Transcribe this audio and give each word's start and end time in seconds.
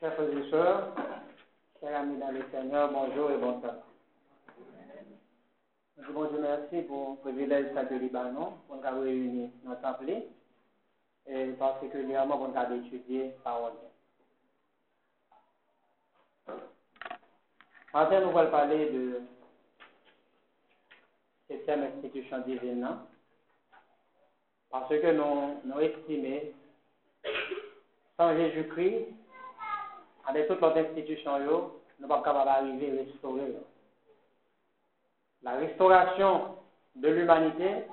Chers 0.00 0.14
frères 0.14 0.94
chers 1.78 1.94
amis 1.94 2.18
dans 2.18 2.30
le 2.30 2.42
Seigneur, 2.50 2.90
bonjour 2.90 3.32
et 3.32 3.36
bonsoir. 3.36 3.74
Je 5.98 6.10
vous 6.10 6.40
merci 6.40 6.80
pour 6.88 7.10
le 7.10 7.16
privilège 7.16 7.74
de 7.74 7.96
Libanon, 7.96 8.54
pour 8.66 8.76
nous 8.76 8.86
avoir 8.86 9.02
réunis 9.02 9.52
dans 9.62 9.72
le 9.72 9.76
temple, 9.76 10.10
et 11.26 11.46
particulièrement 11.48 12.38
pour 12.38 12.48
nous 12.48 12.56
avoir 12.56 12.78
étudié 12.78 13.34
parole. 13.44 13.74
Maintenant, 17.92 18.20
nous 18.32 18.38
allons 18.38 18.50
parler 18.50 18.90
de 18.90 19.20
cette 21.46 21.68
institution 21.68 22.38
divine, 22.46 22.88
parce 24.70 24.88
que 24.88 25.12
nous, 25.12 25.60
nous 25.62 25.80
estimons, 25.80 26.40
sans 28.16 28.34
Jésus-Christ, 28.34 29.19
avec 30.26 30.48
toute 30.48 30.60
notre 30.60 30.78
institution, 30.78 31.38
nous 31.38 31.44
ne 31.44 31.48
sommes 31.48 32.08
pas 32.08 32.22
capables 32.22 32.44
d'arriver 32.46 32.98
à 32.98 33.02
restaurer. 33.04 33.54
La 35.42 35.52
restauration 35.52 36.56
de 36.96 37.08
l'humanité, 37.08 37.84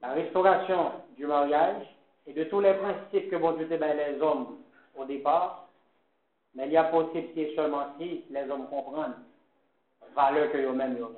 la 0.00 0.12
restauration 0.12 0.92
du 1.16 1.26
mariage 1.26 1.86
et 2.26 2.32
de 2.32 2.44
tous 2.44 2.60
les 2.60 2.74
principes 2.74 3.30
que 3.30 3.36
bon 3.36 3.52
Dieu 3.52 3.66
donné 3.66 3.94
les 3.94 4.20
hommes 4.20 4.58
au 4.96 5.04
départ, 5.04 5.68
mais 6.54 6.66
il 6.66 6.72
y 6.72 6.76
a 6.76 6.84
possible 6.84 7.28
si 7.34 7.54
seulement 7.54 7.86
si 7.98 8.24
les 8.30 8.50
hommes 8.50 8.68
comprennent 8.68 9.14
la 10.00 10.08
valeur 10.14 10.50
que 10.50 10.58
eux-mêmes 10.58 11.02
ont 11.02 11.14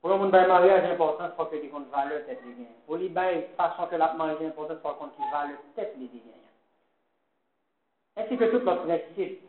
Pour 0.00 0.10
le 0.10 0.16
monde, 0.16 0.32
le 0.32 0.48
mariage 0.48 0.84
est 0.84 0.92
important, 0.92 1.26
il 1.26 1.36
faut 1.36 1.46
que 1.46 1.56
les 1.56 1.68
valeur 1.68 2.24
tête 2.26 2.40
Pour 2.86 2.96
les 2.96 3.10
façon 3.56 3.86
que 3.86 3.96
la 3.96 4.14
mariage 4.14 4.42
est 4.42 4.46
important, 4.46 4.74
il 4.74 4.80
faut 4.80 4.94
qu'on 4.94 5.30
valeur 5.30 5.58
tête 5.74 5.94
les 5.98 6.06
ainsi 8.18 8.36
que 8.36 8.44
tout 8.44 8.58
notre 8.64 8.82
principe 8.84 9.40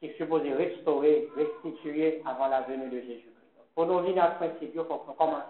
qui 0.00 0.06
est 0.06 0.16
supposé 0.16 0.52
restaurer, 0.52 1.28
restituer 1.36 2.22
avant 2.26 2.48
la 2.48 2.62
venue 2.62 2.88
de 2.88 3.00
Jésus-Christ. 3.00 3.34
Pour 3.74 3.86
nous 3.86 4.00
venir 4.00 4.22
à 4.22 4.32
ce 4.32 4.44
principe, 4.46 4.70
il 4.74 4.80
faut 4.80 4.84
qu'on 4.84 5.12
commence 5.12 5.44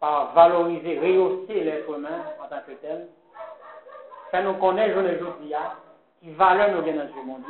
par 0.00 0.34
valoriser, 0.34 0.98
rehausser 0.98 1.64
l'être 1.64 1.88
humain 1.94 2.24
en 2.42 2.48
tant 2.48 2.62
que 2.66 2.72
tel, 2.72 3.08
faire 4.30 4.44
nous 4.44 4.58
connaître 4.58 4.94
jour 4.94 5.02
le 5.02 5.18
jour 5.18 5.34
qui 6.20 6.30
valeur 6.30 6.76
nous 6.76 6.82
vient 6.82 6.94
dans 6.94 7.08
ce 7.08 7.26
monde. 7.26 7.42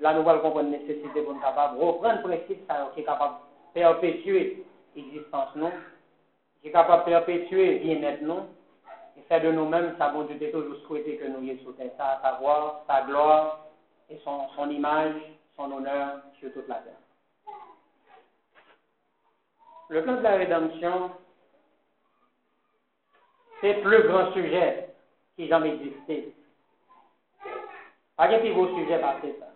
Là, 0.00 0.14
nous 0.14 0.28
allons 0.28 0.40
comprendre 0.40 0.70
la 0.70 0.78
nécessité 0.78 1.22
pour 1.22 1.34
nous 1.34 1.40
capables 1.40 1.78
reprendre 1.78 2.16
le 2.16 2.22
principe 2.22 2.66
qui 2.94 3.00
est 3.00 3.04
capable 3.04 3.34
de 3.74 3.80
perpétuer 3.80 4.64
l'existence 4.96 5.48
qui 6.62 6.68
est 6.68 6.72
capable 6.72 7.04
de 7.04 7.10
perpétuer 7.10 7.78
bien-être 7.80 8.22
nous, 8.22 8.40
faire 9.28 9.42
de 9.42 9.50
nous-mêmes 9.50 9.94
sa 9.98 10.10
bon 10.10 10.24
Dieu 10.24 10.50
toujours 10.50 10.76
souhaité 10.86 11.16
que 11.16 11.26
nous 11.26 11.42
y 11.42 11.58
sur 11.60 11.74
terre, 11.76 11.90
à 11.98 12.20
savoir 12.22 12.84
sa 12.86 13.02
gloire 13.02 13.66
et 14.10 14.18
son, 14.24 14.70
image, 14.70 15.14
son 15.56 15.70
honneur 15.72 16.22
sur 16.38 16.52
toute 16.52 16.68
la 16.68 16.76
terre. 16.76 16.92
Le 19.88 20.02
plan 20.02 20.16
de 20.16 20.22
la 20.22 20.36
rédemption, 20.36 21.10
c'est 23.60 23.74
le 23.74 23.82
plus 23.82 24.08
grand 24.08 24.32
sujet 24.32 24.88
qui 25.36 25.48
jamais 25.48 25.74
existé. 25.74 26.34
Pas 28.16 28.28
de 28.28 28.38
plus 28.38 28.52
gros 28.52 28.68
sujet 28.68 29.00
que 29.22 29.28
ça. 29.40 29.46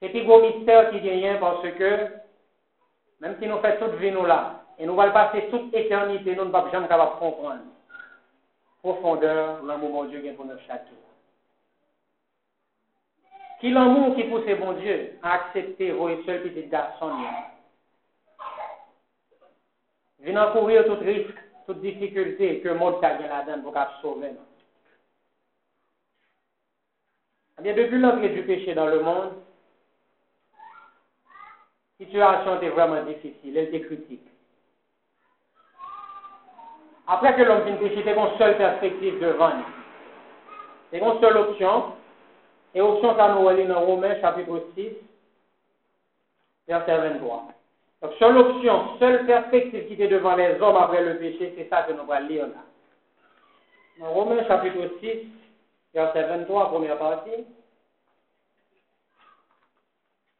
C'est 0.00 0.10
plus 0.10 0.24
gros 0.24 0.40
mystère 0.40 0.90
qui 0.90 1.00
vient 1.00 1.38
parce 1.38 1.62
que, 1.62 2.08
même 3.20 3.36
si 3.40 3.48
nous 3.48 3.58
faisons 3.58 3.86
toute 3.86 3.98
vie 3.98 4.12
nous 4.12 4.24
là, 4.24 4.57
et 4.78 4.86
nous 4.86 5.00
allons 5.00 5.12
passer 5.12 5.48
toute 5.50 5.74
éternité, 5.74 6.36
nous 6.36 6.44
ne 6.44 6.52
sommes 6.52 6.70
jamais 6.70 6.88
capables 6.88 7.18
comprendre 7.18 7.62
profondeur 8.80 9.62
l'amour 9.64 10.04
de 10.04 10.10
Dieu 10.10 10.32
pour 10.34 10.44
nous 10.44 10.58
chaque 10.66 10.86
Qui 13.60 13.70
l'amour 13.70 14.14
qui 14.14 14.24
pousse 14.24 14.44
bon 14.58 14.72
Dieu 14.74 15.18
à 15.22 15.34
accepter 15.34 15.90
vos 15.90 16.22
seul 16.22 16.42
petit 16.42 16.68
garçon 16.68 17.10
Venez 20.20 20.40
courir 20.52 20.84
tout 20.84 20.98
risque, 21.00 21.38
toute 21.66 21.80
difficulté 21.80 22.60
que 22.60 22.68
le 22.68 22.74
monde 22.74 23.02
a 23.02 23.18
là-dedans 23.18 23.62
pour 23.62 23.74
sauver. 24.02 24.32
Eh 27.58 27.62
bien, 27.62 27.74
depuis 27.74 27.98
l'entrée 27.98 28.28
du 28.28 28.42
péché 28.42 28.74
dans 28.74 28.86
le 28.86 29.00
monde, 29.00 29.32
la 31.98 32.06
situation 32.06 32.56
était 32.56 32.68
vraiment 32.68 33.04
difficile, 33.04 33.56
elle 33.56 33.74
était 33.74 33.80
critique. 33.80 34.26
Après 37.10 37.34
que 37.34 37.42
l'homme 37.42 37.64
finit 37.64 37.78
péché, 37.78 38.02
c'est 38.04 38.14
une 38.14 38.38
seule 38.38 38.58
perspective 38.58 39.18
devant 39.18 39.48
nous. 39.48 39.64
C'est 40.90 40.98
une 40.98 41.20
seule 41.20 41.38
option. 41.38 41.94
Et 42.74 42.82
option 42.82 43.16
ça 43.16 43.28
nous 43.28 43.46
relie 43.46 43.66
dans 43.66 43.80
Romains 43.80 44.20
chapitre 44.20 44.62
6, 44.76 44.90
verset 46.68 46.98
23. 46.98 47.46
Donc, 48.02 48.12
seule 48.18 48.36
option, 48.36 48.98
seule 48.98 49.24
perspective 49.24 49.86
qui 49.86 49.94
était 49.94 50.08
devant 50.08 50.36
les 50.36 50.60
hommes 50.60 50.76
après 50.76 51.02
le 51.02 51.16
péché, 51.16 51.54
c'est 51.56 51.68
ça 51.70 51.82
que 51.82 51.92
nous 51.92 52.12
allons 52.12 52.28
lire 52.28 52.46
là. 52.46 52.62
Dans 53.98 54.12
Romains 54.12 54.46
chapitre 54.46 54.78
6, 55.00 55.08
verset 55.94 56.24
23, 56.24 56.68
première 56.68 56.98
partie. 56.98 57.46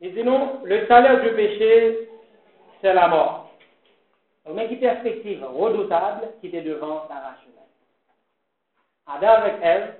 Dit 0.02 0.22
nous, 0.22 0.60
le 0.64 0.86
salaire 0.86 1.22
du 1.22 1.30
péché, 1.30 2.10
c'est 2.82 2.92
la 2.92 3.08
mort. 3.08 3.47
Donc, 4.48 4.70
une 4.70 4.78
perspective 4.78 5.44
redoutable 5.44 6.28
qui 6.40 6.46
était 6.46 6.62
devant 6.62 7.06
la 7.10 7.20
race 7.20 7.42
humaine. 7.44 7.58
Adam 9.06 9.42
avec 9.42 9.56
elle, 9.62 9.94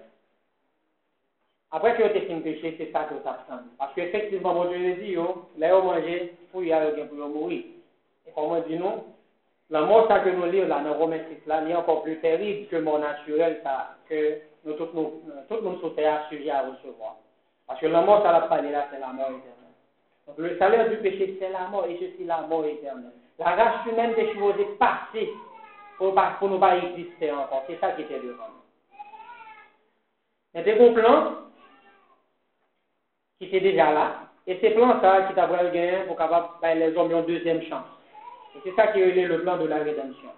après 1.70 1.96
que 1.96 2.18
tu 2.18 2.26
fini 2.26 2.40
péché, 2.40 2.74
c'est 2.78 2.90
ça 2.92 3.04
que 3.04 3.14
tu 3.14 3.28
as 3.28 3.44
Parce 3.78 3.94
qu'effectivement, 3.94 4.54
mon 4.54 4.70
Dieu 4.70 4.94
dit, 4.94 5.16
là, 5.58 5.76
on 5.76 5.82
mangeait, 5.82 6.32
pour 6.50 6.64
y 6.64 6.72
aller 6.72 7.04
pour 7.04 7.28
mourir. 7.28 7.64
Et 8.26 8.30
comme 8.32 8.52
on 8.52 8.60
dit 8.62 8.78
nous, 8.78 9.04
la 9.68 9.82
mort 9.82 10.08
ça 10.08 10.20
que 10.20 10.30
nous 10.30 10.46
lisons 10.46 10.66
là, 10.66 10.80
dans 10.80 10.94
Romains 10.94 11.20
6, 11.28 11.46
là, 11.46 11.62
encore 11.78 12.02
plus 12.02 12.18
terrible 12.20 12.68
que 12.68 12.76
mort 12.76 12.98
naturel 12.98 13.60
ça, 13.62 13.96
que 14.08 14.38
nous, 14.64 14.72
tout, 14.74 14.88
nous, 14.94 15.76
tout 15.76 15.90
terre 15.90 16.26
sujet 16.30 16.50
à 16.50 16.62
recevoir. 16.62 17.16
Parce 17.66 17.80
que 17.80 17.86
la 17.86 18.00
mort, 18.00 18.22
ça 18.22 18.32
l'a 18.32 18.62
là, 18.62 18.88
c'est 18.90 18.98
la 18.98 19.08
mort 19.08 19.26
éternelle. 19.26 19.76
Donc 20.26 20.38
le 20.38 20.56
salaire 20.58 20.88
du 20.88 20.96
péché, 20.96 21.36
c'est 21.38 21.50
la 21.50 21.68
mort, 21.68 21.84
et 21.84 21.98
ceci, 22.00 22.24
la 22.24 22.40
mort 22.42 22.64
éternelle. 22.64 23.12
La 23.38 23.50
race 23.50 23.86
humaine 23.86 24.12
était 24.12 24.32
supposée 24.32 24.64
passer 24.78 25.32
pour, 25.96 26.14
pour 26.14 26.50
ne 26.50 26.58
pas 26.58 26.76
exister 26.76 27.30
encore. 27.30 27.64
C'est 27.68 27.78
ça 27.80 27.92
qui 27.92 28.02
était 28.02 28.18
devant 28.18 28.48
nous. 28.48 28.58
A 30.58 30.62
des 30.62 30.74
bons 30.74 30.92
plans 30.92 31.34
qui 33.38 33.46
étaient 33.46 33.60
déjà 33.60 33.92
là. 33.92 34.12
Et 34.46 34.58
ces 34.60 34.70
plans-là 34.70 35.28
qui 35.28 35.34
t'avaient 35.34 35.70
gagné 35.70 36.04
pour 36.06 36.16
capable 36.16 36.48
les 36.62 36.96
hommes 36.96 37.12
une 37.12 37.26
deuxième 37.26 37.62
chance. 37.62 37.84
Et 38.56 38.60
c'est 38.64 38.74
ça 38.74 38.88
qui 38.88 39.00
est 39.00 39.26
le 39.26 39.42
plan 39.42 39.58
de 39.58 39.66
la 39.66 39.76
rédemption. 39.76 40.30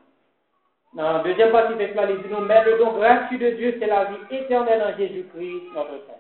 Dans 0.92 1.12
la 1.12 1.18
deuxième 1.20 1.52
partie 1.52 1.74
de 1.74 1.86
cela, 1.86 2.10
il 2.10 2.20
dit 2.20 2.28
nous, 2.28 2.40
mais 2.40 2.64
le 2.64 2.78
don 2.78 2.92
gratuit 2.98 3.38
de 3.38 3.50
Dieu, 3.50 3.76
c'est 3.78 3.86
la 3.86 4.06
vie 4.06 4.16
éternelle 4.36 4.82
en 4.82 4.98
Jésus-Christ, 4.98 5.62
notre 5.72 5.90
Seigneur. 5.90 6.18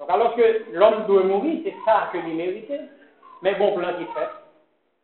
Donc 0.00 0.10
alors 0.10 0.34
que 0.34 0.64
l'homme 0.72 1.06
doit 1.06 1.22
mourir, 1.22 1.60
c'est 1.64 1.74
ça 1.84 2.10
que 2.12 2.18
lui 2.18 2.34
méritait. 2.34 2.80
Mais 3.42 3.54
bon 3.54 3.76
plan 3.76 3.94
qui 3.96 4.04
fait. 4.04 4.47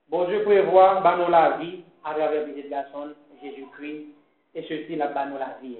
Bon 0.08 0.24
Dieu 0.24 0.42
prévoit 0.44 1.00
bah, 1.00 1.16
nous 1.18 1.30
la 1.30 1.56
vie 1.58 1.82
à 2.04 2.14
travers 2.14 2.46
le 2.46 2.68
garçon 2.68 3.14
Jésus-Christ 3.42 4.06
et 4.54 4.62
ceci 4.62 4.96
là 4.96 5.08
bah, 5.08 5.26
la 5.38 5.58
vie 5.62 5.76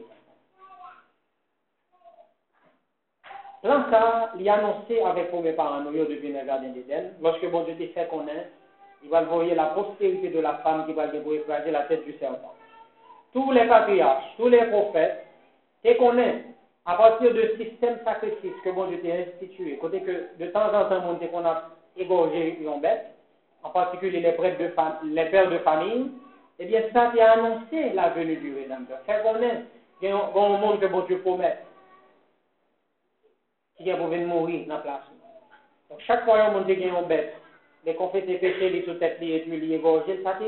Là, 3.63 3.87
ça, 3.91 4.33
il 4.39 4.47
a 4.47 4.55
annoncé 4.57 5.01
avec 5.01 5.33
mes 5.33 5.53
parents 5.53 5.81
depuis 5.81 6.33
le 6.33 6.45
jardin 6.45 6.69
d'Éden, 6.69 7.15
lorsque 7.23 7.51
bon 7.51 7.63
Dieu 7.65 7.75
te 7.77 7.93
fait 7.95 8.09
connaître, 8.09 8.51
il 9.03 9.09
va 9.09 9.23
voir 9.23 9.47
la 9.47 9.67
postérité 9.67 10.29
de 10.29 10.41
la 10.41 10.57
femme 10.59 10.85
qui 10.87 10.93
va 10.93 11.07
écraser 11.07 11.71
la 11.71 11.85
tête 11.85 12.05
du 12.05 12.13
serpent. 12.19 12.55
Tous 13.33 13.51
les 13.53 13.67
patriarches, 13.67 14.27
tous 14.37 14.49
les 14.49 14.67
prophètes, 14.67 15.25
te 15.83 15.97
connaissent 15.99 16.45
à 16.85 16.97
partir 16.97 17.33
de 17.33 17.55
système 17.59 17.99
sacrifice 18.05 18.53
que 18.63 18.71
bon 18.71 18.85
Dieu 18.87 19.01
t'a 19.01 19.31
institué, 19.31 19.79
côté 19.79 20.03
que 20.03 20.29
de 20.39 20.47
temps 20.51 20.67
en 20.67 20.85
temps, 20.91 21.03
on 21.09 21.27
qu'on 21.27 21.47
a 21.47 21.71
égorgé 21.97 22.59
une 22.61 22.81
bête, 22.81 23.15
en 23.65 23.71
particulier 23.71 24.21
les, 24.21 24.33
de 24.33 25.07
les 25.07 25.25
pères 25.31 25.51
de 25.51 25.59
famille, 25.59 26.11
eh 26.59 26.67
bien, 26.67 26.83
ça 26.93 27.11
a 27.11 27.31
annoncé 27.33 27.91
la 27.95 28.11
venue 28.11 28.37
du 28.37 28.55
Rédempteur. 28.55 29.01
Faire 29.07 29.23
connaître 29.23 29.63
qu'il 29.99 30.11
y 30.11 30.13
a 30.13 30.17
un 30.17 30.59
monde 30.59 30.81
que 30.81 30.87
bon 30.87 31.01
Dieu 31.01 31.19
promet, 31.19 31.59
qui 33.77 33.89
est 33.89 33.97
pour 33.97 34.09
venir 34.09 34.29
mourir 34.29 34.69
dans 34.69 34.77
la 34.77 34.81
place. 34.81 35.01
Donc, 35.91 36.01
chaque 36.07 36.25
fois 36.25 36.51
dit 36.67 36.75
qu'il 36.75 36.87
y 36.87 36.91
a 36.91 37.01
une 37.01 37.07
bête, 37.07 37.35
les 37.85 37.95
confesses 37.95 38.27
des 38.27 38.39
péchés, 38.39 38.71
les 38.71 38.85
sous-têtes, 38.85 39.19
les 39.21 39.43
tués, 39.43 39.57
les 39.57 39.75
égorgés, 39.77 40.23
ça 40.23 40.39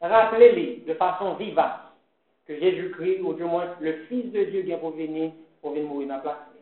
a 0.00 0.08
rappelez-les 0.08 0.84
de 0.86 0.94
façon 0.94 1.34
vivace 1.34 1.80
que 2.46 2.58
Jésus-Christ, 2.58 3.20
ou 3.22 3.34
du 3.34 3.44
moins 3.44 3.74
le 3.80 3.92
Fils 4.08 4.30
de 4.32 4.44
Dieu, 4.44 4.60
vient 4.60 4.78
pour 4.78 4.90
venir, 4.90 5.32
pour 5.62 5.72
venir 5.72 5.86
mourir 5.86 6.08
dans 6.08 6.14
la 6.16 6.20
place. 6.20 6.55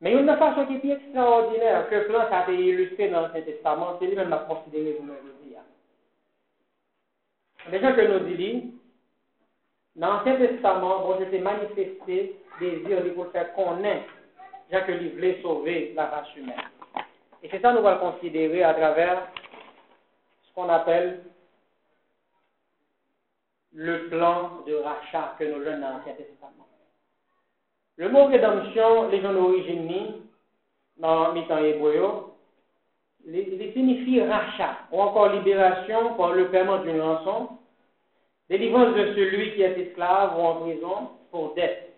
Mais 0.00 0.12
une 0.12 0.26
façon 0.36 0.66
qui 0.66 0.74
est 0.74 0.92
extraordinaire, 0.92 1.88
que 1.88 2.06
plan 2.08 2.26
a 2.30 2.42
été 2.42 2.54
illustré 2.54 3.08
dans 3.08 3.22
l'Ancien 3.22 3.42
Testament, 3.42 3.96
c'est 3.98 4.06
lui-même 4.06 4.32
à 4.32 4.38
considérer 4.38 4.96
vous-même 4.98 5.16
aujourd'hui. 5.22 5.54
Déjà 7.70 7.92
que 7.92 8.00
nous 8.02 8.36
disons, 8.36 8.72
Dans 9.96 10.14
l'Ancien 10.14 10.36
Testament, 10.36 11.06
bon 11.06 11.18
s'est 11.18 11.38
manifesté 11.38 12.36
désir 12.60 13.14
pour 13.14 13.30
faire 13.30 13.54
connaître, 13.54 14.12
Jacques 14.70 14.88
il 14.88 15.12
voulait 15.14 15.40
sauver 15.40 15.92
la 15.94 16.06
race 16.06 16.34
humaine. 16.36 16.56
Et 17.42 17.48
c'est 17.48 17.60
ça 17.60 17.72
nous 17.72 17.86
allons 17.86 18.12
considérer 18.12 18.64
à 18.64 18.74
travers 18.74 19.28
ce 20.42 20.54
qu'on 20.54 20.68
appelle 20.68 21.24
le 23.72 24.08
plan 24.08 24.62
de 24.66 24.74
rachat 24.74 25.36
que 25.38 25.44
nous 25.44 25.62
jeunes 25.62 25.80
dans 25.80 25.90
l'Ancien 25.90 26.14
Testament. 26.14 26.63
Le 27.96 28.08
mot 28.08 28.26
rédemption, 28.26 29.08
les 29.08 29.20
gens 29.20 29.32
d'origine, 29.32 30.22
dans 30.96 31.32
le 31.32 31.46
temps 31.46 31.58
hébreu, 31.58 32.34
il 33.26 33.72
signifie 33.72 34.20
rachat, 34.22 34.78
ou 34.90 35.00
encore 35.00 35.32
libération 35.32 36.14
par 36.14 36.32
le 36.32 36.48
paiement 36.48 36.78
d'une 36.78 37.00
rançon, 37.00 37.48
délivrance 38.48 38.94
de 38.94 39.14
celui 39.14 39.54
qui 39.54 39.62
est 39.62 39.78
esclave 39.78 40.38
ou 40.38 40.42
en 40.42 40.54
prison 40.62 41.08
pour 41.30 41.54
dette. 41.54 41.94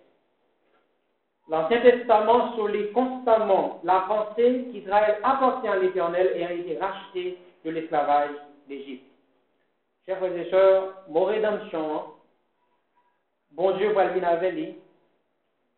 L'Ancien 1.48 1.80
Testament 1.80 2.54
souligne 2.56 2.92
constamment 2.92 3.80
la 3.84 4.00
pensée 4.00 4.66
qu'Israël 4.72 5.18
appartient 5.22 5.68
à 5.68 5.76
l'Éternel 5.76 6.32
et 6.34 6.44
a 6.44 6.52
été 6.52 6.76
racheté 6.78 7.38
de 7.64 7.70
l'esclavage 7.70 8.30
d'Égypte. 8.68 9.06
Chers 10.04 10.18
frères 10.18 10.36
et 10.36 10.50
sœurs, 10.50 10.94
mon 11.08 11.24
rédemption, 11.24 12.04
bon 13.52 13.76
Dieu 13.76 13.92
va 13.92 14.08
venir 14.08 14.74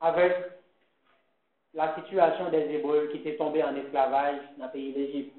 avec 0.00 0.35
la 1.75 1.95
situation 1.95 2.50
des 2.50 2.75
Hébreux 2.75 3.09
qui 3.12 3.19
étaient 3.19 3.37
tombés 3.37 3.62
en 3.62 3.75
esclavage 3.77 4.41
dans 4.56 4.67
le 4.67 4.71
pays 4.71 4.93
d'Égypte. 4.93 5.35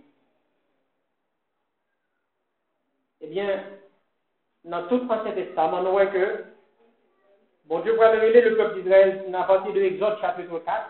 Eh 3.22 3.28
bien, 3.28 3.64
dans 4.64 4.88
tout 4.88 5.06
l'Ancien 5.08 5.34
Testament, 5.34 5.84
nous 5.84 5.92
voyons 5.92 6.12
que 6.12 6.46
bon 7.66 7.80
Dieu 7.80 7.96
va 7.96 8.12
révéler 8.12 8.42
le 8.42 8.56
peuple 8.58 8.82
d'Israël 8.82 9.26
à 9.34 9.44
partir 9.44 9.74
de 9.74 9.82
Exode 9.82 10.20
chapitre 10.22 10.60
4, 10.60 10.90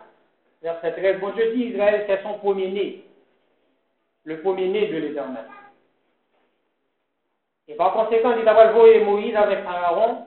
verset 0.62 0.92
13. 0.94 1.20
Bon 1.20 1.32
Dieu 1.32 1.54
dit 1.56 1.64
Israël, 1.66 2.06
c'est 2.08 2.22
son 2.22 2.38
premier-né, 2.40 3.04
le 4.24 4.42
premier-né 4.42 4.88
de 4.88 4.98
l'Éternel. 4.98 5.46
Et 7.68 7.76
par 7.76 7.94
conséquent, 7.94 8.36
il 8.36 8.48
a 8.48 8.70
envoyé 8.70 9.04
Moïse 9.04 9.36
avec 9.36 9.60
Aaron 9.66 10.26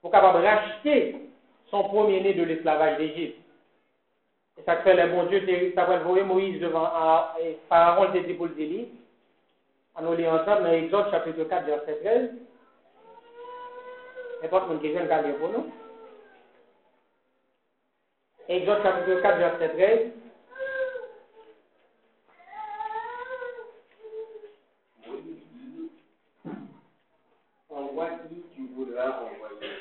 pour 0.00 0.10
capable 0.10 0.44
racheter 0.44 1.31
son 1.72 1.84
premier-né 1.84 2.34
de 2.34 2.44
l'esclavage 2.44 2.98
d'Égypte. 2.98 3.38
Et 4.58 4.62
ça 4.64 4.76
fait 4.82 4.94
le 4.94 5.10
bon 5.10 5.24
Dieu, 5.24 5.44
tu 5.46 5.78
as 5.78 5.90
envoyé 5.90 6.22
Moïse 6.22 6.60
devant 6.60 6.90
Pharaon, 7.68 8.12
le 8.12 8.20
disciple 8.20 8.54
d'Élie. 8.54 8.88
On 9.96 10.02
nous 10.02 10.14
lit 10.14 10.28
ensemble 10.28 10.64
dans 10.64 10.72
Exode 10.72 11.10
chapitre 11.10 11.44
4, 11.44 11.64
verset 11.64 11.98
13. 12.02 12.30
Et 14.42 14.48
pas 14.48 14.66
une 14.70 14.80
question 14.80 15.04
de 15.04 15.32
pour 15.32 15.48
nous. 15.48 15.72
Exode 18.48 18.82
chapitre 18.82 19.22
4, 19.22 19.38
verset 19.38 19.68
13. 19.70 20.12
Envoie 27.70 28.08
qui 28.28 28.42
tu 28.54 28.66
voudras 28.74 29.20
envoyer. 29.22 29.72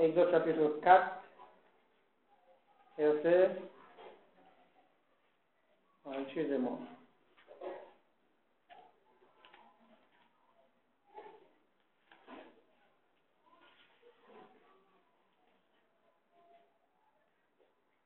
Exode 0.00 0.30
chapitre 0.30 0.80
4, 0.82 1.22
verset. 2.98 3.50
Excusez-moi. 6.20 6.78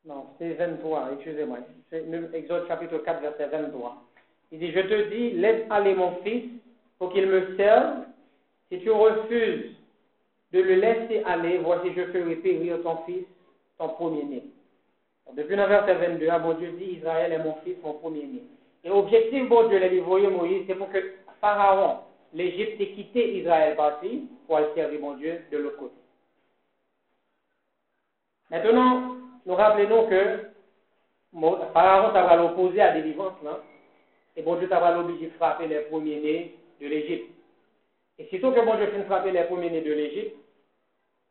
Non, 0.06 0.28
c'est 0.38 0.54
23, 0.54 1.12
excusez-moi. 1.14 1.58
C'est 1.90 2.06
Exode 2.32 2.68
chapitre 2.68 2.98
4, 2.98 3.20
verset 3.20 3.48
23. 3.48 4.02
Il 4.52 4.60
dit, 4.60 4.72
je 4.72 4.80
te 4.80 5.10
dis, 5.10 5.32
laisse 5.32 5.66
aller 5.68 5.94
mon 5.94 6.22
fils 6.22 6.50
pour 6.98 7.12
qu'il 7.12 7.26
me 7.26 7.56
serve. 7.56 8.04
Si 8.70 8.80
tu 8.80 8.90
refuses 8.90 9.76
de 10.52 10.60
le 10.60 10.74
laisser 10.74 11.22
aller, 11.24 11.58
voici, 11.58 11.92
je 11.96 12.06
ferai 12.06 12.36
périr 12.36 12.82
ton 12.82 12.98
fils, 13.04 13.24
ton 13.78 13.88
premier-né. 13.90 14.44
Depuis 15.32 15.56
le 15.56 15.64
verset 15.64 15.94
22, 15.94 16.28
ah, 16.30 16.38
bon 16.38 16.54
Dieu 16.54 16.70
dit, 16.78 16.98
Israël 16.98 17.32
est 17.32 17.42
mon 17.42 17.54
fils, 17.64 17.76
mon 17.82 17.94
premier-né. 17.94 18.42
Et 18.84 18.88
l'objectif, 18.88 19.48
bon 19.48 19.68
Dieu, 19.68 19.78
l'a 19.78 19.88
envoyé 20.00 20.28
Moïse, 20.28 20.62
c'est 20.66 20.76
pour 20.76 20.90
que 20.90 20.98
Pharaon, 21.40 21.98
l'Égypte, 22.32 22.80
ait 22.80 22.92
quitté 22.92 23.38
Israël 23.38 23.76
parti 23.76 24.28
pour 24.46 24.58
aller 24.58 24.68
servir 24.74 25.00
mon 25.00 25.14
Dieu 25.14 25.40
de 25.50 25.58
l'autre 25.58 25.78
côté. 25.78 25.94
Maintenant, 28.50 29.16
nous 29.44 29.54
rappelons 29.54 30.06
que 30.06 30.50
Pharaon 31.72 32.12
va 32.12 32.36
l'opposer 32.36 32.80
à 32.80 32.92
délivrance, 32.92 33.34
là, 33.42 33.60
et 34.36 34.42
bon 34.42 34.56
Dieu 34.56 34.68
va 34.68 34.94
l'obliger 34.94 35.26
de 35.26 35.32
frapper 35.32 35.66
les 35.66 35.80
premiers-nés 35.80 36.56
de 36.80 36.86
l'Égypte. 36.86 37.35
Et 38.18 38.26
sitôt 38.26 38.52
que 38.52 38.60
bon 38.64 38.76
Dieu 38.76 38.86
finit 38.88 39.04
frapper 39.04 39.30
les 39.30 39.44
premiers-nés 39.44 39.82
de 39.82 39.92
l'Égypte, 39.92 40.36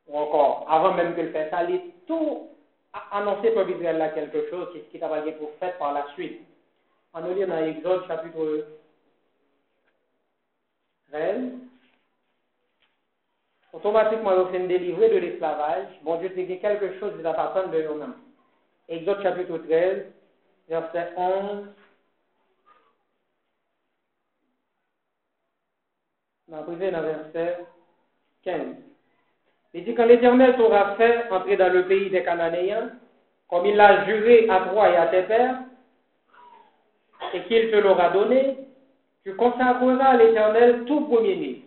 ou 0.08 0.18
encore, 0.18 0.66
avant 0.70 0.94
même 0.94 1.16
que 1.16 1.22
le 1.22 1.34
ça, 1.34 1.64
il 1.64 1.82
tout 2.06 2.50
annoncé 3.12 3.52
pour 3.52 3.68
Israël 3.68 3.98
là 3.98 4.10
quelque 4.10 4.50
chose 4.50 4.68
qui, 4.72 4.82
qui 4.92 5.00
t'a 5.00 5.08
pour 5.08 5.52
faire 5.60 5.78
par 5.78 5.94
la 5.94 6.06
suite. 6.14 6.42
On 7.14 7.22
nous 7.22 7.34
lit 7.34 7.46
dans 7.46 7.58
Exode 7.58 8.06
chapitre 8.08 8.68
13, 11.12 11.52
automatiquement, 13.74 14.32
ils 14.32 14.60
sont 14.60 14.68
délivrés 14.68 15.10
de 15.10 15.18
l'esclavage. 15.18 15.88
Bon 16.04 16.18
Dieu, 16.18 16.32
c'est 16.36 16.46
quelque 16.58 17.00
chose 17.00 17.14
qui 17.16 17.22
va 17.22 17.34
de 17.72 17.82
nous-mêmes. 17.84 18.16
Exode 18.88 19.24
chapitre 19.24 19.58
13, 19.58 20.06
verset 20.70 21.14
11. 21.18 21.68
On 26.52 26.62
verset 26.62 27.66
15. 28.44 28.62
Il 29.74 29.84
dit 29.84 29.96
quand 29.96 30.06
l'Éternel 30.06 30.56
t'aura 30.56 30.96
fait 30.96 31.30
entrer 31.32 31.58
dans 31.58 31.74
le 31.74 31.86
pays 31.88 32.10
des 32.10 32.24
Cananéens, 32.24 32.92
comme 33.50 33.66
il 33.66 33.76
l'a 33.76 34.06
juré 34.06 34.48
à 34.50 34.62
toi 34.70 34.90
et 34.90 34.96
à 34.96 35.08
tes 35.08 35.24
pères, 35.24 35.60
et 37.34 37.42
qu'il 37.44 37.72
te 37.72 37.76
l'aura 37.76 38.10
donné, 38.10 38.58
tu 39.24 39.36
consacreras 39.36 40.06
à 40.06 40.18
l'Éternel 40.18 40.86
tout 40.86 41.02
premier-né 41.02 41.66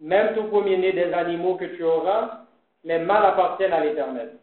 même 0.00 0.34
tout 0.34 0.44
premier-né 0.44 0.92
des 0.92 1.12
animaux 1.12 1.56
que 1.56 1.64
tu 1.64 1.82
auras, 1.82 2.44
les 2.84 2.98
mâles 2.98 3.26
appartiennent 3.26 3.72
à 3.72 3.80
l'Éternel. 3.80 4.38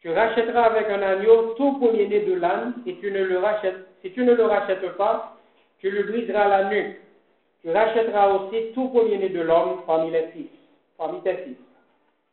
Tu 0.00 0.10
rachèteras 0.10 0.64
avec 0.64 0.88
un 0.88 1.02
agneau 1.02 1.54
tout 1.54 1.78
premier-né 1.78 2.20
de 2.20 2.34
l'âne, 2.34 2.74
et 2.86 2.96
tu 2.98 3.10
ne 3.10 3.24
le 3.24 3.38
rachètes, 3.38 3.86
si 4.02 4.12
tu 4.12 4.24
ne 4.24 4.34
le 4.34 4.44
rachètes 4.44 4.96
pas, 4.96 5.36
tu 5.78 5.90
lui 5.90 6.04
briseras 6.04 6.48
la 6.48 6.64
nuque. 6.64 7.00
Tu 7.68 7.74
rachèteras 7.74 8.32
aussi 8.32 8.72
tout 8.72 8.88
premier-né 8.88 9.28
de 9.28 9.42
l'homme 9.42 9.82
parmi 9.86 10.10
les 10.10 10.28
fils, 10.28 10.48
parmi 10.96 11.20
tes 11.20 11.34
fils. 11.34 11.58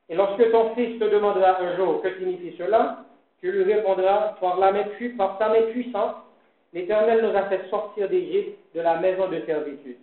Et 0.08 0.16
lorsque 0.16 0.50
ton 0.50 0.74
fils 0.76 0.98
te 0.98 1.04
demandera 1.04 1.62
un 1.62 1.76
jour 1.76 2.02
que 2.02 2.18
signifie 2.18 2.56
cela, 2.58 3.04
tu 3.42 3.52
lui 3.52 3.64
répondras 3.74 4.38
par, 4.40 4.58
la 4.62 4.72
main, 4.72 4.86
ta 5.38 5.50
main 5.50 5.62
puissante, 5.74 6.16
l'Éternel 6.72 7.20
nous 7.22 7.38
a 7.38 7.50
fait 7.50 7.70
sortir 7.70 8.08
d'Égypte 8.08 8.58
de 8.76 8.80
la 8.80 8.96
maison 9.00 9.28
de 9.28 9.42
servitude. 9.46 9.98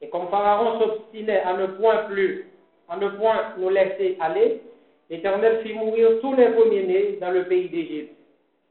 Et 0.00 0.08
comme 0.08 0.28
Pharaon 0.28 0.80
s'obstinait 0.80 1.42
à 1.42 1.52
ne 1.52 1.66
point 1.66 2.04
plus, 2.04 2.46
à 2.88 2.96
ne 2.96 3.06
point 3.06 3.52
nous 3.58 3.68
laisser 3.68 4.16
aller, 4.18 4.62
l'Éternel 5.10 5.60
fit 5.62 5.74
mourir 5.74 6.20
tous 6.22 6.34
les 6.36 6.48
premiers-nés 6.52 7.18
dans 7.20 7.32
le 7.32 7.44
pays 7.44 7.68
d'Égypte, 7.68 8.16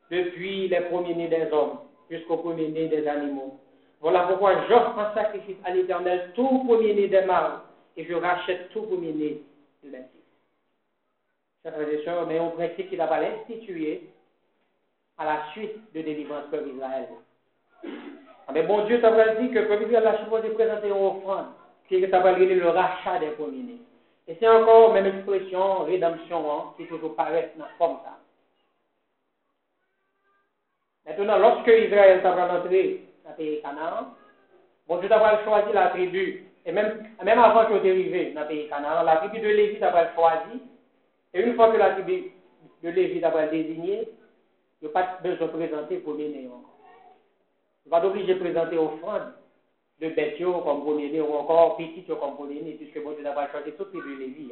depuis 0.09 0.69
les 0.69 0.81
premiers-nés 0.89 1.27
des 1.27 1.53
hommes 1.53 1.77
jusqu'aux 2.09 2.37
premiers-nés 2.37 2.87
des 2.87 3.07
animaux. 3.07 3.59
Voilà 3.99 4.21
pourquoi 4.27 4.67
j'offre 4.67 4.97
un 4.99 5.13
sacrifice 5.13 5.57
à 5.65 5.71
l'Éternel 5.71 6.31
tout 6.35 6.63
premier-né 6.65 7.07
des 7.07 7.21
mâles, 7.21 7.59
et 7.95 8.05
je 8.05 8.13
rachète 8.13 8.69
tout 8.69 8.83
premier-né 8.83 9.41
de 9.83 9.89
fils. 9.89 10.03
Chers 11.63 11.73
frères 11.73 11.89
et 11.89 12.03
sœurs, 12.03 12.27
mais 12.27 12.39
on 12.39 12.51
principe 12.51 12.89
qu'il 12.89 13.01
a 13.01 13.07
pas 13.07 13.19
l'instituer 13.19 14.09
à 15.17 15.25
la 15.25 15.51
suite 15.51 15.93
de 15.93 16.01
délivrance 16.01 16.45
pour 16.51 16.59
Israël. 16.67 17.07
Ah, 18.47 18.51
mais 18.53 18.63
bon 18.63 18.85
Dieu 18.85 19.01
t'a 19.01 19.35
dit 19.35 19.49
que 19.51 19.67
comme 19.67 19.81
il 19.81 19.91
la 19.91 20.19
supposé 20.19 20.49
présenter 20.49 20.87
une 20.87 20.93
offrande, 20.93 21.47
qui 21.87 21.95
est 21.95 22.07
le 22.07 22.69
rachat 22.69 23.19
des 23.19 23.31
premiers-nés. 23.31 23.81
Et 24.27 24.35
c'est 24.39 24.47
encore 24.47 24.93
même 24.93 25.05
expression, 25.05 25.85
rédemption, 25.85 26.51
hein, 26.51 26.73
qui 26.77 26.85
toujours 26.85 27.15
paraît 27.15 27.53
dans 27.57 27.65
forme 27.77 27.99
ça. 28.03 28.17
Maintenant, 31.05 31.37
lorsque 31.37 31.67
Israël 31.67 32.21
t'a 32.21 32.53
entré 32.53 33.07
le 33.29 33.35
pays 33.35 33.61
Canaan, 33.61 34.15
bon 34.87 34.97
Dieu 34.99 35.09
t'a 35.09 35.43
choisi 35.43 35.73
la 35.73 35.87
tribu, 35.87 36.45
et 36.65 36.71
même, 36.71 37.07
même 37.23 37.39
avant 37.39 37.65
que 37.65 37.79
tu 37.79 37.89
arrivé 37.89 38.31
dans 38.33 38.41
le 38.41 38.47
pays 38.47 38.67
Canaan, 38.69 39.03
la 39.03 39.17
tribu 39.17 39.39
de 39.39 39.49
Lévi 39.49 39.79
t'a 39.79 39.91
choisi, 40.13 40.61
et 41.33 41.41
une 41.41 41.55
fois 41.55 41.71
que 41.71 41.77
la 41.77 41.91
tribu 41.91 42.31
de 42.83 42.89
Lévi 42.89 43.21
t'a 43.21 43.47
désigné, 43.47 44.09
il 44.81 44.85
n'y 44.85 44.89
a 44.89 44.93
pas 44.93 45.19
besoin 45.23 45.47
de 45.47 45.51
présenter 45.51 45.97
premier-né 45.97 46.47
encore 46.47 46.77
va 47.89 47.99
d'obliger 48.01 48.33
à 48.33 48.35
présenter 48.37 48.77
offrande 48.77 49.33
de 50.01 50.09
bêtes 50.09 50.37
comme 50.37 50.81
premier-né 50.81 51.21
ou 51.21 51.33
encore 51.33 51.77
petit 51.77 52.03
comme 52.03 52.35
premier-né, 52.35 52.73
puisque 52.73 53.03
bon 53.03 53.11
Dieu 53.11 53.23
pas 53.23 53.49
choisi 53.51 53.71
toutes 53.77 53.93
les 53.93 54.15
Lévi. 54.15 54.51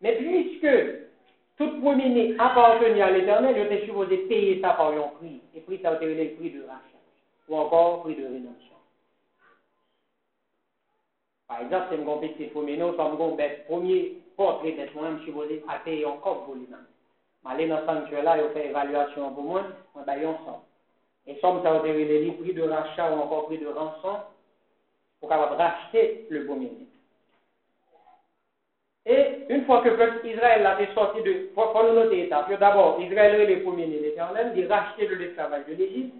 Mais 0.00 0.16
puisque 0.16 0.68
tout 1.56 1.80
premier-né 1.80 2.34
appartenait 2.38 3.00
à 3.00 3.10
l'éternel, 3.10 3.54
il 3.56 3.66
était 3.66 3.86
supposé 3.86 4.16
payer 4.28 4.60
ça 4.60 4.70
par 4.70 4.92
un 4.92 5.08
prix. 5.18 5.40
Et 5.54 5.60
prix, 5.60 5.78
ça 5.82 5.90
a 5.90 5.94
été 5.96 6.06
le 6.06 6.36
prix 6.36 6.50
de 6.50 6.62
rachat, 6.62 6.93
ou 7.48 7.56
encore 7.56 8.02
prix 8.02 8.16
de 8.16 8.24
rédemption. 8.24 8.74
Par 11.48 11.60
exemple, 11.60 11.86
si 11.90 11.96
je 11.96 12.02
suis 12.02 12.28
petit 12.28 12.50
premier-né, 12.50 12.82
ou 12.82 12.92
comme 12.92 13.12
un 13.12 13.48
premier 13.66 14.22
portrait 14.36 14.72
d'être 14.72 14.94
moi, 14.94 15.10
je 15.12 15.16
suis 15.18 15.26
supposé 15.26 15.62
payer 15.84 16.06
un 16.06 16.16
corps 16.16 16.44
pour 16.44 16.54
lui-même. 16.54 16.86
Je 17.44 17.50
aller 17.50 17.68
dans 17.68 17.80
le 17.80 17.86
sanctuaire 17.86 18.24
là, 18.24 18.38
je 18.38 18.48
fais 18.54 18.68
évaluation 18.68 19.32
pour 19.34 19.42
moi, 19.42 19.62
je 19.94 20.00
vais 20.00 20.24
un 20.24 20.38
somme. 20.44 20.62
Et 21.26 21.38
somme, 21.40 21.62
ça 21.62 21.72
a 21.72 21.78
été 21.78 22.26
le 22.26 22.32
prix 22.32 22.54
de 22.54 22.62
rachat 22.62 23.10
ou 23.10 23.20
encore 23.20 23.46
prix 23.46 23.58
de 23.58 23.66
rançon 23.66 24.20
pour 25.20 25.28
capable 25.28 25.56
racheter 25.56 26.26
le 26.30 26.46
premier-né. 26.46 26.86
Et 29.06 29.44
une 29.50 29.66
fois 29.66 29.82
que 29.82 29.90
le 29.90 29.96
peuple 29.96 30.26
Israël 30.26 30.64
a 30.64 30.80
été 30.80 30.92
sorti 30.94 31.22
de. 31.22 31.50
Pour, 31.54 31.74
nous 31.84 31.92
noter 31.92 32.24
étape. 32.24 32.50
D'abord, 32.58 32.98
Israël 33.00 33.38
est 33.40 33.54
le 33.54 33.62
premier-né 33.62 33.98
l'éternel, 33.98 34.54
il 34.56 34.66
racheté 34.66 35.06
de 35.06 35.14
de 35.14 35.74
l'Égypte. 35.76 36.14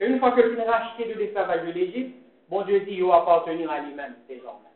Une 0.00 0.18
fois 0.18 0.32
que 0.32 0.40
il 0.40 0.60
racheté 0.62 1.12
de 1.12 1.18
l'esclavage 1.18 1.66
de 1.66 1.72
l'Égypte, 1.72 2.16
bon 2.48 2.62
Dieu 2.62 2.80
dit, 2.80 2.94
il 2.94 3.04
va 3.04 3.16
appartenir 3.16 3.70
à 3.70 3.80
lui-même 3.80 4.14
désormais. 4.28 4.70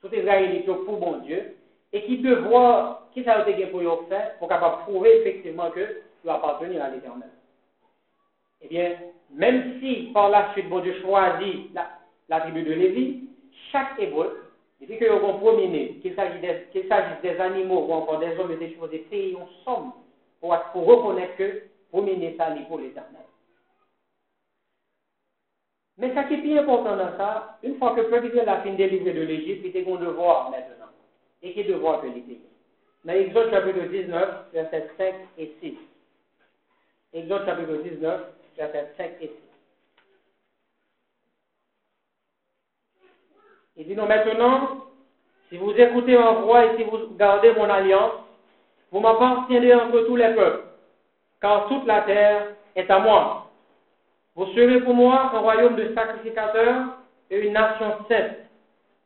Tout 0.00 0.14
Israël 0.14 0.54
est 0.54 0.62
pour 0.62 0.98
bon 0.98 1.18
Dieu. 1.18 1.56
Et 1.92 2.04
qui 2.04 2.22
voir 2.22 3.08
qui 3.14 3.24
ça 3.24 3.32
a 3.32 3.48
été 3.48 3.66
pour 3.66 3.80
faire, 4.08 4.38
pour 4.38 4.48
capable 4.48 4.82
prouver 4.82 5.20
effectivement 5.20 5.70
que 5.70 6.02
il 6.24 6.30
appartenir 6.30 6.84
à 6.84 6.90
l'éternel. 6.90 7.30
Eh 8.60 8.68
bien, 8.68 8.96
même 9.32 9.80
si 9.80 10.10
par 10.12 10.28
la 10.28 10.52
suite, 10.52 10.68
bon 10.68 10.80
Dieu 10.80 10.94
choisit 11.00 11.70
la, 12.28 12.40
tribu 12.40 12.62
de 12.62 12.72
Lévi, 12.72 13.28
chaque 13.72 13.98
hébreu, 13.98 14.50
depuis 14.80 14.98
qu'ils 14.98 15.10
ont 15.10 15.38
promené, 15.38 15.98
qu'il 16.02 16.14
s'agisse 16.14 16.40
des, 16.42 16.82
des, 17.22 17.40
animaux 17.40 17.86
ou 17.88 17.92
encore 17.92 18.18
des 18.18 18.38
hommes 18.38 18.56
des 18.56 18.74
choses, 18.74 18.90
payer 19.10 19.32
une 19.32 19.46
somme 19.64 19.92
pour, 20.40 20.56
pour 20.72 20.86
reconnaître 20.86 21.36
que 21.36 21.62
promener 21.90 22.34
ça 22.36 22.54
pour 22.68 22.78
l'éternel. 22.78 23.22
Mais 25.98 26.14
ce 26.14 26.28
qui 26.28 26.34
est 26.34 26.38
plus 26.38 26.58
important 26.58 26.96
dans 26.96 27.16
ça, 27.16 27.58
une 27.64 27.76
fois 27.76 27.94
que 27.96 28.02
le 28.02 28.08
peuple 28.08 28.48
a 28.48 28.60
fini 28.60 28.76
de 28.76 28.84
délivrer 28.84 29.12
de 29.12 29.20
l'Égypte, 29.22 29.62
il 29.64 29.76
était 29.76 29.90
un 29.90 29.96
devoir 29.96 30.50
maintenant. 30.50 30.86
Et 31.42 31.52
qui 31.52 31.64
devoir 31.64 32.00
que 32.00 32.06
payer 32.06 32.40
Dans 33.04 33.12
Exode 33.12 33.50
chapitre 33.50 33.80
19, 33.80 34.52
versets 34.52 34.90
5 34.96 35.14
et 35.38 35.52
6. 35.60 35.74
Exode 37.14 37.44
chapitre 37.46 37.82
19, 37.82 38.20
versets 38.56 38.92
5 38.96 39.10
et 39.22 39.26
6. 39.26 39.32
Il 43.78 43.86
dit, 43.86 43.94
non, 43.94 44.06
maintenant, 44.06 44.84
si 45.48 45.56
vous 45.56 45.72
écoutez 45.72 46.16
mon 46.16 46.44
roi 46.44 46.66
et 46.66 46.76
si 46.76 46.84
vous 46.84 47.14
gardez 47.16 47.52
mon 47.54 47.68
alliance, 47.70 48.12
vous 48.92 49.00
m'appartiendrez 49.00 49.74
entre 49.74 50.00
tous 50.02 50.16
les 50.16 50.34
peuples, 50.34 50.64
car 51.40 51.68
toute 51.68 51.86
la 51.86 52.02
terre 52.02 52.54
est 52.76 52.90
à 52.90 52.98
moi. 53.00 53.47
Vous 54.38 54.46
serez 54.54 54.80
pour 54.82 54.94
moi 54.94 55.32
un 55.34 55.40
royaume 55.40 55.74
de 55.74 55.92
sacrificateurs 55.94 56.98
et 57.28 57.40
une 57.40 57.54
nation 57.54 58.06
sainte. 58.08 58.36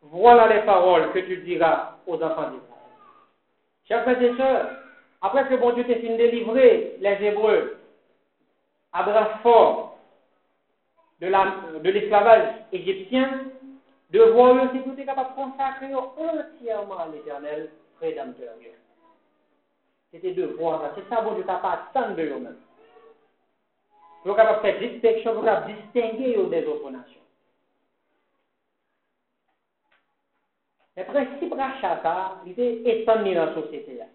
Voilà 0.02 0.46
les 0.54 0.60
paroles 0.66 1.10
que 1.12 1.20
tu 1.20 1.38
diras 1.38 1.94
aux 2.06 2.22
enfants 2.22 2.50
d'Israël. 2.50 2.92
Chers 3.88 4.02
frères 4.02 4.22
et 4.22 4.36
sœurs, 4.36 4.70
après 5.22 5.48
que 5.48 5.54
bon 5.54 5.72
Dieu 5.72 5.84
t'ait 5.84 6.00
fini 6.00 6.18
délivrer 6.18 6.96
les 7.00 7.16
Hébreux 7.24 7.78
à 8.92 9.04
bras 9.04 9.38
forts 9.42 9.96
de 11.22 11.28
l'esclavage 11.88 12.48
égyptien, 12.70 13.44
de 14.10 14.20
voir 14.20 14.70
si 14.74 14.82
tout 14.82 15.00
est 15.00 15.06
capable 15.06 15.30
de 15.30 15.34
consacrer 15.34 15.94
entièrement 15.94 16.98
à 16.98 17.08
l'éternel 17.08 17.70
rédempteur. 18.02 18.52
C'était 20.10 20.32
de 20.32 20.44
voir. 20.44 20.90
C'est 20.94 21.08
ça, 21.08 21.22
bon 21.22 21.32
Dieu, 21.32 21.44
t'as 21.46 21.56
pas 21.56 21.88
attendre 21.90 22.16
de 22.16 22.22
eux-mêmes. 22.22 22.58
Yo 24.22 24.36
kapap 24.38 24.62
fè 24.62 24.76
dispeksyon, 24.78 25.34
yo 25.34 25.42
kapap 25.42 25.66
distenge 25.66 26.30
yo 26.30 26.46
de 26.50 26.62
zoponasyon. 26.66 27.22
Le 30.96 31.04
prinsip 31.08 31.54
rachata, 31.56 32.14
li 32.44 32.52
te 32.54 32.68
etan 32.92 33.24
ni 33.24 33.32
nan 33.34 33.54
sosyete 33.56 33.96
ya. 33.96 34.06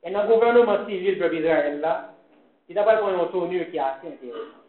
E 0.00 0.10
nan 0.14 0.28
gouvernement 0.30 0.86
sivil 0.86 1.18
pe 1.20 1.28
bizarel 1.32 1.80
la, 1.82 1.94
li 2.68 2.76
tapal 2.76 3.00
pou 3.02 3.12
yon 3.12 3.32
tonu 3.34 3.64
ki 3.72 3.80
ase 3.82 4.06
interesant. 4.08 4.62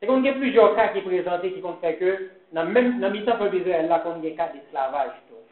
Se 0.00 0.08
kon 0.08 0.24
gen 0.24 0.38
plusieurs 0.40 0.74
ka 0.74 0.88
ki 0.94 1.04
prezante 1.04 1.52
ki 1.52 1.60
kon 1.62 1.76
fè 1.82 1.92
ke 2.00 2.14
nan, 2.56 2.72
men, 2.72 2.96
nan 3.02 3.12
mitan 3.14 3.38
pe 3.38 3.50
bizarel 3.52 3.86
la 3.92 4.00
kon 4.02 4.22
gen 4.24 4.34
ka 4.38 4.48
di 4.54 4.64
slavaj 4.70 5.12
tou. 5.28 5.44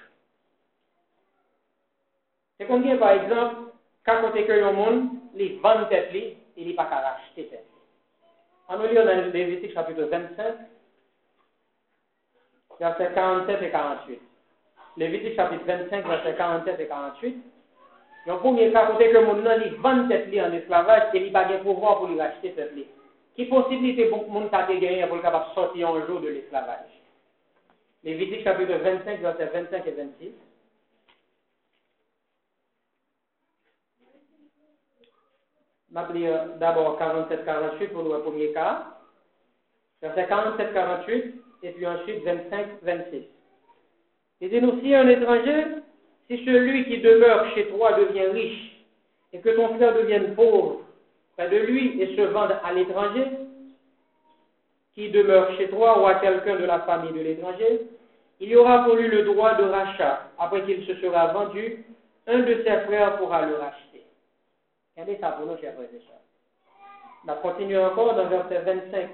Se 2.59 2.67
kon 2.67 2.83
gen 2.83 2.99
par 2.99 3.21
exemple, 3.21 3.69
ka 4.09 4.19
kote 4.25 4.43
ke 4.49 4.57
yon 4.59 4.75
moun, 4.81 5.05
li 5.39 5.53
vante 5.63 5.93
tep 5.93 6.11
li, 6.17 6.31
e 6.57 6.65
li 6.65 6.75
pa 6.75 6.89
ka 6.91 7.05
rachete 7.05 7.47
tep. 7.53 7.72
Améliore 8.73 9.05
dans 9.05 9.33
Lévitique 9.33 9.75
chapitre 9.75 10.05
25, 10.05 10.55
versets 12.81 13.11
47 13.15 13.63
et 13.63 13.71
48. 13.71 14.21
Lévitique 14.97 15.37
chapitre 15.37 15.65
25, 15.67 16.07
versets 16.07 16.37
47 16.37 16.81
et 16.81 16.87
48. 16.87 17.43
Yon 18.23 18.39
pounye 18.39 18.69
ka 18.71 18.85
kote 18.87 19.09
ke 19.11 19.21
moun 19.27 19.41
nan 19.43 19.59
li 19.59 19.73
van 19.83 20.05
tet 20.07 20.29
li 20.31 20.39
an 20.39 20.53
esklavaj, 20.55 21.09
te 21.11 21.19
li 21.19 21.33
bagen 21.35 21.65
pouvoan 21.65 21.97
pou 21.99 22.07
li 22.07 22.21
rachete 22.21 22.53
tet 22.55 22.71
li. 22.77 22.85
Ki 23.35 23.49
posibilite 23.51 24.07
pou 24.13 24.31
moun 24.31 24.47
ta 24.53 24.63
te 24.69 24.77
genye 24.79 25.09
pou 25.11 25.19
l 25.19 25.25
kapap 25.25 25.49
soti 25.57 25.83
yon 25.83 26.05
jou 26.07 26.23
de 26.23 26.31
l'esklavaj. 26.31 26.87
Lévitique 28.07 28.45
chapitre 28.47 28.79
25, 28.79 29.21
versets 29.27 29.51
25 29.53 29.87
et 29.91 29.99
26. 29.99 30.33
Je 35.95 36.59
d'abord 36.59 36.99
47-48 36.99 37.89
pour 37.89 38.03
le 38.03 38.21
premier 38.21 38.53
cas. 38.53 38.87
Verset 40.01 40.27
47-48 40.27 41.33
et 41.63 41.71
puis 41.71 41.87
ensuite 41.87 42.25
25-26. 42.25 43.25
Il 44.41 44.51
dit 44.51 44.61
nous, 44.61 44.81
si 44.81 44.95
un 44.95 45.09
étranger, 45.09 45.67
si 46.29 46.45
celui 46.45 46.87
qui 46.87 46.99
demeure 47.01 47.55
chez 47.55 47.69
toi 47.69 47.93
devient 47.93 48.27
riche 48.33 48.85
et 49.33 49.41
que 49.41 49.51
ton 49.51 49.75
frère 49.77 49.95
devienne 49.95 50.35
pauvre, 50.35 50.81
près 51.37 51.49
de 51.49 51.59
lui 51.59 52.03
et 52.03 52.17
se 52.17 52.23
vende 52.23 52.57
à 52.65 52.73
l'étranger, 52.73 53.27
qui 54.95 55.11
demeure 55.11 55.57
chez 55.57 55.69
toi 55.69 56.03
ou 56.03 56.07
à 56.07 56.17
quelqu'un 56.17 56.57
de 56.57 56.65
la 56.65 56.81
famille 56.81 57.13
de 57.13 57.21
l'étranger, 57.21 57.83
il 58.41 58.49
y 58.49 58.57
aura 58.57 58.85
pour 58.85 58.97
lui 58.97 59.09
le 59.09 59.23
droit 59.23 59.55
de 59.55 59.65
rachat. 59.65 60.31
Après 60.39 60.65
qu'il 60.65 60.85
se 60.87 60.97
sera 60.97 61.29
vendu, 61.29 61.85
un 62.27 62.41
de 62.41 62.55
ses 62.65 62.81
frères 62.87 63.19
pourra 63.19 63.47
le 63.47 63.55
racheter. 63.57 63.92
Regardez 64.97 65.19
ça 65.21 65.33
pour 65.33 65.47
nous, 65.47 65.59
chers 65.59 65.75
frères 65.75 65.89
et 65.93 66.03
sœurs. 66.07 66.21
On 67.27 67.49
continue 67.49 67.79
encore 67.79 68.15
dans 68.15 68.29
verset 68.29 68.59
25 68.59 69.09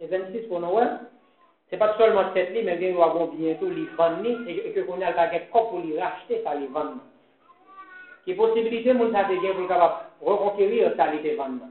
et 0.00 0.06
26 0.06 0.48
pour 0.48 0.60
nous. 0.60 0.78
Ce 0.78 1.76
n'est 1.76 1.78
pas 1.78 1.96
seulement 1.96 2.24
cette 2.34 2.52
ligne, 2.52 2.66
mais 2.66 2.76
bien 2.76 2.92
nous 2.92 3.02
avons 3.02 3.26
bientôt 3.28 3.70
les 3.70 3.86
vendre 3.96 4.26
et 4.46 4.72
que 4.72 4.80
qu'on 4.80 5.00
a 5.00 5.10
le 5.10 5.50
pour 5.50 5.80
les 5.82 5.98
racheter, 5.98 6.42
ça 6.44 6.54
les 6.54 6.66
vendre. 6.66 6.96
Qui 8.24 8.34
possibilité, 8.34 8.92
mon 8.92 9.10
ça 9.10 9.24
bien 9.24 9.38
pour 9.54 10.28
reconquérir 10.28 10.92
ça 10.96 11.06
les 11.10 11.34
vendre. 11.34 11.64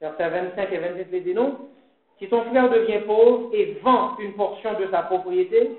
Verset 0.00 0.28
25 0.28 0.72
et 0.72 0.78
26 0.78 1.20
dit 1.22 1.34
non. 1.34 1.68
Si 2.18 2.28
ton 2.28 2.44
frère 2.50 2.68
devient 2.68 3.00
pauvre 3.06 3.48
et 3.54 3.80
vend 3.82 4.16
une 4.18 4.34
portion 4.34 4.78
de 4.78 4.88
sa 4.90 5.02
propriété, 5.02 5.70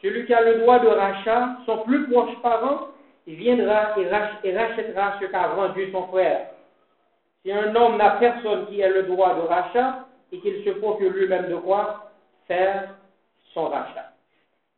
celui 0.00 0.24
qui 0.24 0.32
a 0.32 0.40
le 0.40 0.60
droit 0.60 0.78
de 0.78 0.88
rachat, 0.88 1.58
son 1.66 1.78
plus 1.78 2.08
proche 2.08 2.34
parent, 2.42 2.88
il 3.26 3.36
viendra 3.36 3.98
et, 3.98 4.08
rachètera 4.08 5.18
ce 5.20 5.26
qu'a 5.26 5.48
vendu 5.48 5.90
son 5.92 6.06
frère. 6.08 6.48
Si 7.42 7.52
un 7.52 7.74
homme 7.74 7.96
n'a 7.96 8.12
personne 8.12 8.66
qui 8.66 8.80
ait 8.80 8.88
le 8.88 9.04
droit 9.04 9.34
de 9.34 9.40
rachat 9.42 10.06
et 10.32 10.38
qu'il 10.38 10.64
se 10.64 10.70
procure 10.70 11.10
lui-même 11.10 11.48
de 11.48 11.56
quoi 11.56 12.10
faire 12.46 12.94
son 13.52 13.68
rachat. 13.68 14.12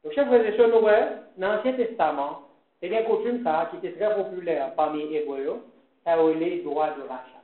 Donc, 0.03 0.13
chers 0.15 0.27
frères 0.27 0.47
et 0.47 0.57
sœurs, 0.57 0.71
dans 0.71 1.49
l'Ancien 1.49 1.73
Testament, 1.73 2.43
c'est 2.81 2.89
bien 2.89 3.03
coutume 3.05 3.43
ça, 3.45 3.71
qui 3.71 3.87
était 3.87 3.99
très 3.99 4.15
populaire 4.15 4.75
parmi 4.75 5.09
les 5.09 5.19
Hébreux, 5.19 5.63
ça 6.05 6.17
les 6.39 6.63
droits 6.63 6.91
de 6.91 7.03
rachat. 7.03 7.43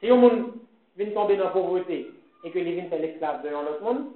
Si 0.00 0.08
un 0.08 0.16
monde 0.16 0.52
vient 0.96 1.10
tomber 1.10 1.36
dans 1.36 1.44
la 1.44 1.50
pauvreté 1.50 2.10
et 2.44 2.50
que 2.50 2.58
les 2.58 2.82
fait 2.82 2.98
l'esclave 2.98 3.42
de 3.42 3.50
l'autre 3.50 3.82
monde, 3.82 4.06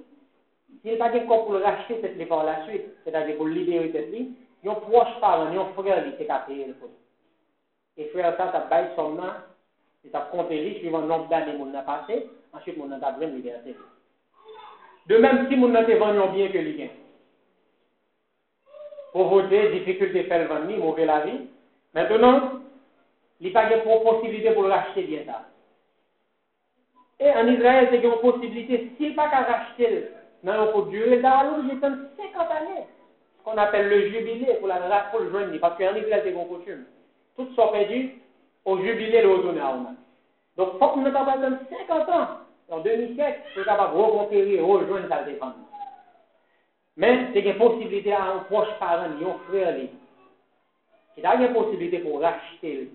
s'il 0.81 0.91
n'est 0.91 0.97
pas 0.97 1.09
de 1.09 1.19
pour 1.19 1.53
le 1.53 1.59
racheter 1.59 1.99
cette 2.01 2.27
par 2.27 2.43
la 2.43 2.65
suite, 2.65 2.85
c'est-à-dire 3.03 3.37
pour 3.37 3.47
libérer 3.47 3.91
cette 3.93 4.09
vie, 4.09 4.29
yon 4.65 4.79
proche 4.85 5.19
paran, 5.21 5.53
yon 5.53 5.73
frel 5.75 6.05
li 6.05 6.15
te 6.17 6.25
ka 6.29 6.41
peye 6.47 6.69
l 6.69 6.73
pou. 6.79 6.89
E 7.97 8.07
frel 8.13 8.33
sa 8.37 8.49
ta 8.53 8.65
bay 8.71 8.89
som 8.95 9.17
nan, 9.17 9.43
se 10.01 10.09
ta 10.13 10.25
konteri 10.31 10.77
suivant 10.79 11.05
nombe 11.09 11.29
dan 11.29 11.45
de 11.47 11.57
moun 11.57 11.73
nan 11.73 11.85
pase, 11.85 12.23
ansyet 12.53 12.77
moun 12.77 12.89
nan 12.93 13.01
ta 13.01 13.13
vren 13.17 13.35
liberté. 13.35 13.75
De 15.07 15.19
menm 15.23 15.47
si 15.47 15.55
moun 15.55 15.73
nan 15.73 15.85
te 15.87 15.97
vanyon 15.99 16.33
bien 16.33 16.51
ke 16.51 16.63
li 16.63 16.73
gen. 16.77 16.95
Povote, 19.13 19.61
difikulte 19.73 20.25
fel 20.27 20.47
vanyi, 20.49 20.77
mouve 20.77 21.05
la 21.05 21.21
vi. 21.25 21.37
Mètenon, 21.95 22.59
li 23.41 23.53
pa 23.53 23.67
gen 23.69 23.85
pou 23.85 24.03
posibilite 24.05 24.53
pou 24.57 24.69
rachete 24.69 25.05
bien 25.07 25.25
ta. 25.29 25.43
E 27.17 27.31
an 27.33 27.49
Israel 27.53 27.89
te 27.89 28.01
gen 28.01 28.13
pou 28.17 28.33
posibilite, 28.33 28.83
si 28.97 29.13
pa 29.17 29.29
ka 29.31 29.45
rachete 29.47 30.03
nan 30.45 30.61
yon 30.61 30.71
pou 30.73 30.91
dure, 30.91 31.21
da 31.23 31.39
alou 31.39 31.65
jetan 31.69 32.03
50 32.19 32.55
anè. 32.59 32.85
Qu'on 33.47 33.57
appelle 33.57 33.87
le 33.87 34.09
jubilé 34.09 34.55
pour, 34.55 34.67
la, 34.67 34.75
pour 35.09 35.21
le 35.21 35.57
parce 35.59 35.77
qu'en 35.77 35.95
Israël, 35.95 36.21
c'est 36.25 36.31
une 36.31 36.47
coutume. 36.47 36.83
Tout 37.37 37.47
sont 37.55 37.69
perdus 37.69 38.11
au 38.65 38.77
jubilé, 38.79 39.21
le 39.21 39.61
à 39.61 39.71
Donc, 40.57 40.71
il 40.73 40.77
faut 40.77 40.89
que 40.89 40.99
nous 40.99 41.11
pas 41.13 41.37
50 41.87 42.09
ans. 42.09 42.27
En 42.69 42.79
2007, 42.79 43.15
nous 43.15 43.63
sommes 43.63 43.63
capables 43.63 43.95
de 43.95 44.01
reconquérir, 44.01 44.67
rejoindre 44.67 45.07
sa 45.07 45.23
défense. 45.23 45.53
Mais, 46.97 47.27
c'est 47.31 47.39
une 47.39 47.57
possibilité 47.57 48.11
à 48.11 48.33
un 48.33 48.39
proche 48.39 48.67
parent, 48.81 49.03
un 49.03 49.49
frère, 49.49 49.77
a 51.23 51.35
une 51.35 51.53
possibilité 51.53 51.99
pour 51.99 52.19
racheter 52.19 52.91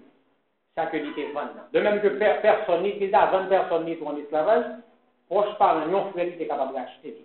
chaque 0.76 0.92
unité. 0.92 1.28
De 1.72 1.80
même 1.80 2.02
que 2.02 2.08
personne, 2.08 2.84
il 2.84 3.14
a 3.14 3.26
20 3.26 3.46
personnes 3.46 3.96
pour 3.96 4.08
en 4.08 4.18
esclavage, 4.18 4.66
proche 5.30 5.56
parent, 5.56 5.78
un 5.78 6.10
frère, 6.10 6.26
il 6.26 6.42
est 6.42 6.46
capable 6.46 6.72
de 6.74 6.76
racheter. 6.76 7.24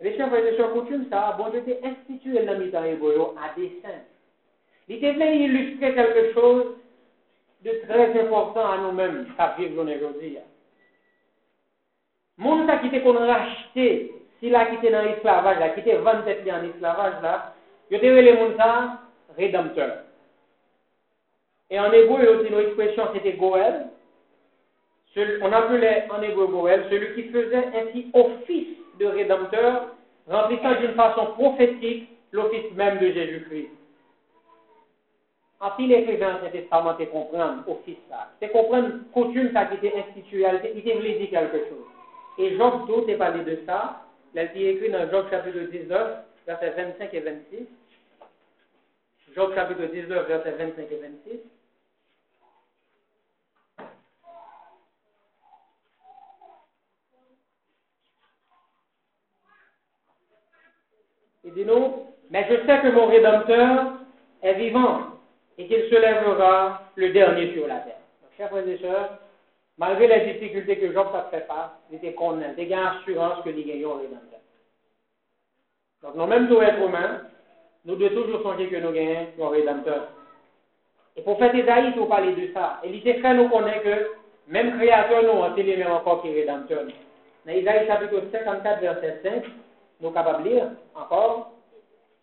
Les 0.00 0.16
chefs 0.16 0.32
et 0.32 0.42
les 0.42 0.56
chefs 0.56 0.72
coutumes, 0.72 1.06
ça, 1.10 1.34
bon 1.36 1.48
Dieu 1.50 1.60
était 1.60 1.80
institué 1.84 2.40
le 2.42 2.70
temps 2.70 2.84
hébreu 2.84 3.34
à 3.36 3.58
dessein. 3.58 3.98
Il 4.86 4.96
était 4.96 5.12
venu 5.12 5.44
illustrer 5.44 5.94
quelque 5.94 6.32
chose 6.32 6.76
de 7.64 7.70
très 7.88 8.20
important 8.20 8.70
à 8.70 8.78
nous-mêmes, 8.78 9.26
à 9.38 9.56
vivre 9.58 9.82
aujourd'hui. 9.82 10.38
Monde 12.36 12.70
qui 12.80 12.86
était 12.86 13.00
qu'on 13.00 13.18
racheté, 13.18 14.12
s'il 14.38 14.54
a 14.54 14.66
quitté 14.66 14.90
dans 14.90 15.02
l'esclavage, 15.02 15.58
là, 15.58 15.70
quitté 15.70 15.96
27 15.96 16.48
ans 16.48 16.60
en 16.60 16.64
esclavage, 16.64 17.22
là, 17.22 17.54
il 17.90 17.96
était 17.96 18.22
les 18.22 18.34
monde 18.34 18.54
ça, 18.56 19.00
rédempteur. 19.36 20.04
Et 21.70 21.80
en 21.80 21.90
hébreu, 21.92 22.44
il 22.44 22.52
une 22.52 22.60
expression, 22.60 23.08
c'était 23.14 23.32
Goël. 23.32 23.88
On 25.42 25.52
appelait 25.52 26.06
en 26.10 26.22
hébreu 26.22 26.46
Goël, 26.46 26.86
celui 26.88 27.14
qui 27.16 27.30
faisait 27.30 27.66
ainsi 27.74 28.06
office 28.14 28.78
de 28.98 29.06
rédempteur, 29.06 29.88
remplissant 30.26 30.74
d'une 30.80 30.94
façon 30.94 31.26
prophétique 31.32 32.08
l'office 32.32 32.70
même 32.74 32.98
de 32.98 33.10
Jésus-Christ. 33.10 33.70
En 35.60 35.70
pile 35.72 35.92
écrivain 35.92 36.38
Saint 36.40 36.50
Testament, 36.50 36.94
c'est 36.98 37.06
comprendre 37.06 37.68
office 37.68 37.96
ça. 38.08 38.28
C'est 38.40 38.50
comprendre 38.50 38.90
coutume 39.12 39.52
ça 39.52 39.66
qui 39.66 39.74
était 39.74 39.98
instituée, 39.98 40.46
il 40.74 40.94
voulait 40.94 41.18
dire 41.18 41.30
quelque 41.30 41.68
chose. 41.68 41.84
Et 42.38 42.56
Job 42.56 42.86
tout 42.86 43.04
est 43.08 43.16
parlé 43.16 43.42
de 43.42 43.58
ça. 43.66 44.04
Il 44.34 44.38
a 44.38 44.44
écrit 44.44 44.90
dans 44.90 45.10
Job 45.10 45.26
chapitre 45.30 45.58
19, 45.58 46.18
versets 46.46 46.70
25 46.70 47.12
et 47.12 47.20
26. 47.20 47.66
Job 49.34 49.54
chapitre 49.54 49.84
19, 49.86 50.28
versets 50.28 50.52
25 50.52 50.92
et 50.92 50.96
26. 50.96 51.40
Non, 61.56 62.06
mais 62.30 62.46
je 62.48 62.66
sais 62.66 62.80
que 62.80 62.88
mon 62.88 63.06
Rédempteur 63.06 63.92
est 64.42 64.54
vivant 64.54 65.00
et 65.56 65.66
qu'il 65.66 65.82
se 65.88 65.94
lèvera 65.94 66.82
le 66.96 67.10
dernier 67.10 67.52
sur 67.54 67.66
la 67.66 67.76
terre. 67.76 68.00
Donc, 68.22 68.30
chers 68.36 68.48
frères 68.48 68.68
et 68.68 68.78
sœurs, 68.78 69.18
malgré 69.78 70.06
les 70.06 70.32
difficultés 70.32 70.78
que 70.78 70.92
Job 70.92 71.08
a 71.14 71.28
fait 71.30 71.46
face, 71.46 71.70
il 71.90 71.96
était 71.96 72.12
connu, 72.12 72.44
il 72.56 72.74
a 72.74 72.90
assurance 72.92 73.42
que 73.44 73.50
nous 73.50 73.64
gagnons 73.64 73.96
le 73.96 74.02
Rédempteur. 74.02 74.40
Donc, 76.02 76.14
nous 76.14 76.26
même 76.26 76.48
tous 76.48 76.60
êtres 76.60 76.82
humains, 76.82 77.22
nous 77.84 77.96
devons 77.96 78.22
toujours 78.22 78.42
songer 78.42 78.68
que 78.68 78.76
nous 78.76 78.92
gagnons 78.92 79.26
le 79.38 79.44
Rédempteur. 79.46 80.08
Et 81.16 81.22
pour 81.22 81.38
faire 81.38 81.52
des 81.52 81.60
Isaïe, 81.60 81.92
il 81.96 82.06
parler 82.06 82.32
de 82.32 82.52
ça. 82.52 82.78
Et 82.84 82.88
l'idée 82.90 83.14
fait 83.14 83.34
nous 83.34 83.48
connaît 83.48 83.80
que 83.80 84.10
même 84.46 84.78
créateur, 84.78 85.22
nous, 85.22 85.30
on 85.30 85.50
mêmes 85.50 85.90
encore 85.90 86.22
qui 86.22 86.32
Rédempteur. 86.32 86.84
Dans 87.44 87.52
Isaïe 87.52 87.86
chapitre 87.86 88.22
54, 88.30 88.80
verset 88.80 89.20
5, 89.22 89.44
nous 90.00 90.10
capables 90.10 90.44
de 90.44 90.48
lire 90.48 90.70
encore 90.94 91.52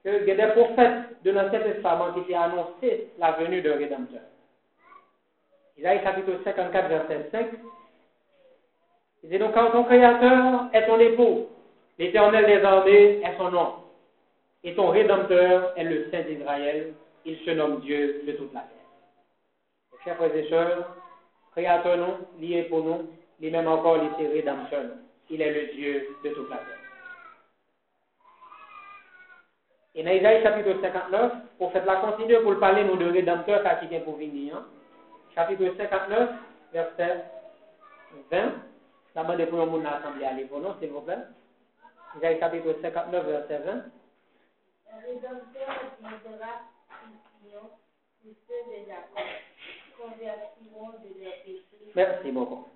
qu'il 0.01 0.27
y 0.27 0.31
a 0.31 0.47
des 0.47 0.53
prophètes 0.53 1.23
de 1.23 1.31
l'Ancien 1.31 1.59
Testament 1.59 2.13
qui 2.13 2.33
ont 2.33 2.41
annoncé 2.41 3.09
la 3.17 3.31
venue 3.33 3.61
d'un 3.61 3.77
Rédempteur. 3.77 4.21
Isaïe 5.77 6.01
chapitre 6.03 6.31
54, 6.43 6.87
verset 6.87 7.29
5. 7.31 7.47
Il 9.23 9.29
dit 9.29 9.39
donc, 9.39 9.53
quand 9.53 9.71
ton 9.71 9.83
Créateur 9.83 10.69
est 10.71 10.85
ton 10.85 10.99
époux, 10.99 11.47
l'Éternel 11.97 12.45
des 12.45 12.63
armées 12.63 13.21
est 13.23 13.37
son 13.37 13.49
nom, 13.49 13.73
et 14.63 14.75
ton 14.75 14.89
Rédempteur 14.89 15.73
est 15.75 15.83
le 15.83 16.09
Saint 16.11 16.21
d'Israël, 16.21 16.93
il 17.25 17.37
se 17.39 17.51
nomme 17.51 17.81
Dieu 17.81 18.21
de 18.25 18.31
toute 18.33 18.53
la 18.53 18.61
terre. 18.61 18.69
Chers 20.03 20.15
frères 20.17 20.35
et 20.35 20.47
sœurs, 20.47 20.95
Créateur 21.53 21.97
nous, 21.97 22.45
lié 22.47 22.63
pour 22.63 22.83
nous, 22.83 23.09
lui-même 23.39 23.67
encore, 23.67 23.97
il 23.97 24.23
est 24.23 24.29
Rédempteur. 24.29 24.83
Il 25.31 25.41
est 25.41 25.51
le 25.51 25.73
Dieu 25.73 26.07
de 26.23 26.29
toute 26.29 26.49
la 26.51 26.57
terre. 26.57 26.84
Et 29.95 30.03
dans 30.03 30.11
Isaïe 30.11 30.43
chapitre 30.43 30.81
59, 30.81 31.31
pour 31.57 31.71
faire 31.71 31.85
la 31.85 31.95
continuer 31.97 32.39
pour 32.39 32.59
parler 32.59 32.83
nous 32.83 32.97
de 32.97 33.05
rédempteur 33.05 33.63
qui 33.79 33.87
vient 33.87 34.01
pour 34.01 34.17
venir. 34.17 34.57
Hein. 34.57 34.65
Chapitre 35.33 35.73
59, 35.77 36.29
verset 36.73 37.23
20. 38.29 38.51
La 39.15 39.23
demande 39.23 39.45
pour 39.45 39.59
le 39.59 39.65
monde 39.65 39.83
l'assemblée 39.83 40.25
à 40.25 40.33
l'époque, 40.33 40.61
non, 40.61 40.75
s'il 40.79 40.89
vous 40.89 40.99
plaît. 40.99 41.17
Isaïe 42.17 42.39
chapitre 42.39 42.75
59, 42.81 43.25
verset 43.25 43.59
20. 43.59 43.71
Un 43.71 45.01
rédempteur 45.05 45.69
ceux 48.47 48.71
de 48.71 48.85
Jacob, 48.87 49.23
convertiront 49.97 50.91
de 51.03 51.23
leurs 51.23 51.43
péchés. 51.43 51.91
Merci 51.95 52.31
beaucoup. 52.31 52.67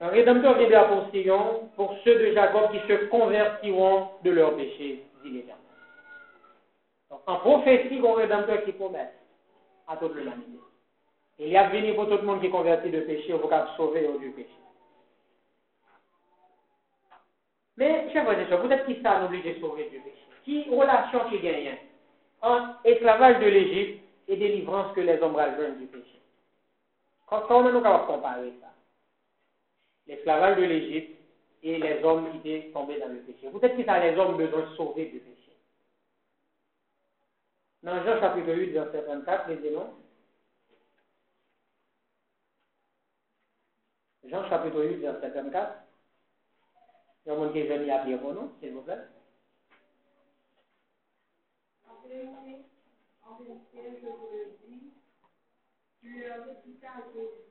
Un 0.00 0.08
rédempteur 0.08 0.58
viendra 0.58 0.84
pour 0.88 1.10
Sion 1.10 1.70
pour 1.76 1.94
ceux 2.04 2.18
de 2.18 2.32
Jacob 2.32 2.72
qui 2.72 2.78
se 2.88 3.06
convertiront 3.06 4.08
de 4.24 4.30
leurs 4.30 4.56
péchés, 4.56 5.04
dit. 5.22 5.44
Donc, 7.10 7.22
en 7.26 7.36
prophétie, 7.36 8.00
un 8.04 8.14
rédempteur 8.14 8.64
qui 8.64 8.72
promet 8.72 9.10
à 9.88 9.96
toute 9.96 10.14
l'humanité. 10.14 10.58
Il 11.38 11.48
y 11.48 11.56
a 11.56 11.68
venu 11.68 11.94
pour 11.94 12.08
tout 12.08 12.16
le 12.16 12.22
monde 12.22 12.40
qui 12.40 12.46
est 12.46 12.50
converti 12.50 12.90
de 12.90 13.00
péché, 13.00 13.32
pour 13.32 13.50
sauver 13.76 14.06
du 14.18 14.30
péché. 14.30 14.48
Mais, 17.76 18.12
chers 18.12 18.24
frères 18.24 18.38
et 18.38 18.48
sœurs, 18.48 18.62
peut-être 18.62 18.86
qui 18.86 19.00
ça 19.02 19.24
oblige 19.24 19.42
de 19.42 19.58
sauver 19.58 19.84
du 19.84 19.98
péché? 20.00 20.16
Qui 20.44 20.68
relation 20.70 21.28
qui 21.30 21.38
gagne? 21.40 21.78
Entre 22.42 22.76
esclavage 22.84 23.40
de 23.40 23.46
l'Égypte 23.46 24.04
et 24.28 24.36
délivrance 24.36 24.94
que 24.94 25.00
les 25.00 25.20
hommes 25.20 25.34
rejoignent 25.34 25.78
du 25.78 25.86
péché 25.86 26.20
Comment 27.26 27.70
nous 27.70 27.80
capable 27.80 28.06
comparer 28.06 28.52
ça 28.60 28.68
L'esclavage 30.06 30.58
de 30.58 30.64
l'Égypte 30.64 31.20
et 31.62 31.78
les 31.78 32.02
hommes 32.04 32.30
qui 32.30 32.48
étaient 32.48 32.70
tombés 32.70 32.98
dans 32.98 33.08
le 33.08 33.18
péché. 33.20 33.48
Peut-être 33.50 33.76
que 33.76 33.84
ça 33.84 33.98
les 33.98 34.16
hommes 34.18 34.36
besoin 34.36 34.60
de 34.60 34.76
sauver 34.76 35.06
du 35.06 35.18
péché? 35.20 35.39
Dans 37.82 38.04
Jean 38.04 38.20
chapitre 38.20 38.52
8, 38.52 38.72
verset 38.72 39.02
24, 39.02 39.48
les 39.48 39.56
non. 39.56 39.94
Jean 44.24 44.48
chapitre 44.50 44.84
8, 44.84 44.96
verset 44.96 45.30
24. 45.30 45.82
Il 47.24 47.28
y 47.28 47.32
a 47.32 47.40
un 47.40 47.52
qui 47.52 47.90
appeler 47.90 48.16
vos 48.16 48.32
noms, 48.32 48.52
s'il 48.60 48.74
vous 48.74 48.82
plaît. 48.82 48.98
En 51.88 52.06
vérité, 52.06 52.64
en 53.22 53.38
je 53.38 54.06
vous 54.06 54.28
le 54.30 54.58
dis, 54.68 54.92
tu 56.00 56.26
à 56.26 56.38
est. 56.38 57.50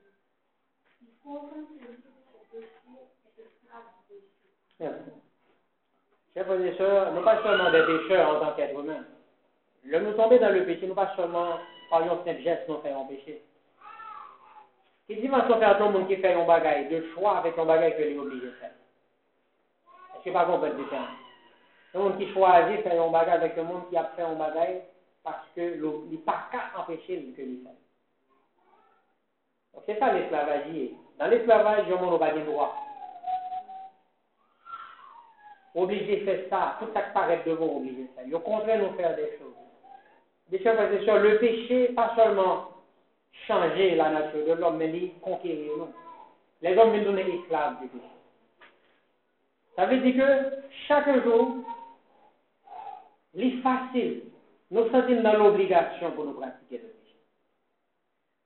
Chers 6.34 6.46
frères 6.46 6.64
et 6.64 6.76
sœurs, 6.76 7.14
non 7.14 7.24
pas 7.24 7.42
seulement 7.42 7.72
des 7.72 7.84
pécheurs 7.84 8.36
en 8.36 8.40
tant 8.40 8.54
qu'être 8.54 8.78
humain, 8.78 9.04
le 9.84 10.00
nous 10.00 10.12
tomber 10.12 10.38
dans 10.38 10.50
le 10.50 10.64
péché, 10.64 10.86
nous 10.86 10.94
pas 10.94 11.12
seulement 11.16 11.58
par 11.90 12.02
un 12.02 12.08
simple 12.24 12.40
geste, 12.42 12.68
nous 12.68 12.80
faisons 12.80 13.06
péché. 13.06 13.42
Qui 15.06 15.16
dit, 15.16 15.28
moi, 15.28 15.42
faire 15.42 15.78
tout 15.78 15.84
le 15.84 15.90
monde 15.90 16.08
qui 16.08 16.16
fait 16.16 16.34
un 16.34 16.44
bagage, 16.44 16.88
de 16.88 17.04
choix 17.14 17.38
avec 17.38 17.58
un 17.58 17.64
bagage 17.64 17.96
que 17.96 18.02
est 18.02 18.16
obligé 18.16 18.46
de 18.46 18.52
faire. 18.52 18.70
Est-ce 20.14 20.24
que 20.24 20.30
pas 20.30 20.44
compris 20.44 20.70
le 20.70 20.76
différence? 20.76 21.08
Le 21.94 22.00
monde 22.00 22.18
qui 22.18 22.32
choisit 22.32 22.82
faire 22.82 23.02
un 23.02 23.10
bagage 23.10 23.38
avec 23.38 23.56
le 23.56 23.64
monde 23.64 23.88
qui 23.90 23.96
a 23.96 24.04
fait 24.14 24.22
un 24.22 24.34
bagage 24.34 24.82
parce 25.24 25.48
que 25.56 25.60
il 25.76 26.10
n'est 26.10 26.18
pas 26.18 26.48
qu'à 26.52 26.78
empêcher 26.80 27.16
ce 27.22 27.36
que 27.36 27.42
fait. 27.42 27.76
Donc 29.74 29.82
c'est 29.86 29.98
ça 29.98 30.12
l'esclavage. 30.12 30.62
Dans 31.18 31.26
l'esclavage, 31.26 31.88
le 31.88 31.96
monde 31.96 32.12
n'a 32.12 32.26
pas 32.26 32.32
de 32.32 32.40
droit. 32.42 32.76
Obligé 35.74 36.20
de 36.20 36.24
faire 36.24 36.44
ça, 36.50 36.76
tout 36.80 36.92
ça 36.92 37.02
qui 37.02 37.12
paraît 37.12 37.42
de 37.44 37.52
vous, 37.52 37.76
obligé 37.78 38.02
de 38.02 38.08
faire. 38.14 38.24
Il 38.26 38.34
au 38.34 38.40
contraire, 38.40 38.78
nous 38.78 38.96
faire 38.96 39.16
des 39.16 39.36
choses. 39.38 39.59
Des 40.50 40.60
chers 40.62 40.74
le 40.74 41.38
péché, 41.38 41.88
pas 41.94 42.12
seulement 42.16 42.70
changer 43.46 43.94
la 43.94 44.10
nature 44.10 44.44
de 44.46 44.52
l'homme, 44.52 44.78
mais 44.78 44.90
il 44.90 45.12
conquérir 45.20 45.76
nous. 45.78 45.88
Les 46.60 46.76
hommes 46.76 46.96
nous 46.96 47.04
donnent 47.04 47.18
esclaves 47.18 47.80
du 47.80 47.86
péché. 47.86 48.04
Ça 49.76 49.86
veut 49.86 49.98
dire 49.98 50.16
que 50.16 50.56
chaque 50.88 51.24
jour, 51.24 51.58
il 53.34 53.62
facile. 53.62 54.22
Nous 54.72 54.90
sommes 54.90 55.22
dans 55.22 55.34
l'obligation 55.34 56.10
pour 56.12 56.24
nous 56.24 56.34
pratiquer 56.34 56.78
le 56.78 56.88
péché. 56.88 57.16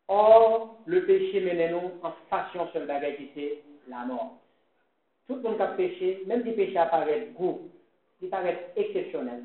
Or, 0.08 0.76
le 0.84 1.06
péché 1.06 1.40
mène 1.40 1.72
nous 1.72 1.92
en 2.02 2.12
fashion 2.28 2.68
sur 2.68 2.80
le 2.80 2.86
bagage 2.86 3.16
qui 3.16 3.30
c'est 3.34 3.62
la 3.88 4.04
mort. 4.04 4.38
tout 5.26 5.36
le 5.36 5.40
monde 5.40 5.56
qui 5.56 5.62
a 5.62 5.68
péché, 5.68 6.22
même 6.26 6.42
si 6.42 6.50
le 6.50 6.54
péché 6.54 6.76
apparaît 6.76 7.28
gros, 7.34 7.62
il 8.20 8.28
paraît 8.28 8.72
exceptionnel. 8.76 9.44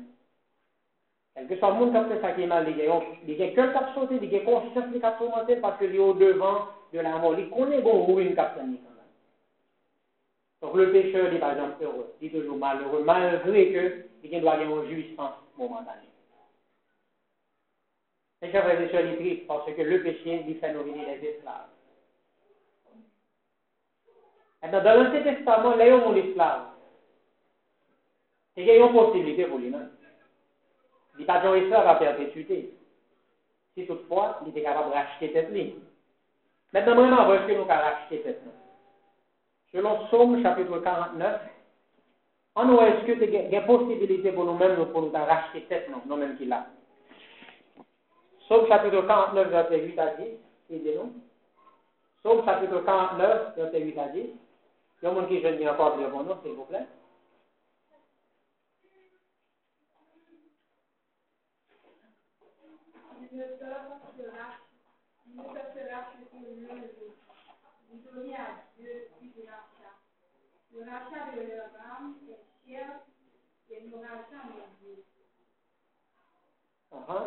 Kelke 1.34 1.58
son 1.60 1.76
moun 1.78 1.92
kapte 1.94 2.20
sa 2.20 2.32
ki 2.34 2.46
mal 2.50 2.64
li 2.66 2.74
gen, 2.74 2.90
oh, 2.90 3.04
li 3.22 3.36
gen 3.38 3.54
kem 3.54 3.72
kap 3.72 3.92
sote, 3.94 4.18
li 4.18 4.30
gen 4.30 4.44
konsyans 4.44 4.92
li 4.92 5.00
kap 5.02 5.18
sote, 5.18 5.58
paske 5.62 5.86
li 5.86 6.00
yo 6.00 6.12
devan 6.18 6.64
de 6.92 7.02
la 7.06 7.18
mor, 7.18 7.36
li 7.38 7.46
konen 7.54 7.84
bon 7.86 8.06
ruin 8.08 8.34
kap 8.34 8.56
sa 8.56 8.66
ni 8.66 8.78
kan 8.82 8.96
la. 8.96 9.06
Donk 10.60 10.74
le 10.76 10.90
pecheur 10.92 11.30
li 11.30 11.38
bajan 11.38 11.76
heureux, 11.80 12.10
li 12.20 12.30
toujou 12.34 12.58
malheureux, 12.58 13.04
malgré 13.06 13.66
ke 13.74 13.84
li 14.22 14.32
gen 14.32 14.42
dwa 14.42 14.58
gen 14.58 14.74
yon 14.74 14.88
jouissance 14.90 15.38
momentanée. 15.56 16.10
Mes 18.42 18.50
chers 18.50 18.62
frères 18.64 18.80
et 18.80 18.90
sœurs, 18.90 19.04
il 19.04 19.16
triste 19.16 19.46
parce 19.46 19.70
que 19.70 19.82
le 19.82 20.02
péché 20.02 20.42
lui 20.42 20.54
fait 20.54 20.72
nominer 20.72 21.04
les 21.04 21.28
esclaves. 21.28 21.66
Eh 24.62 24.66
Maintenant, 24.66 24.82
dans 24.82 25.02
l'Ancien 25.02 25.22
Testament, 25.22 25.76
là, 25.76 25.84
il 25.84 25.88
y 25.88 25.90
a 25.90 26.08
un 26.08 26.14
esclave. 26.14 26.62
C'est 28.54 28.64
qu'il 28.64 28.74
y 28.74 28.80
a 28.80 28.86
une 28.86 28.92
possibilité 28.92 29.44
pour 29.44 29.58
lui-même. 29.58 29.90
Il 31.20 31.24
n'y 31.24 31.30
a 31.30 31.34
pas 31.34 31.46
de 31.46 31.54
esclave 31.54 31.86
à 31.86 31.94
perpétuité. 31.96 32.72
Si 33.74 33.86
toutefois, 33.86 34.40
il 34.42 34.48
était 34.48 34.62
capable 34.62 34.88
de 34.88 34.94
racheter 34.94 35.30
cette 35.34 35.50
ligne. 35.50 35.74
Maintenant, 36.72 36.94
vraiment, 36.94 37.34
est-ce 37.34 37.46
que 37.46 37.58
nous 37.58 37.66
racheté 37.66 38.22
cette 38.24 38.40
ligne? 38.40 38.52
Selon 39.70 40.06
Somme, 40.08 40.42
chapitre 40.42 40.78
49, 40.78 41.40
en 42.54 42.64
nous, 42.64 42.80
est-ce 42.80 43.04
que 43.04 43.66
possibilité 43.66 44.32
pour 44.32 44.46
nous-mêmes 44.46 44.82
pour 44.86 45.02
nous 45.02 45.12
racheter 45.12 45.66
cette 45.68 45.88
ligne, 45.88 45.98
nous-mêmes 46.06 46.38
qui 46.38 46.46
l'a? 46.46 46.66
Somme, 48.48 48.66
chapitre 48.66 49.02
49, 49.02 49.48
verset 49.48 49.78
8 49.78 49.98
à 49.98 50.14
10, 50.14 50.24
aidez-nous. 50.70 51.12
Somme, 52.22 52.46
chapitre 52.46 52.80
49, 52.80 53.56
verset 53.56 53.80
8 53.80 53.98
à 53.98 54.08
10. 54.08 54.20
Il 54.22 54.30
y 55.02 55.06
a 55.06 55.10
un 55.10 55.12
monde 55.12 55.28
qui 55.28 55.38
dire 55.38 55.72
encore 55.72 55.98
bon 56.08 56.22
nom, 56.22 56.38
s'il 56.42 56.52
vous 56.52 56.64
plaît. 56.64 56.86
Il 63.32 63.38
ne 63.38 63.44
sera 63.44 63.76
il 65.26 65.36
ne 65.36 65.42
sera 65.42 65.98
Du 69.20 69.42
rachat. 69.42 69.94
Le 70.72 70.80
rachat 70.80 71.24
de 71.34 71.40
leur 71.48 71.70
âme 71.98 72.14
est 72.68 72.78
et 73.72 73.82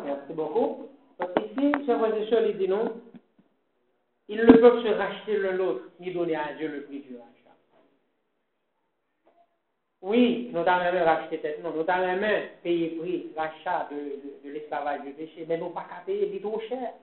merci 0.04 0.32
beaucoup. 0.32 0.88
Parce 1.18 1.32
qu'ici, 1.34 1.72
frères 1.84 2.14
et 2.14 2.28
sœurs, 2.28 2.46
il 2.46 2.58
dit 2.58 2.68
non, 2.68 3.00
ils 4.28 4.38
ne 4.38 4.52
peuvent 4.52 4.82
se 4.82 4.88
racheter 4.88 5.38
l'un 5.38 5.52
l'autre, 5.52 5.90
ni 6.00 6.12
donner 6.12 6.36
à 6.36 6.54
Dieu 6.54 6.68
le 6.68 6.82
prix 6.84 7.00
du 7.00 7.16
rachat. 7.16 7.30
Oui, 10.02 10.50
nous 10.52 10.60
avons 10.60 11.04
racheter 11.04 11.38
tête, 11.40 11.62
non, 11.62 11.70
nous 11.70 11.84
avons 11.88 12.48
payer 12.62 12.96
prix, 12.96 13.32
rachat 13.36 13.88
de, 13.90 13.96
de, 13.96 14.40
de 14.44 14.50
l'esclavage 14.52 15.02
du 15.02 15.12
péché, 15.12 15.44
mais 15.48 15.58
nous 15.58 15.70
pas 15.70 15.84
qu'à 15.84 16.02
payer, 16.04 16.28
il 16.28 16.36
est 16.36 16.40
trop 16.40 16.60
cher. 16.60 16.94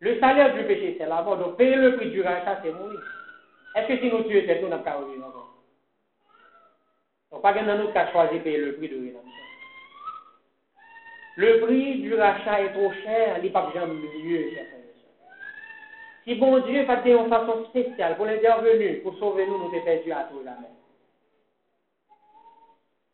Le 0.00 0.18
salaire 0.18 0.54
du 0.54 0.64
péché, 0.64 0.96
c'est 0.98 1.06
la 1.06 1.22
mort. 1.22 1.36
Donc, 1.36 1.56
payer 1.56 1.76
le 1.76 1.96
prix 1.96 2.10
du 2.10 2.22
rachat, 2.22 2.60
c'est 2.62 2.72
mourir. 2.72 3.00
Est-ce 3.76 3.86
que 3.86 3.98
si 3.98 4.10
nous 4.10 4.22
tuons 4.22 4.46
tête, 4.46 4.62
nous 4.62 4.68
n'avons 4.68 4.82
pas 4.82 4.94
revenu 4.94 5.22
encore 5.22 5.34
non, 5.34 5.40
non. 5.40 5.50
Donc, 7.32 7.42
pas 7.42 7.52
dans 7.52 7.78
nous 7.78 7.92
qu'à 7.92 8.10
choisir 8.10 8.42
payer 8.42 8.58
le 8.58 8.76
prix 8.76 8.88
de 8.88 8.94
rédemption. 8.94 9.20
Non. 9.20 9.40
Le 11.36 11.60
prix 11.60 12.00
du 12.00 12.14
rachat 12.14 12.62
est 12.62 12.72
trop 12.72 12.90
cher, 13.04 13.36
il 13.38 13.44
n'est 13.44 13.50
pas 13.50 13.70
bien 13.72 13.86
mieux, 13.86 14.50
chers 14.54 14.66
Si 16.24 16.34
bon 16.34 16.58
Dieu 16.60 16.86
fait 16.86 17.10
une 17.10 17.28
façon 17.28 17.66
spéciale 17.66 18.16
pour 18.16 18.24
l'intervenir, 18.24 19.02
pour 19.02 19.16
sauver 19.18 19.46
nous, 19.46 19.58
nous 19.58 19.70
sommes 19.70 19.84
perdus 19.84 20.12
à 20.12 20.24
tout 20.24 20.42
la 20.42 20.52
même. 20.52 20.76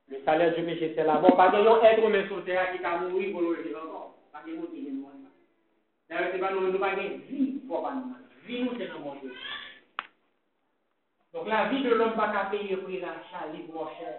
Le 0.09 0.18
salaire 0.25 0.55
du 0.55 0.62
péché, 0.62 0.92
c'est 0.96 1.05
la 1.05 1.14
mort. 1.14 1.37
Pas 1.37 1.49
de 1.49 1.59
être 1.59 2.07
humain 2.07 2.27
sur 2.29 2.44
terre 2.44 2.72
qui 2.72 2.85
a 2.85 2.99
mouru 2.99 3.33
pour 3.33 3.40
le 3.40 3.62
vivre 3.62 3.83
encore. 3.83 4.14
Pas 4.33 4.42
de 4.46 4.57
motiver 4.57 4.92
nous. 4.92 5.26
Nan 6.09 6.23
rete 6.23 6.38
ban 6.38 6.55
nou, 6.55 6.71
nou 6.71 6.79
pa 6.83 6.92
gen 6.95 7.16
vi 7.27 7.45
pou 7.66 7.83
ban 7.83 7.99
nou. 7.99 8.21
Vi 8.47 8.61
nou 8.62 8.77
se 8.79 8.87
nan 8.87 9.03
bon 9.03 9.16
Diyo. 9.19 9.35
Donk 11.35 11.51
la 11.51 11.64
vi 11.73 11.83
de 11.83 11.97
l'om 11.99 12.14
pa 12.14 12.29
ka 12.31 12.45
peye 12.53 12.79
pou 12.79 13.01
la 13.03 13.16
chali 13.31 13.64
pou 13.66 13.81
mò 13.81 13.88
chè. 13.97 14.12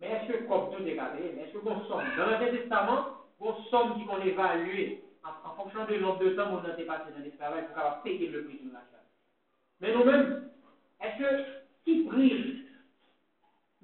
Men 0.00 0.16
eske 0.16 0.40
kop 0.48 0.72
tou 0.72 0.86
dekade, 0.86 1.20
men 1.34 1.44
eske 1.44 1.60
kon 1.66 1.84
som. 1.90 2.00
Nan 2.16 2.32
an 2.32 2.40
te 2.40 2.50
testaman, 2.56 3.04
kon 3.42 3.60
som 3.68 3.92
ki 3.98 4.08
kon 4.08 4.24
evalue 4.24 4.88
an 5.28 5.38
fonksyon 5.58 5.90
de 5.92 6.00
l'om 6.00 6.16
de 6.22 6.32
som 6.32 6.56
ou 6.56 6.64
nan 6.64 6.78
te 6.80 6.88
pati 6.88 7.12
nan 7.12 7.28
l'esperal 7.28 7.68
pou 7.68 7.76
ka 7.76 7.94
peye 8.06 8.32
le 8.32 8.46
pri 8.48 8.62
pou 8.62 8.72
la 8.72 8.86
chali. 8.88 9.08
Men 9.84 9.98
nou 9.98 10.08
men, 10.08 10.28
eske 11.04 11.34
ki 11.84 12.02
pri 12.08 12.30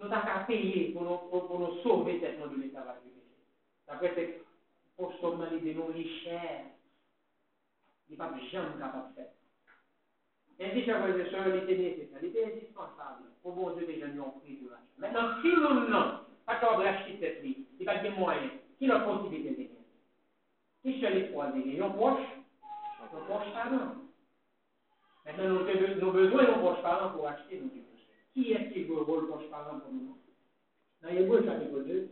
nou 0.00 0.08
ta 0.08 0.24
ka 0.24 0.46
peye 0.48 0.94
pou 0.96 1.04
nou 1.04 1.82
sauve 1.84 2.22
testman 2.24 2.56
de 2.56 2.64
l'esperal. 2.64 3.04
Du 3.90 3.98
péché. 3.98 4.12
D'après 4.12 4.12
c'est 4.14 4.42
pour 4.96 5.12
sauver 5.20 5.60
les 5.60 5.74
nous 5.74 5.92
les 5.92 6.08
chers. 6.20 6.66
Il 8.08 8.12
n'est 8.12 8.16
pas 8.18 8.32
jamais 8.52 8.78
capable 8.78 9.10
de 9.10 9.14
faire. 9.14 9.30
Ainsi, 10.60 10.84
chers 10.84 11.00
frères 11.00 11.18
et 11.18 11.30
sœurs, 11.30 11.48
il 11.48 11.62
était 11.64 11.76
nécessaire, 11.76 12.18
il 12.22 12.28
était 12.28 12.44
indispensable 12.44 13.24
pour 13.42 13.52
bon 13.54 13.76
Dieu 13.76 13.86
déjà 13.86 14.06
nous 14.08 14.22
ont 14.22 14.30
pris 14.40 14.56
de 14.56 14.68
l'achat. 14.68 14.82
Maintenant, 14.98 15.42
si 15.42 15.48
nous 15.48 15.88
n'avons 15.90 16.18
pas 16.46 16.56
capable 16.56 16.84
d'acheter 16.84 17.18
cette 17.20 17.42
vie, 17.42 17.66
il 17.72 17.84
n'y 17.84 17.88
a 17.88 17.94
pas 17.94 18.04
de 18.04 18.10
moyen, 18.10 18.50
qui 18.78 18.88
a 18.88 18.94
la 18.94 19.00
possibilité 19.00 19.50
de 19.50 19.64
de 26.04 26.10
besoin 26.10 26.44
de 26.44 26.50
nos 26.50 26.58
proches 26.58 26.82
parents 26.82 27.10
pour 27.10 27.26
acheter 27.26 27.60
nos 27.60 27.68
Dieu. 27.68 27.82
Qui 28.32 28.52
est-ce 28.52 28.72
qui 28.72 28.86
joue 28.86 28.96
le 28.96 29.02
rôle 29.02 29.28
proche 29.28 29.48
parlant 29.50 29.80
pour 29.80 29.92
nous? 29.92 30.18
Dans 31.02 31.08
Hébreu 31.08 31.44
chapitre 31.44 31.80
2, 31.80 32.08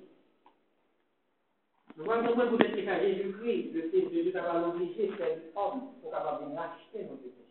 nous 1.96 2.04
voyons 2.04 2.26
comment 2.26 2.46
vous 2.46 2.58
êtes 2.58 2.84
qu'à 2.84 3.00
Jésus-Christ, 3.00 3.72
le 3.74 3.82
Fils 3.90 4.04
de 4.04 4.22
Dieu, 4.22 4.32
d'avoir 4.32 4.68
obligé 4.68 5.10
cet 5.18 5.52
homme 5.54 5.92
pour 6.00 6.10
capable 6.10 6.50
de 6.50 6.56
racheter 6.56 7.04
nos 7.04 7.16
péchés. 7.16 7.46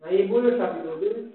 Dans 0.00 0.08
Hébreu 0.08 0.56
chapitre 0.56 0.96
2, 1.00 1.32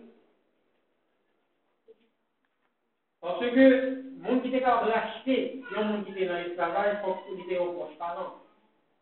parce 3.21 3.39
que 3.39 3.45
le 3.55 4.13
monde 4.19 4.41
qui 4.41 4.49
était 4.49 4.61
capable 4.61 4.87
de 4.87 4.91
racheter, 4.91 5.63
a 5.75 5.79
un 5.79 5.83
monde 5.83 6.05
qui 6.05 6.11
était 6.11 6.25
dans 6.25 6.35
l'esclavage, 6.35 6.97
il 6.99 7.05
faut 7.05 7.35
qu'il 7.35 7.45
était 7.45 7.59
au 7.59 7.73
proche 7.73 7.97
parlant. 7.97 8.35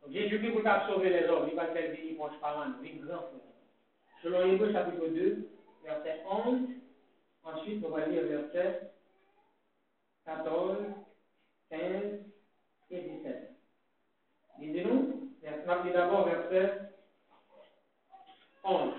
Donc 0.01 0.13
Jésus-Christ, 0.13 0.51
pour 0.51 0.63
sauver 0.87 1.09
les 1.09 1.27
hommes, 1.27 1.47
il 1.49 1.55
va 1.55 1.67
faire 1.67 1.91
venir 1.91 2.15
proche 2.17 2.39
parlant, 2.39 2.71
oui, 2.81 3.01
grand 3.03 3.17
frère. 3.17 3.41
Selon 4.23 4.45
Hébreu 4.45 4.71
chapitre 4.71 5.07
2, 5.07 5.47
verset 5.83 6.23
11, 6.29 6.59
Ensuite, 7.43 7.83
on 7.85 7.89
va 7.89 8.05
lire 8.05 8.23
versets 8.23 8.91
14, 10.25 10.77
15 11.69 11.79
et 12.91 13.01
17. 13.01 13.51
Lisez-nous. 14.60 15.32
d'abord 15.93 16.25
verset 16.25 16.82
11. 18.63 18.93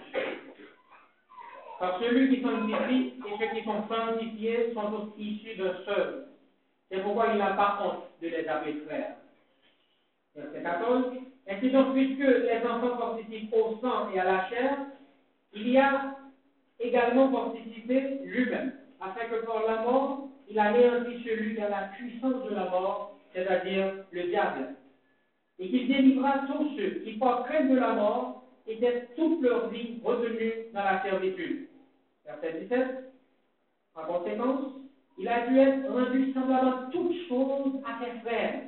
Car 1.79 1.99
celui 2.01 2.35
qui 2.35 2.43
sanctifie 2.43 3.15
et 3.27 3.39
ceux 3.39 3.57
qui 3.57 3.65
sont 3.65 3.89
sanctifiés 3.89 4.73
sont 4.75 4.91
tous 4.91 5.21
issus 5.21 5.57
d'un 5.57 5.77
seul. 5.85 6.29
C'est 6.91 7.03
pourquoi 7.03 7.29
il 7.33 7.39
n'a 7.39 7.55
pas 7.55 7.79
honte 7.83 8.05
de 8.21 8.29
les 8.29 8.47
appeler 8.47 8.81
frères. 8.87 9.17
Verset 10.35 10.63
14. 10.63 11.13
Ainsi 11.49 11.71
donc, 11.71 11.95
puisque 11.95 12.21
les 12.21 12.61
enfants 12.67 12.97
participent 12.97 13.53
au 13.53 13.79
sang 13.81 14.11
et 14.13 14.21
à 14.21 14.25
la 14.25 14.49
chair, 14.49 14.79
il 15.53 15.69
y 15.69 15.79
a 15.79 16.17
également 16.79 17.31
participé 17.33 18.21
lui-même, 18.25 18.73
afin 19.01 19.27
que 19.27 19.45
par 19.45 19.67
la 19.67 19.83
mort, 19.83 20.29
il 20.49 20.59
anéantit 20.59 21.23
celui 21.25 21.55
qui 21.55 21.61
a 21.61 21.69
la 21.69 21.83
puissance 21.97 22.45
de 22.45 22.55
la 22.55 22.71
mort, 22.71 23.12
c'est-à-dire 23.35 24.05
le 24.11 24.23
diable, 24.25 24.75
et 25.59 25.69
qu'il 25.69 25.89
délivra 25.89 26.41
tous 26.47 26.77
ceux 26.77 27.01
qui, 27.05 27.19
par 27.19 27.45
crainte 27.45 27.71
de 27.71 27.77
la 27.77 27.95
mort, 27.95 28.45
étaient 28.67 29.09
toute 29.17 29.43
leur 29.43 29.69
vie 29.69 30.01
retenus 30.03 30.73
dans 30.73 30.85
la 30.85 31.03
servitude. 31.03 31.69
Verset 32.25 32.61
17. 32.61 33.13
En 33.95 34.05
conséquence, 34.05 34.73
il 35.19 35.29
a 35.29 35.47
dû 35.47 35.59
être 35.59 35.89
rendu 35.91 36.33
semblable 36.33 36.69
à 36.69 36.89
toutes 36.91 37.15
choses 37.29 37.81
à 37.85 38.05
ses 38.05 38.21
frères, 38.21 38.63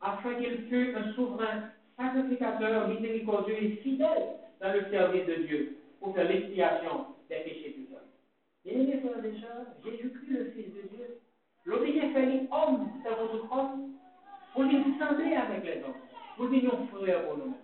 afin 0.00 0.34
qu'il 0.34 0.66
fût 0.68 0.94
un 0.96 1.12
souverain 1.12 1.70
sacrificateur 1.96 2.88
miséricordieux 2.88 3.62
et 3.62 3.76
fidèle 3.82 4.36
dans 4.60 4.72
le 4.72 4.90
service 4.90 5.26
de 5.26 5.34
Dieu, 5.46 5.76
pour 6.00 6.14
faire 6.14 6.28
l'expiation 6.28 7.06
des 7.28 7.36
péchés 7.36 7.74
du 7.76 7.84
peuple. 7.84 8.02
Bien-aimés 8.64 9.00
frères 9.00 9.24
et 9.24 9.90
Jésus-Christ, 9.90 10.30
le 10.30 10.44
Fils 10.50 10.74
de 10.74 10.96
Dieu, 10.96 11.18
l'obéissance 11.64 12.12
fait 12.14 12.26
les 12.26 12.48
hommes, 12.50 12.88
c'est 13.02 13.10
votre 13.10 13.52
homme, 13.52 13.92
pour 14.52 14.64
les 14.64 14.82
sembler 14.98 15.34
avec 15.34 15.64
les 15.64 15.82
hommes, 15.82 15.94
pour 16.36 16.48
nous 16.48 16.86
frères 16.88 17.24
pour 17.26 17.38
nous-mêmes. 17.38 17.54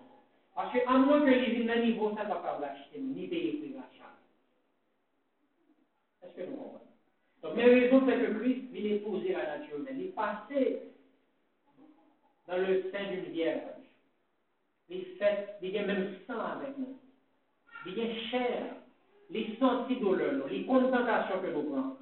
Parce 0.55 0.73
qu'à 0.73 0.93
moins 0.93 1.21
que 1.21 1.31
les 1.31 1.51
viennent 1.51 1.85
niveau, 1.85 2.15
ça 2.17 2.25
ne 2.25 2.29
va 2.29 2.37
pas 2.37 2.59
l'acheter, 2.61 2.99
ni 2.99 3.29
payer 3.29 3.53
plus 3.53 3.75
l'achat. 3.75 4.13
Est-ce 6.23 6.35
que 6.35 6.51
nous 6.51 6.57
comprenons? 6.57 6.81
Donc, 7.43 7.55
mes 7.55 7.65
raisons, 7.65 8.03
c'est 8.07 8.19
que 8.19 8.39
Christ 8.39 8.73
vient 8.73 8.95
épouser 8.97 9.33
la 9.35 9.59
nature 9.59 9.77
humaine. 9.79 10.01
Il 10.01 10.07
est 10.07 10.83
dans 12.49 12.57
le 12.57 12.91
sein 12.91 13.05
d'une 13.11 13.33
vierge. 13.33 13.61
Il 14.89 15.05
fait, 15.19 15.57
il 15.63 15.71
y 15.71 15.79
a 15.79 15.87
même 15.87 16.17
sang 16.27 16.41
avec 16.41 16.77
nous. 16.79 16.99
il 17.87 17.99
est 17.99 18.15
cher, 18.31 18.75
les 19.31 19.57
sentis 19.61 19.97
douleurs, 19.97 20.47
les 20.49 20.65
contentations 20.65 21.41
que 21.41 21.49
nous 21.49 21.63
prenons. 21.63 21.97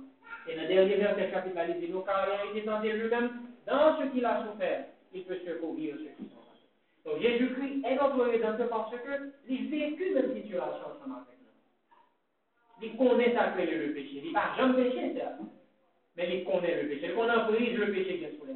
Et 0.49 0.55
le 0.55 0.67
dernier 0.69 0.95
verset 0.97 1.31
chapitre 1.31 1.59
il 1.69 1.81
dit, 1.81 1.93
nous, 1.93 2.01
car 2.03 2.27
il 2.27 2.49
a 2.49 2.51
été 2.53 2.65
tenté 2.65 2.93
lui-même 2.93 3.31
dans 3.67 3.99
ce 3.99 4.07
qu'il 4.13 4.25
a 4.25 4.47
souffert, 4.47 4.87
il 5.13 5.25
peut 5.25 5.39
secourir 5.45 5.97
ceux 5.99 6.25
qui 6.25 6.31
sont 6.31 6.47
donc 7.07 7.23
Jésus-Christ 7.23 7.85
est 7.85 7.95
notre 7.95 8.25
rédempteur 8.25 8.69
parce 8.69 8.91
que 8.91 9.33
il 9.49 9.71
vécu 9.71 10.13
même 10.13 10.35
situation 10.35 10.67
ensemble 10.67 11.23
avec 11.23 11.39
nous. 11.39 12.83
Il 12.83 12.97
connaît 12.97 13.33
sa 13.33 13.53
clé 13.53 13.67
le 13.67 13.95
péché. 13.95 14.23
Il 14.25 14.33
n'a 14.33 14.57
jamais 14.57 14.91
péché, 14.91 15.15
ça. 15.17 15.39
Mais 16.17 16.39
il 16.39 16.45
connaît 16.45 16.83
le 16.83 16.89
péché. 16.89 17.07
Il 17.07 17.15
connaît 17.15 17.37
le 17.37 17.93
péché 17.93 18.19
qui 18.19 18.25
est 18.25 18.37
sous 18.37 18.47
les. 18.47 18.55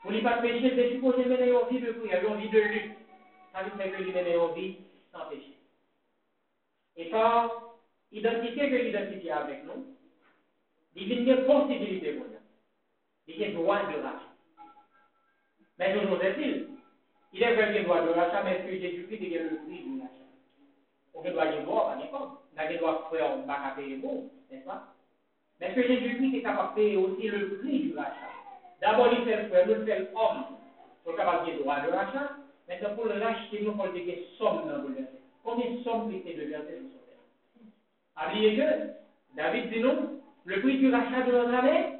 Pour 0.00 0.12
ne 0.12 0.20
pas 0.20 0.40
pécher, 0.40 0.72
c'est 0.76 0.92
supposé 0.92 1.24
mener 1.24 1.50
une 1.50 1.68
vie 1.76 1.84
de 1.84 1.92
prière, 1.92 2.24
une 2.24 2.40
vie 2.40 2.48
de 2.48 2.60
lutte. 2.60 2.92
Ça 3.52 3.64
veut 3.64 3.76
dire 3.76 3.92
que 3.92 4.02
lui 4.02 4.12
mener 4.12 4.36
une 4.36 4.54
vie 4.54 4.76
sans 5.12 5.26
péché. 5.28 5.58
Et 6.96 7.10
quand 7.10 7.50
identifier 8.12 8.70
que 8.70 8.76
l'identifier 8.76 9.32
avec 9.32 9.64
nous, 9.64 9.96
il 10.94 11.26
y 11.26 11.30
a 11.32 11.36
une 11.36 11.46
possibilité 11.46 12.12
pour 12.12 12.26
nous. 12.26 12.39
A 13.38 13.52
droit 13.52 13.78
de 13.78 14.02
rachat. 14.02 14.30
Mais 15.78 15.98
toujours 15.98 16.22
est-il, 16.22 16.68
il 17.32 17.42
est 17.42 17.54
vrai 17.54 17.72
qu'il 17.72 17.84
doit 17.84 18.02
de 18.02 18.10
rachat, 18.10 18.42
mais 18.44 18.56
est-ce 18.56 18.66
que 18.66 18.80
Jésus-Christ 18.80 19.34
est 19.34 19.38
le 19.38 19.56
prix 19.56 19.82
du 19.84 20.00
rachat 20.00 20.28
On 21.14 21.22
doit 21.22 21.46
y 21.46 21.64
voir, 21.64 21.86
pas 21.86 21.96
n'importe. 21.96 22.40
On 22.58 22.78
doit 22.78 23.08
faire 23.10 23.32
un 23.32 23.38
bac 23.46 23.58
à 23.64 23.70
payer 23.76 23.96
pour, 23.96 24.24
n'est-ce 24.50 24.64
pas? 24.64 24.88
Mais 25.60 25.68
est-ce 25.68 25.74
que 25.76 25.86
Jésus-Christ 25.86 26.36
est 26.36 26.42
capable 26.42 26.70
de 26.70 26.74
payer 26.74 26.96
aussi 26.96 27.28
le 27.28 27.58
prix 27.58 27.78
du 27.80 27.96
rachat 27.96 28.30
D'abord, 28.80 29.08
il 29.12 29.24
fait 29.24 29.42
le 29.42 29.48
frère, 29.48 29.66
nous 29.68 29.86
fait 29.86 29.98
l'homme. 29.98 30.44
Faut 31.04 31.12
capable 31.12 31.50
de 31.50 31.58
droit 31.58 31.80
de 31.80 31.90
rachat. 31.90 32.30
Maintenant, 32.68 32.94
pour 32.94 33.06
le 33.06 33.22
racheter, 33.22 33.62
nous 33.62 33.74
faut 33.74 33.86
le 33.86 34.00
dire 34.00 34.18
somme 34.38 34.68
dans 34.68 34.82
le 34.82 34.94
verset. 34.94 35.20
Combien 35.44 35.70
de 35.70 35.82
sommes 35.82 36.10
Christ 36.20 36.36
de 36.36 36.44
verset 36.44 36.78
nous 36.82 36.90
sont 36.90 38.26
Oubliez 38.26 38.56
que 38.56 39.36
David 39.36 39.70
dit 39.70 39.80
non, 39.80 40.20
le 40.44 40.60
prix 40.60 40.78
du 40.78 40.92
rachat 40.92 41.22
de 41.22 41.32
notre 41.32 41.54
année, 41.54 41.99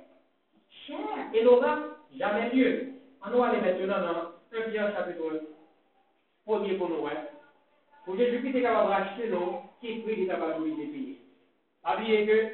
chair 0.91 1.31
et 1.35 1.45
n'aura 1.45 1.79
jamais 2.19 2.51
lieu. 2.51 2.93
On 3.25 3.31
va 3.39 3.49
aller 3.49 3.61
maintenant 3.61 4.01
dans 4.01 4.59
1 4.59 4.71
Pierre 4.71 4.95
chapitre 4.95 5.43
1er 6.47 6.79
pour 6.79 6.89
nous. 6.89 7.09
Pour 8.05 8.17
Jésus-Christ 8.17 8.57
est 8.57 8.63
capable 8.63 8.89
de 8.89 8.93
racheter 8.93 9.29
nous, 9.29 9.59
qui 9.81 9.93
est 9.93 10.03
pris 10.03 10.23
est 10.23 10.27
capable 10.27 10.65
de 10.65 10.75
payer. 10.75 11.21
Habillez 11.85 12.27
que 12.27 12.49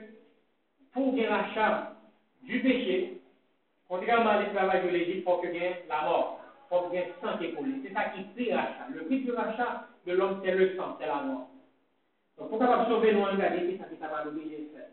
pour 0.93 1.15
gagner 1.15 1.29
l'achat 1.29 1.93
du 2.43 2.61
péché, 2.61 3.21
contrairement 3.89 4.31
à 4.31 4.43
l'esclavage 4.43 4.85
de 4.85 4.89
l'Égypte, 4.89 5.19
il 5.19 5.23
faut 5.23 5.39
que 5.39 5.47
gagne 5.47 5.77
la 5.89 6.03
mort. 6.03 6.41
Il 6.65 6.77
faut 6.77 6.89
que 6.89 6.95
gagne 6.95 7.09
sang 7.23 7.39
qui 7.39 7.45
est 7.47 7.55
C'est 7.85 7.95
ça 7.95 8.05
qui 8.11 8.23
prie 8.35 8.51
l'achat. 8.51 8.87
Le 8.93 9.05
prix 9.05 9.21
du 9.21 9.33
rachat 9.33 9.89
de 10.07 10.13
l'homme, 10.13 10.41
c'est 10.45 10.53
le 10.53 10.77
sang, 10.77 10.97
c'est 11.01 11.07
la 11.07 11.23
mort. 11.23 11.49
Donc 12.39 12.51
pour 12.51 12.59
capable 12.59 12.91
sauver 12.91 13.13
nous, 13.13 13.21
on 13.21 13.25
va 13.25 13.37
ça 13.37 13.51
qui 13.51 13.95
est 13.95 13.99
capable 13.99 14.35
de 14.35 14.41
faire. 14.41 14.91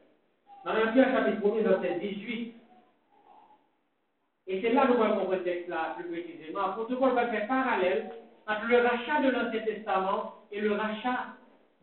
Dans 0.66 0.72
1 0.72 0.94
Pierre 0.94 1.12
chapitre 1.12 1.46
1 1.46 1.62
verset 1.62 2.00
18, 2.00 2.56
et 4.48 4.62
c'est 4.62 4.74
là 4.74 4.88
que 4.88 4.94
nous 4.94 5.02
allons 5.02 5.16
comprendre 5.16 5.38
ce 5.38 5.44
texte-là 5.44 5.96
plus 5.98 6.10
précisément. 6.10 6.74
Pour 6.74 7.02
on 7.02 7.14
va 7.14 7.28
faire 7.28 7.48
parallèle 7.48 8.10
entre 8.48 8.66
le 8.68 8.78
rachat 8.78 9.22
de 9.22 9.30
l'Ancien 9.30 9.62
Testament 9.62 10.34
et 10.52 10.60
le 10.60 10.74
rachat 10.74 11.28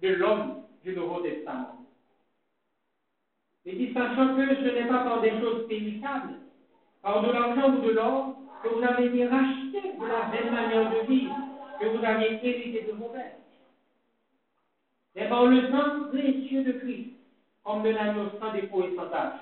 de 0.02 0.08
l'homme 0.08 0.62
du 0.84 0.94
Nouveau 0.94 1.20
Testament. 1.20 1.76
Et 3.64 3.72
dit, 3.72 3.92
sachant 3.92 4.36
que 4.36 4.54
ce 4.56 4.74
n'est 4.74 4.88
pas 4.88 5.04
par 5.04 5.20
des 5.20 5.38
choses 5.40 5.66
périssables, 5.68 6.34
par 7.02 7.22
de 7.22 7.32
l'argent 7.32 7.74
ou 7.74 7.80
de 7.80 7.90
l'or, 7.90 8.36
que 8.62 8.68
vous 8.68 8.82
avez 8.82 9.06
été 9.06 9.26
racheté 9.26 9.80
de 9.98 10.06
la 10.06 10.28
même 10.28 10.52
manière 10.52 10.90
de 10.90 11.06
vivre 11.06 11.34
que 11.80 11.86
vous 11.86 12.04
aviez 12.04 12.38
hérité 12.46 12.86
de 12.86 12.92
vos 12.92 13.08
pères. 13.08 13.36
Mais 15.16 15.28
par 15.28 15.46
le 15.46 15.62
sang 15.70 16.08
précieux 16.10 16.64
de 16.64 16.72
Christ, 16.72 17.10
comme 17.64 17.82
de 17.82 17.90
l'agneau 17.90 18.30
sans 18.38 18.52
dépôt 18.52 18.84
et 18.84 18.94
sans 18.96 19.08
tâche, 19.08 19.40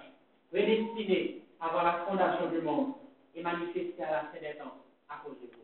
prédestiné 0.51 1.43
avant 1.61 1.83
la 1.83 2.05
fondation 2.07 2.49
du 2.51 2.61
monde, 2.61 2.95
et 3.39 3.43
manifesté 3.43 4.03
à 4.03 4.11
la 4.11 4.21
fin 4.25 4.41
des 4.41 4.59
temps 4.59 4.75
à 5.09 5.23
cause 5.25 5.37
de 5.41 5.47
vous. 5.47 5.63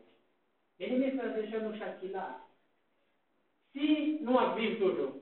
Bien 0.79 0.87
aimés 0.87 1.11
frères 1.11 1.37
et 1.37 1.51
sœurs, 1.51 1.63
nous 1.63 1.77
chacun 1.77 2.11
là. 2.13 2.39
Si 3.73 4.19
nous 4.21 4.37
vivons 4.55 4.79
toujours, 4.79 5.13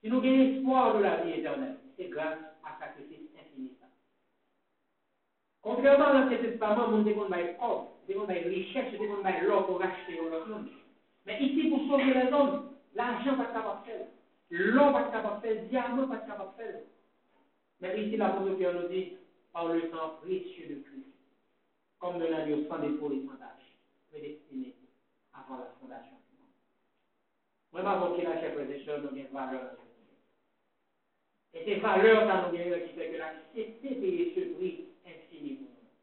si 0.00 0.10
nous 0.10 0.18
avons 0.18 0.56
espoir 0.56 0.96
de 0.96 1.02
la 1.02 1.16
vie 1.22 1.38
éternelle, 1.38 1.76
c'est 1.96 2.08
grâce 2.08 2.38
à 2.64 2.78
sacrifice 2.80 3.30
infini. 3.38 3.70
Contrairement 5.62 6.06
à 6.06 6.12
l'Ancien 6.14 6.38
Testament, 6.38 6.88
nous 6.88 7.04
devons 7.04 7.28
faire 7.28 7.54
or, 7.62 7.96
nous 8.08 8.14
devons 8.14 8.26
faire 8.26 8.44
richesse, 8.44 8.92
nous 8.92 9.06
devons 9.06 9.22
faire 9.22 9.44
l'or 9.44 9.66
pour 9.66 9.78
racheter 9.78 10.20
notre 10.20 10.48
monde. 10.48 10.68
Mais 11.24 11.40
ici, 11.40 11.68
pour 11.68 11.86
sauver 11.86 12.12
les 12.12 12.32
hommes, 12.32 12.72
l'argent 12.94 13.36
pas 13.36 13.46
capable 13.46 13.82
de 13.82 13.92
faire, 13.92 14.06
l'or 14.50 14.92
pas 14.92 15.04
capable 15.04 15.40
faire, 15.42 15.62
le 15.62 15.68
diamant 15.68 16.08
pas 16.08 16.16
capable 16.16 16.56
faire. 16.56 16.80
Mais 17.80 18.02
ici, 18.02 18.16
l'apôtre 18.16 18.56
Pierre 18.56 18.74
nous 18.74 18.88
dit, 18.88 19.16
par 19.52 19.68
le 19.68 19.82
sang 19.90 20.16
précieux 20.22 20.66
de 20.68 20.82
Christ 20.82 21.11
comme 22.02 22.18
le 22.18 22.28
l'agneau 22.28 22.66
sans 22.68 22.80
défaut 22.80 23.12
et 23.12 23.24
sans 23.24 23.36
tâche, 23.38 23.70
prédestiné 24.10 24.74
avant 25.32 25.58
la 25.58 25.70
fondation 25.78 26.18
du 26.26 26.34
monde. 26.34 26.50
Mwen 27.70 27.84
pa 27.86 27.94
mwoke 28.00 28.24
la 28.26 28.40
chèpre 28.42 28.66
de 28.66 28.80
chèl 28.82 29.04
nou 29.04 29.14
gen 29.14 29.28
valeur 29.30 29.68
nan 29.68 29.86
yon. 29.86 30.18
Et 31.54 31.62
se 31.62 31.78
valeur 31.84 32.26
nan 32.26 32.42
nou 32.42 32.56
gen 32.56 32.72
yon 32.72 32.82
ki 32.88 32.96
fè 32.98 33.06
ke 33.12 33.22
la 33.22 33.30
kèpè 33.54 33.94
peye 34.02 34.26
se 34.34 34.48
prix 34.56 34.74
infini 35.12 35.54
pou 35.60 35.70
nou. 35.70 35.94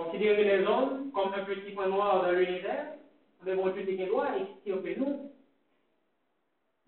Konsidere 0.00 0.50
les 0.50 0.66
hommes 0.66 1.12
comme 1.14 1.38
un 1.38 1.46
petit 1.46 1.70
point 1.70 1.88
noir 1.94 2.24
dans 2.24 2.32
l'univers, 2.32 2.98
nous 3.38 3.52
devons 3.52 3.70
tous 3.70 3.86
des 3.86 4.06
droits 4.06 4.36
et 4.36 4.42
extirper 4.42 4.96
nous. 4.96 5.30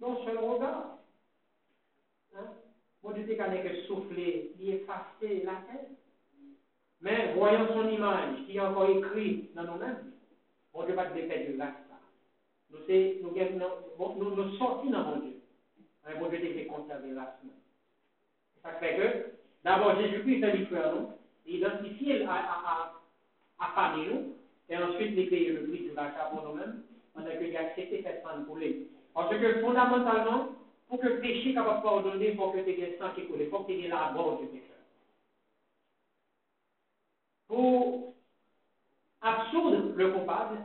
Non 0.01 0.25
seulement 0.25 0.55
regard. 0.55 0.99
Hein? 2.35 2.53
Mon 3.03 3.13
Dieu, 3.13 3.25
c'est 3.29 3.37
qu'à 3.37 3.49
n'est 3.49 3.63
que 3.63 3.83
souffler, 3.83 4.53
y 4.59 4.71
effacer 4.73 5.45
la 5.45 5.55
tête. 5.71 6.04
Mais 7.05 7.35
voyant 7.35 7.69
son 7.75 7.87
image 7.91 8.47
qui 8.47 8.57
est 8.57 8.61
encore 8.61 8.89
écrit 8.89 9.51
dans 9.55 9.65
nous-mêmes, 9.65 10.11
bon 10.73 10.85
Dieu 10.85 10.95
va 10.95 11.05
te 11.05 11.15
défaire 11.15 11.47
de 11.47 11.57
grâce. 11.59 11.75
Nous, 12.71 12.79
nous, 13.23 14.15
nous, 14.17 14.35
nous 14.35 14.57
sortis 14.57 14.89
dans 14.89 15.05
mon 15.05 15.17
Dieu. 15.19 15.35
Mais 16.07 16.19
bon 16.19 16.29
Dieu 16.31 16.41
t'es 16.41 16.65
conservé 16.65 17.11
grâce. 17.13 17.37
Ça 18.63 18.71
fait 18.81 18.97
que, 18.97 19.37
d'abord, 19.65 20.01
Jésus-Christ 20.01 20.43
est 20.43 20.57
l'histoire 20.57 20.81
frère 20.81 20.95
nous, 20.95 21.09
identifié 21.45 22.25
à, 22.25 22.33
à, 22.33 22.93
à, 23.59 23.87
à 23.93 23.97
nous, 23.99 24.37
et 24.71 24.77
ensuite 24.79 25.13
il 25.15 25.29
payer 25.29 25.51
le 25.51 25.67
prix 25.67 25.81
du 25.81 25.93
rachat 25.93 26.31
pour 26.33 26.49
nous-mêmes, 26.49 26.85
pendant 27.13 27.37
qu'il 27.37 27.55
a 27.55 27.61
accepté 27.61 28.03
cette 28.03 28.23
femme 28.23 28.47
pour 28.47 28.57
lui. 28.57 28.89
Parce 29.13 29.29
que 29.29 29.61
fondamentalement, 29.61 30.49
pour 30.89 30.99
que 31.01 31.07
le 31.07 31.21
péché 31.21 31.53
capable 31.53 32.19
de 32.19 32.25
il 32.25 32.35
faut 32.35 32.49
que 32.49 32.61
tu 32.61 32.71
aies 32.71 32.93
le 32.93 32.97
sang 32.97 33.13
qui 33.15 33.27
coule, 33.27 33.43
il 33.43 33.49
faut 33.51 33.59
que 33.59 33.73
tu 33.73 33.85
aies 33.85 33.89
la 33.89 34.13
mort 34.13 34.41
du 34.41 34.47
péché 34.47 34.74
pour 37.55 38.15
absoudre 39.23 39.95
le 39.95 40.11
coupable, 40.11 40.59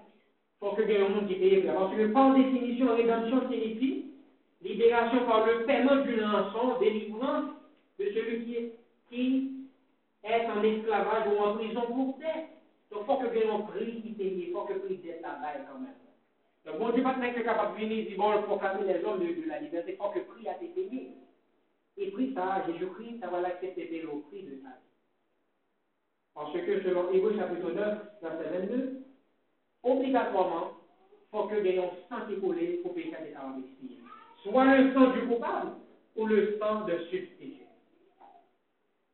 pour 0.60 0.76
que 0.76 0.82
le 0.82 1.08
monde 1.08 1.28
qui 1.28 1.36
paye 1.36 1.62
Parce 1.62 1.96
que 1.96 2.08
par 2.08 2.36
définition, 2.36 2.96
rédemption 2.96 3.50
signifie 3.50 4.06
libération 4.62 5.26
par 5.26 5.46
le 5.46 5.66
paiement 5.66 6.04
d'une 6.04 6.24
rançon, 6.24 6.80
délivrance 6.80 7.52
de 7.98 8.06
celui 8.06 8.74
qui 9.10 9.68
est, 10.26 10.46
en 10.48 10.64
esclavage 10.64 11.28
ou 11.28 11.42
en 11.42 11.56
prison 11.56 11.82
pour 11.88 12.18
dette. 12.18 12.50
Donc, 12.92 13.02
il 13.04 13.06
faut 13.06 13.18
que 13.18 13.28
un 13.28 13.60
prix 13.62 14.02
qui 14.02 14.10
paye, 14.14 14.46
il 14.48 14.52
faut 14.52 14.64
que 14.64 14.74
le 14.74 14.80
prix 14.80 14.98
d'être 14.98 15.22
là-bas 15.22 15.66
quand 15.72 15.80
même. 15.80 15.94
Donc, 16.66 16.80
bon 16.80 16.90
Dieu, 16.90 17.04
pas 17.04 17.14
que 17.14 17.40
capable 17.40 17.80
de 17.80 17.86
venir, 17.86 18.06
il 18.10 18.18
bon, 18.18 18.42
proclamer 18.44 18.92
les 18.92 19.04
hommes 19.06 19.20
de, 19.20 19.42
de, 19.42 19.48
la 19.48 19.60
liberté, 19.60 19.94
il 19.94 19.98
faut 19.98 20.10
que 20.10 20.20
le 20.20 20.26
prix 20.26 20.48
a 20.50 20.56
été 20.58 20.68
payé. 20.68 21.12
Et 21.98 22.12
prix 22.12 22.34
ça, 22.34 22.66
Jésus-Christ, 22.68 23.20
ça 23.22 23.28
va 23.28 23.42
l'accepter 23.42 24.06
au 24.06 24.18
prix 24.30 24.44
de 24.44 24.60
ça. 24.62 24.70
Parce 26.40 26.54
que 26.54 26.82
selon 26.84 27.12
Hébreu 27.12 27.36
chapitre 27.36 27.70
9, 27.70 28.00
verset 28.22 28.60
22, 28.62 29.02
obligatoirement, 29.84 30.72
il 31.12 31.38
faut 31.38 31.48
que 31.48 31.76
noms 31.76 31.92
sang 32.08 32.30
écoulés 32.32 32.80
pour 32.82 32.94
pécher 32.94 33.12
des 33.26 33.34
parents 33.34 33.58
Soit 34.44 34.78
le 34.78 34.94
sang 34.94 35.12
du 35.12 35.28
coupable 35.28 35.72
ou 36.16 36.28
le 36.28 36.58
sang 36.58 36.86
de 36.86 36.98
substitut. 37.12 37.68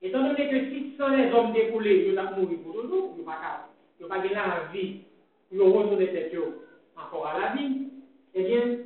Étant 0.04 0.22
donné 0.22 0.50
que 0.52 0.70
si 0.70 0.96
sans 1.00 1.10
les 1.16 1.32
hommes 1.32 1.54
découlés, 1.54 2.10
ils 2.10 2.20
ont 2.20 2.40
mouru 2.40 2.58
pour 2.58 2.74
toujours, 2.74 3.16
ils 3.18 3.24
n'ont 4.04 4.08
pas 4.08 4.20
gagné 4.20 4.36
la 4.36 4.70
vie, 4.72 5.02
ils 5.52 5.62
ont 5.62 5.74
retourné 5.74 6.12
cette 6.14 6.32
encore 6.96 7.26
à 7.26 7.40
la 7.40 7.56
vie, 7.56 7.88
eh 8.36 8.44
bien, 8.44 8.78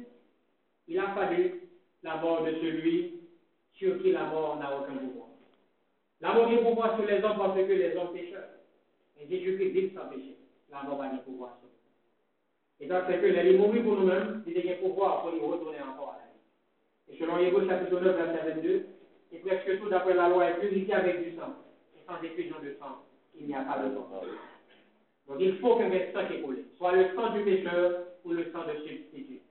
il 0.88 0.98
a 0.98 1.10
fallu 1.10 1.60
la 2.04 2.16
mort 2.16 2.46
de 2.46 2.52
celui 2.52 3.20
sur 3.74 4.02
qui 4.02 4.14
la 4.14 4.24
mort 4.28 4.58
n'a 4.62 4.78
aucun 4.78 4.96
pouvoir. 4.96 5.29
La 6.22 6.34
mort 6.34 6.50
pouvoir 6.50 6.98
sur 6.98 7.06
les 7.06 7.24
hommes 7.24 7.38
parce 7.38 7.56
que 7.56 7.72
les 7.72 7.96
hommes 7.96 8.14
pécheurs. 8.14 8.50
Et 9.20 9.28
Jésus-Christ 9.28 9.70
vit 9.70 9.94
sans 9.96 10.08
péché. 10.10 10.38
La 10.70 10.84
mort 10.84 10.98
va 10.98 11.10
pouvoir 11.20 11.58
sur. 11.60 11.70
Et 12.82 12.88
donc, 12.88 13.04
c'est 13.08 13.20
que 13.20 13.26
les 13.26 13.58
mourir 13.58 13.84
pour 13.84 13.98
nous-mêmes, 13.98 14.44
il 14.48 14.72
a 14.72 14.76
pouvoir 14.76 15.22
pour 15.22 15.36
y 15.36 15.40
retourner 15.40 15.82
encore 15.82 16.16
à 16.16 16.20
la 16.20 16.32
vie. 16.32 16.40
Et 17.12 17.20
selon 17.20 17.38
Hébreu 17.38 17.68
chapitre 17.68 18.00
9, 18.00 18.16
verset 18.16 18.52
22, 18.52 18.86
et 19.32 19.38
presque 19.40 19.80
tout 19.80 19.90
d'après 19.90 20.14
la 20.14 20.30
loi 20.30 20.50
est 20.50 20.60
purifié 20.60 20.94
avec 20.94 21.24
du 21.24 21.38
sang. 21.38 21.56
Et 21.96 22.06
sans 22.08 22.22
effusion 22.24 22.56
de 22.64 22.76
sang, 22.80 23.04
il 23.38 23.48
n'y 23.48 23.56
a 23.56 23.62
pas 23.62 23.80
de 23.80 23.94
sang. 23.94 24.10
Donc 25.28 25.38
il 25.40 25.58
faut 25.58 25.76
qu'un 25.76 25.90
sang 25.90 26.28
qui 26.32 26.42
coule, 26.42 26.64
soit 26.78 26.94
le 26.94 27.08
sang 27.16 27.34
du 27.34 27.44
pécheur, 27.44 28.06
pour 28.24 28.34
le 28.34 28.52
sang 28.52 28.66
de 28.66 28.80
substitut. 28.88 29.42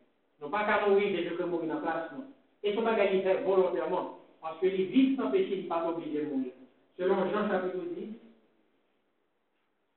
Non 0.41 0.51
pas 0.51 0.65
qu'à 0.65 0.89
mourir, 0.89 1.17
Jésus-Christ 1.17 1.47
mourir 1.47 1.77
en 1.77 1.81
place, 1.81 2.11
non. 2.13 2.25
Et 2.63 2.75
son 2.75 2.83
bagage, 2.83 3.45
volontairement. 3.45 4.19
Parce 4.41 4.59
que 4.61 4.67
les 4.67 4.85
vivent 4.85 5.17
sans 5.17 5.31
péché, 5.31 5.49
il 5.53 5.63
n'est 5.63 5.69
pas 5.69 5.89
obligé 5.89 6.23
de 6.23 6.27
mourir. 6.27 6.53
Selon 6.99 7.31
Jean 7.31 7.49
chapitre 7.49 7.85
10, 7.95 8.17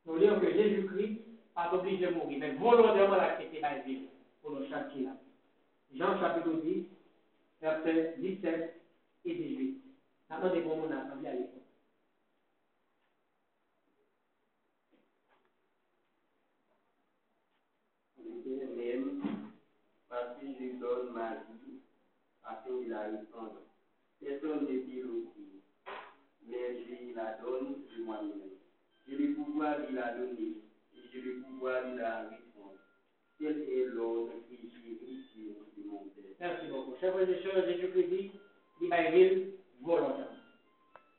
nous 0.05 0.17
lisons 0.17 0.39
que 0.39 0.53
Jésus-Christ 0.53 1.21
pas 1.55 1.73
obligé 1.73 2.05
de 2.05 2.13
mourir, 2.13 2.37
mais 2.39 2.51
volontairement 2.53 3.15
l'accepter 3.15 3.59
par 3.59 3.73
la 3.73 3.79
vie 3.79 4.03
pour 4.41 4.51
nous 4.51 4.69
châtier. 4.69 5.07
Jean 5.95 6.19
chapitre 6.19 6.61
10, 6.63 6.85
versets 7.59 8.15
17 8.19 8.81
et 9.25 9.33
18. 9.33 9.81
Maintenant, 10.29 10.53
des 10.53 10.61
bons 10.61 10.77
mots 10.77 10.93
assemblée 10.93 11.27
à 11.27 11.33
l'époque. 11.33 11.57
même 18.75 19.21
parce 20.09 20.37
que 20.39 20.45
je 20.45 20.79
donne 20.79 21.13
ma 21.13 21.35
vie 21.35 21.79
afin 22.43 22.69
de 22.69 22.89
la 22.89 23.03
répandre. 23.03 23.61
Personne 24.19 24.63
ne 24.63 24.65
peut 24.65 25.01
l'offrir, 25.01 25.60
mais 26.47 26.83
je 26.85 27.15
la 27.15 27.37
donne 27.41 27.75
de 27.95 28.03
moi-même. 28.03 28.51
J'ai 29.07 29.17
le 29.17 29.33
pouvoir 29.33 29.77
de 29.79 29.95
la 29.95 30.13
donner 30.13 30.57
et 30.93 30.99
j'ai 31.11 31.21
le 31.21 31.41
pouvoir 31.41 31.91
de 31.91 31.97
la 31.97 32.21
répondre. 32.21 32.79
Tel 33.39 33.61
est 33.61 33.85
l'ordre 33.85 34.33
que 34.49 34.55
j'ai 34.55 34.99
reçu 35.01 35.55
de 35.77 35.87
mon. 35.87 36.05
Merci 36.39 36.67
beaucoup. 36.67 36.95
Chers 36.99 37.13
frères 37.13 37.29
et 37.29 37.43
sœurs, 37.43 37.65
Jésus-Christ 37.67 38.09
dit, 38.09 38.31
il 38.81 39.53
volontairement. 39.81 40.25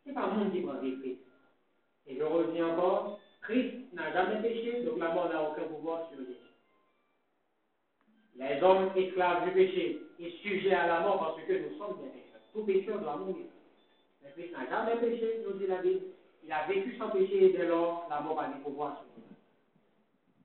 Ce 0.02 0.08
n'est 0.08 0.14
pas 0.14 0.26
monde 0.28 0.52
qui 0.52 0.60
prend 0.60 0.78
Christ. 0.78 1.18
Et 2.06 2.16
je 2.16 2.22
reviens 2.22 2.68
encore, 2.68 3.20
Christ 3.42 3.92
n'a 3.92 4.12
jamais 4.12 4.42
péché, 4.42 4.82
donc 4.84 4.98
la 4.98 5.12
mort 5.12 5.28
n'a 5.28 5.50
aucun 5.50 5.64
pouvoir 5.64 6.08
sur 6.10 6.20
lui. 6.20 6.36
Les 8.34 8.62
hommes 8.62 8.90
esclaves 8.96 9.44
du 9.44 9.50
péché 9.52 10.00
et 10.18 10.30
sujets 10.42 10.74
à 10.74 10.86
la 10.86 11.00
mort 11.00 11.18
parce 11.18 11.46
que 11.46 11.52
nous 11.52 11.76
sommes 11.76 11.98
des 12.02 12.08
pécheurs. 12.08 12.40
Tout 12.52 12.64
pécheur 12.64 13.00
doit 13.00 13.16
mourir. 13.16 13.46
Christ 14.34 14.52
n'a 14.52 14.68
jamais 14.68 15.00
péché, 15.00 15.42
nous 15.46 15.58
dit 15.58 15.66
la 15.66 15.82
Bible. 15.82 16.00
Il 16.44 16.52
a 16.52 16.66
vécu 16.66 16.96
sans 16.98 17.10
péché 17.10 17.44
et 17.44 17.52
dès 17.52 17.66
lors, 17.66 18.06
la 18.10 18.20
mort 18.20 18.40
a 18.40 18.48
des 18.48 18.60
pouvoirs 18.62 18.96
sur 18.96 19.04
lui. 19.16 19.22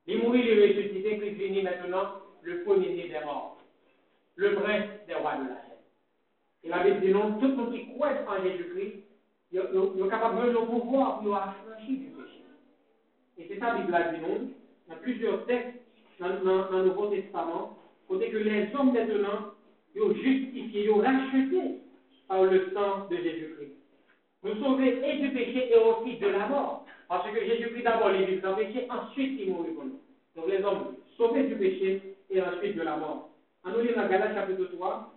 Il 0.08 0.24
mourit, 0.24 0.42
il 0.42 0.60
est 0.60 0.68
ressuscité, 0.68 1.18
Christ 1.18 1.38
finit 1.38 1.64
maintenant 1.64 2.22
le 2.44 2.64
premier-né 2.64 3.10
des 3.10 3.26
morts, 3.26 3.58
le 4.36 4.56
prince 4.56 4.86
des 5.08 5.16
rois 5.16 5.36
de 5.38 5.50
la 5.50 5.56
terre. 5.56 5.78
Et 6.64 6.70
la 6.70 6.84
Bible 6.84 7.02
dit 7.02 7.12
non, 7.12 7.40
tout 7.40 7.48
le 7.48 7.72
qui 7.72 7.94
croit 7.94 8.14
en 8.28 8.44
Jésus-Christ, 8.44 9.04
il 9.52 9.60
est 9.60 10.10
capable 10.10 10.54
de 10.54 10.58
pouvoir 10.58 11.20
pour 11.20 11.36
affranchir 11.36 12.00
du 12.00 12.08
péché. 12.08 12.44
Et 13.38 13.48
c'est 13.48 13.60
ça 13.60 13.74
la 13.74 13.80
Bible 13.80 14.16
dit 14.16 14.22
non. 14.22 14.50
Il 14.90 14.96
plusieurs 14.98 15.46
textes 15.46 15.80
dans, 16.20 16.30
dans, 16.44 16.72
le 16.72 16.86
Nouveau 16.86 17.08
Testament, 17.08 17.78
côté 18.08 18.30
que 18.30 18.38
les 18.38 18.74
hommes 18.76 18.94
maintenant, 18.94 19.54
ils 19.96 20.02
ont 20.02 20.14
justifié, 20.14 20.86
ils 20.86 20.92
ont 20.92 21.00
racheté 21.00 21.82
par 22.28 22.44
le 22.44 22.72
sang 22.74 23.08
de 23.10 23.16
Jésus-Christ. 23.18 23.77
Nous 24.48 24.64
sauver 24.64 25.02
et 25.04 25.18
du 25.18 25.30
péché 25.32 25.72
et 25.74 25.78
aussi 25.78 26.18
de 26.18 26.28
la 26.28 26.48
mort. 26.48 26.86
Parce 27.08 27.30
que 27.30 27.46
Jésus-Christ 27.46 27.84
d'abord 27.84 28.10
les 28.10 28.38
dans 28.38 28.56
le 28.56 28.64
péché, 28.64 28.88
ensuite 28.90 29.40
il 29.42 29.52
mourit 29.52 29.72
pour 29.72 29.86
nous. 29.86 30.00
Donc 30.36 30.48
les 30.48 30.64
hommes 30.64 30.96
sauvés 31.18 31.44
du 31.44 31.56
péché 31.56 32.16
et 32.30 32.42
ensuite 32.42 32.76
de 32.76 32.84
la 32.84 32.98
mort. 32.98 33.30
En 33.64 33.72
nous 33.72 33.82
lisons 33.82 34.02
dans 34.02 34.08
Galates 34.08 34.36
chapitre 34.36 34.66
3. 34.76 35.14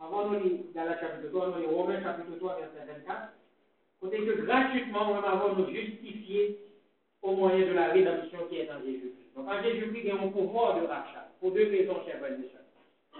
Avant 0.00 0.30
nous 0.30 0.40
lire 0.40 0.58
Galates 0.74 1.00
chapitre 1.00 1.28
3, 1.30 1.48
nous 1.48 1.56
lisons 1.58 1.76
Romains 1.76 2.02
chapitre 2.02 2.36
3, 2.38 2.56
verset 2.56 2.92
24. 2.92 3.32
Côté 4.00 4.18
que 4.18 4.42
gratuitement, 4.42 5.12
on 5.12 5.20
va 5.20 5.54
nous 5.56 5.70
justifier 5.70 6.58
au 7.22 7.36
moyen 7.36 7.66
de 7.66 7.72
la 7.72 7.92
rédemption 7.92 8.40
qui 8.48 8.58
est 8.58 8.70
en 8.70 8.80
Jésus-Christ. 8.80 9.34
Donc 9.36 9.48
en 9.48 9.62
Jésus-Christ, 9.62 10.00
il 10.02 10.06
y 10.06 10.10
a 10.10 10.14
un 10.14 10.28
pouvoir 10.28 10.80
de 10.80 10.86
rachat. 10.86 11.28
Pour 11.40 11.52
deux 11.52 11.68
raisons, 11.68 12.04
chers 12.04 12.18
frères 12.18 12.32
et. 12.32 12.61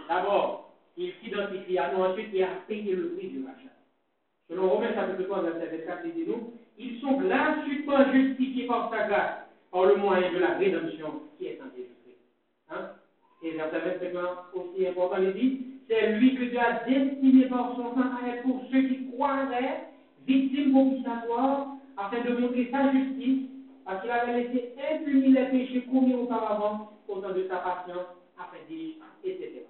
D'abord, 0.09 0.75
il 0.97 1.13
s'identifie 1.21 1.79
à 1.79 1.93
nous, 1.93 2.05
ensuite 2.05 2.29
il 2.33 2.43
a 2.43 2.49
payé 2.67 2.95
le 2.95 3.11
prix 3.11 3.29
du 3.29 3.45
rachat. 3.45 3.73
Selon 4.49 4.69
Romains 4.69 4.95
chapitre 4.95 5.23
3, 5.23 5.43
verset 5.43 5.77
24, 5.79 6.01
il 6.07 6.13
dit 6.13 6.31
nous, 6.31 6.53
ils 6.79 7.01
sont 7.01 7.19
gratuitement 7.19 8.13
justifiés 8.13 8.67
par 8.67 8.91
sa 8.91 9.07
grâce, 9.09 9.39
par 9.71 9.87
le 9.87 9.97
moyen 9.97 10.33
de 10.33 10.39
la 10.39 10.55
rédemption 10.59 11.23
qui 11.39 11.47
est 11.47 11.61
en 11.61 11.71
Jésus-Christ. 11.77 12.19
Hein? 12.71 12.91
Et 13.43 13.53
verset 13.53 13.99
25 14.01 14.15
aussi 14.55 14.87
important, 14.87 15.23
il 15.23 15.33
dit, 15.35 15.67
c'est 15.89 16.13
lui 16.13 16.35
que 16.37 16.45
Dieu 16.45 16.59
a 16.59 16.85
destiné 16.85 17.47
par 17.47 17.75
son 17.77 17.95
sang 17.95 18.11
à 18.23 18.29
être 18.29 18.43
pour 18.43 18.63
ceux 18.71 18.83
qui 18.83 19.11
croiraient 19.13 19.89
victime 20.27 20.73
propitiatoire, 20.73 21.69
afin 21.97 22.21
de 22.21 22.37
montrer 22.37 22.69
sa 22.71 22.93
justice, 22.93 23.49
parce 23.85 24.01
qu'il 24.01 24.11
avait 24.11 24.43
laissé 24.43 24.75
impunis 24.91 25.33
les 25.33 25.47
péchés 25.47 25.83
commis 25.91 26.15
auparavant, 26.15 26.93
au 27.09 27.21
temps 27.21 27.33
de 27.33 27.47
sa 27.49 27.57
patience, 27.57 28.07
afin 28.39 28.59
d'y, 28.69 28.97
etc. 29.25 29.67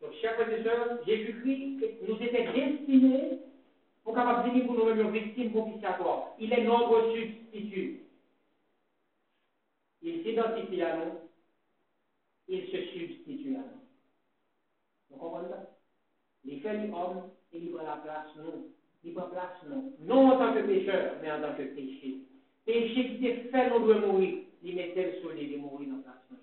Donc, 0.00 0.12
chers 0.20 0.34
frères 0.34 0.50
et 0.50 1.06
Jésus-Christ 1.06 1.84
nous 2.08 2.16
était 2.16 2.52
destiné 2.52 3.38
pour 4.02 4.14
capable 4.14 4.50
venir 4.50 4.66
pour 4.66 4.76
nous 4.76 4.90
une 4.90 5.10
victime 5.10 5.50
propitiatoire. 5.50 6.34
Il 6.38 6.52
est 6.52 6.64
notre 6.64 7.12
substitut. 7.14 8.00
Il 10.02 10.22
s'identifie 10.22 10.80
à 10.82 10.96
nous, 10.96 11.12
il 12.48 12.66
se 12.66 12.82
substitue 12.92 13.56
à 13.56 13.58
nous. 13.58 13.80
Vous 15.10 15.16
comprenez 15.18 15.48
ça? 15.50 15.70
Il 16.44 16.60
fait 16.62 16.86
l'homme 16.86 17.30
et 17.52 17.58
il 17.58 17.70
prend 17.70 17.84
la 17.84 17.96
place, 17.96 18.28
nous. 18.36 18.70
Il 19.04 19.12
prend 19.12 19.28
place, 19.28 19.62
non. 19.68 19.92
Non 20.00 20.30
en 20.30 20.38
tant 20.38 20.54
que 20.54 20.60
pécheur, 20.60 21.16
mais 21.20 21.30
en 21.30 21.42
tant 21.42 21.54
que 21.54 21.62
péché. 21.62 22.16
Péché 22.64 23.16
qui 23.18 23.48
fait, 23.50 23.70
nous 23.70 24.00
mourir. 24.00 24.38
Il 24.62 24.76
mettait 24.76 25.12
le 25.12 25.22
soleil 25.22 25.52
de 25.52 25.56
mourir 25.58 25.88
dans 25.90 26.02
place, 26.02 26.24
mon 26.30 26.38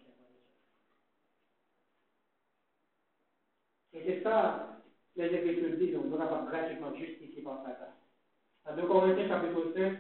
Et 4.08 4.22
ça, 4.24 4.80
les 5.18 5.26
Écritures 5.26 5.78
disent, 5.78 5.98
on 5.98 6.06
ne 6.06 6.16
doit 6.16 6.28
pas 6.28 6.46
gratuitement 6.50 6.96
justifier 6.96 7.42
par 7.42 7.62
sa 7.64 7.72
grâce. 7.72 7.90
Dans 8.66 8.82
2 8.82 8.88
Corinthiens 8.88 9.28
chapitre 9.28 9.74
5, 9.76 9.98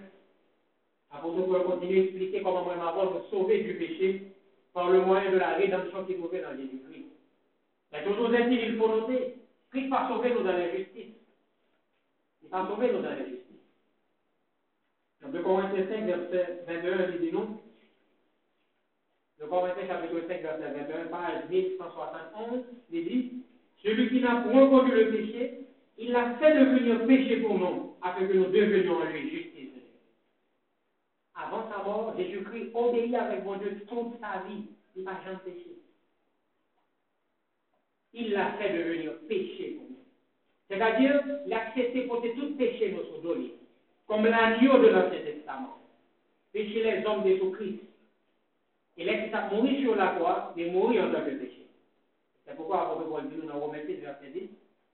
apôtre 1.11 1.45
Paul 1.45 1.63
continue 1.65 1.99
à 1.99 2.03
expliquer 2.03 2.41
comment 2.41 2.63
moi 2.63 2.77
m'avoir 2.77 3.13
me 3.13 3.21
sauver 3.29 3.63
du 3.63 3.75
péché 3.75 4.31
par 4.73 4.91
le 4.91 5.01
moyen 5.01 5.31
de 5.31 5.37
la 5.37 5.55
rédemption 5.55 6.05
qui 6.05 6.15
trouvait 6.15 6.41
dans 6.41 6.55
Jésus-Christ. 6.55 7.07
Mais 7.91 8.05
toujours 8.05 8.33
est-il, 8.33 8.59
il 8.61 8.77
faut 8.77 8.87
noter, 8.87 9.35
Christ 9.71 9.89
pas 9.89 10.07
sauver 10.07 10.33
nous 10.33 10.43
dans 10.43 10.53
l'injustice. 10.53 11.15
Il 12.43 12.49
va 12.49 12.65
sauver 12.65 12.93
nos 12.93 13.05
injustices. 13.05 13.43
Dans 15.21 15.29
2 15.29 15.41
Corinthiens 15.41 15.85
5, 15.89 16.05
verset 16.05 16.63
21, 16.65 17.11
il 17.11 17.19
dit 17.19 17.31
nous, 17.33 17.59
2 19.39 19.47
Corinthiens 19.47 19.87
chapitre 19.87 20.21
5, 20.27 20.41
verset 20.41 20.73
21, 20.73 21.07
page 21.07 21.49
1171, 21.49 22.46
il 22.46 22.46
dit, 22.46 22.46
celui 24.27 24.43
qui 24.43 24.55
n'a 24.55 24.67
point 24.67 24.69
connu 24.69 24.91
le 24.91 25.11
péché, 25.11 25.59
il 25.97 26.11
l'a 26.11 26.35
fait 26.35 26.59
devenir 26.59 27.05
péché 27.05 27.37
pour 27.37 27.57
nous, 27.57 27.95
afin 28.01 28.27
que 28.27 28.33
nous 28.33 28.45
devenions 28.45 28.97
en 28.97 29.05
lui 29.05 29.29
justice. 29.29 29.69
Avant 31.35 31.69
sa 31.69 31.83
mort, 31.83 32.15
Jésus-Christ 32.17 32.71
obéit 32.73 33.13
avec 33.15 33.43
mon 33.43 33.57
Dieu 33.57 33.81
toute 33.87 34.19
sa 34.19 34.43
vie. 34.47 34.63
Il 34.95 35.03
n'a 35.03 35.19
jamais 35.23 35.39
péché. 35.45 35.71
Il 38.13 38.31
l'a 38.31 38.53
fait 38.53 38.73
devenir 38.75 39.13
péché 39.27 39.77
pour 39.77 39.89
nous. 39.89 39.97
C'est-à-dire, 40.69 41.21
l'accepter 41.45 42.01
pour 42.03 42.21
tout 42.21 42.55
péché 42.57 42.91
nous 42.91 43.03
sont 43.15 43.21
donnés, 43.21 43.53
comme 44.07 44.25
l'agneau 44.25 44.79
de 44.79 44.87
l'Ancien 44.87 45.21
Testament. 45.21 45.77
Péché 46.51 46.83
les 46.83 47.05
hommes 47.05 47.23
de 47.23 47.29
Jésus-Christ. 47.29 47.79
Qui 48.95 49.07
a 49.07 49.49
mouru 49.51 49.79
sur 49.81 49.95
la 49.95 50.07
croix, 50.15 50.53
il 50.57 50.71
mourir 50.71 51.03
en 51.03 51.11
tant 51.11 51.23
que 51.23 51.29
péché. 51.29 51.56
C'est 52.47 52.55
pourquoi 52.55 52.77
l'apôtre 52.77 53.09
Paul 53.09 53.29
dit 53.29 53.35
nous 53.45 53.59
Romains 53.59 53.85
6, 53.85 53.95
verset 53.97 54.29
10, 54.29 54.49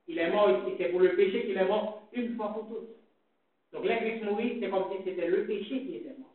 il 0.08 0.18
est 0.18 0.32
mort 0.32 0.50
ici, 0.50 0.76
c'est 0.78 0.90
pour 0.90 1.00
le 1.00 1.16
péché 1.16 1.46
qu'il 1.46 1.56
est 1.56 1.68
mort 1.68 2.02
une 2.12 2.36
fois 2.36 2.50
pour 2.50 2.68
toutes. 2.68 2.90
Donc 3.72 3.86
là, 3.86 3.98
Christ 3.98 4.24
c'est 4.60 4.70
comme 4.70 4.92
si 4.92 5.04
c'était 5.04 5.28
le 5.28 5.46
péché 5.46 5.82
qui 5.82 5.96
était 5.98 6.16
mort. 6.18 6.34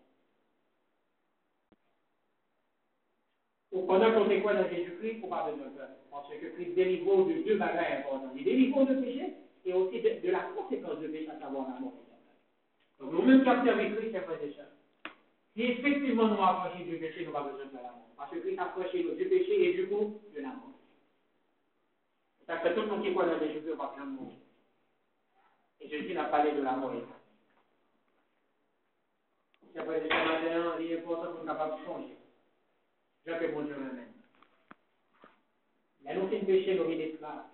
Donc, 3.73 3.87
pendant 3.87 4.13
qu'on 4.13 4.41
quoi 4.41 4.55
dans 4.55 4.69
Jésus-Christ, 4.69 5.21
faut 5.21 5.27
pas 5.27 5.51
besoin 5.51 5.67
de 5.67 5.77
peur. 5.77 5.89
Parce 6.11 6.29
que 6.29 6.47
Christ 6.47 6.75
délivre 6.75 7.25
de 7.27 7.43
deux 7.45 7.59
bagages 7.59 8.01
importants. 8.01 8.33
Il 8.37 8.45
délivre 8.45 8.85
de 8.85 8.95
péché 8.95 9.35
et 9.65 9.73
aussi 9.73 10.01
de, 10.01 10.31
la 10.31 10.51
conséquence 10.57 11.01
de 11.01 11.09
péché, 11.09 11.29
à 11.29 11.39
savoir 11.39 11.69
la 11.69 11.81
mort 11.81 11.93
Donc 13.01 13.13
nous-mêmes 13.13 13.43
qui 13.43 13.49
avons 13.49 13.69
avec 13.69 13.97
Christ, 13.97 14.11
c'est 14.13 14.21
frères 14.21 14.43
et 14.43 14.53
sœurs. 14.53 15.13
Si 15.55 15.63
effectivement 15.63 16.29
nous 16.29 16.43
approchons 16.43 16.85
du 16.85 16.97
péché, 16.97 17.27
nous 17.27 17.33
n'avons 17.33 17.47
pas 17.47 17.53
besoin 17.53 17.67
de 17.67 17.77
la 17.77 17.83
mort. 17.83 18.09
Parce 18.17 18.31
que 18.31 18.39
Christ 18.39 18.59
a 18.59 18.65
approché 18.65 19.05
nous 19.05 19.15
du 19.15 19.25
péché 19.27 19.71
et 19.71 19.75
du 19.75 19.89
coup 19.89 20.21
de 20.35 20.41
la 20.41 20.49
mort. 20.49 20.78
Ça 22.49 22.57
tout 22.57 22.81
le 22.81 22.87
monde 22.87 23.03
qui 23.05 23.13
croit 23.13 23.27
dans 23.27 23.39
Jésus-Christ, 23.39 23.75
on 23.75 23.77
va 23.77 23.93
bien 23.95 24.07
mourir. 24.07 24.39
Et 25.81 25.89
Jésus 25.91 26.15
n'a 26.15 26.25
parlé 26.25 26.53
de 26.53 26.63
la 26.63 26.73
mort. 26.73 26.93
C'est 29.75 29.83
vrai, 29.83 30.03
c'est 30.03 30.09
matin, 30.09 30.77
il 30.81 30.93
est 30.93 30.99
important 30.99 31.33
pour 31.33 31.41
nous 31.41 31.47
capables 31.47 31.79
de 31.79 31.85
changer. 31.85 32.17
Je 33.27 33.33
que 33.33 33.53
bon 33.53 33.63
Dieu 33.65 33.77
m'amène. 33.77 34.15
La 36.05 36.15
nous 36.15 36.27
de 36.27 36.39
péché, 36.39 36.75
nous 36.75 36.85
sommes 36.85 37.01
esclaves. 37.01 37.45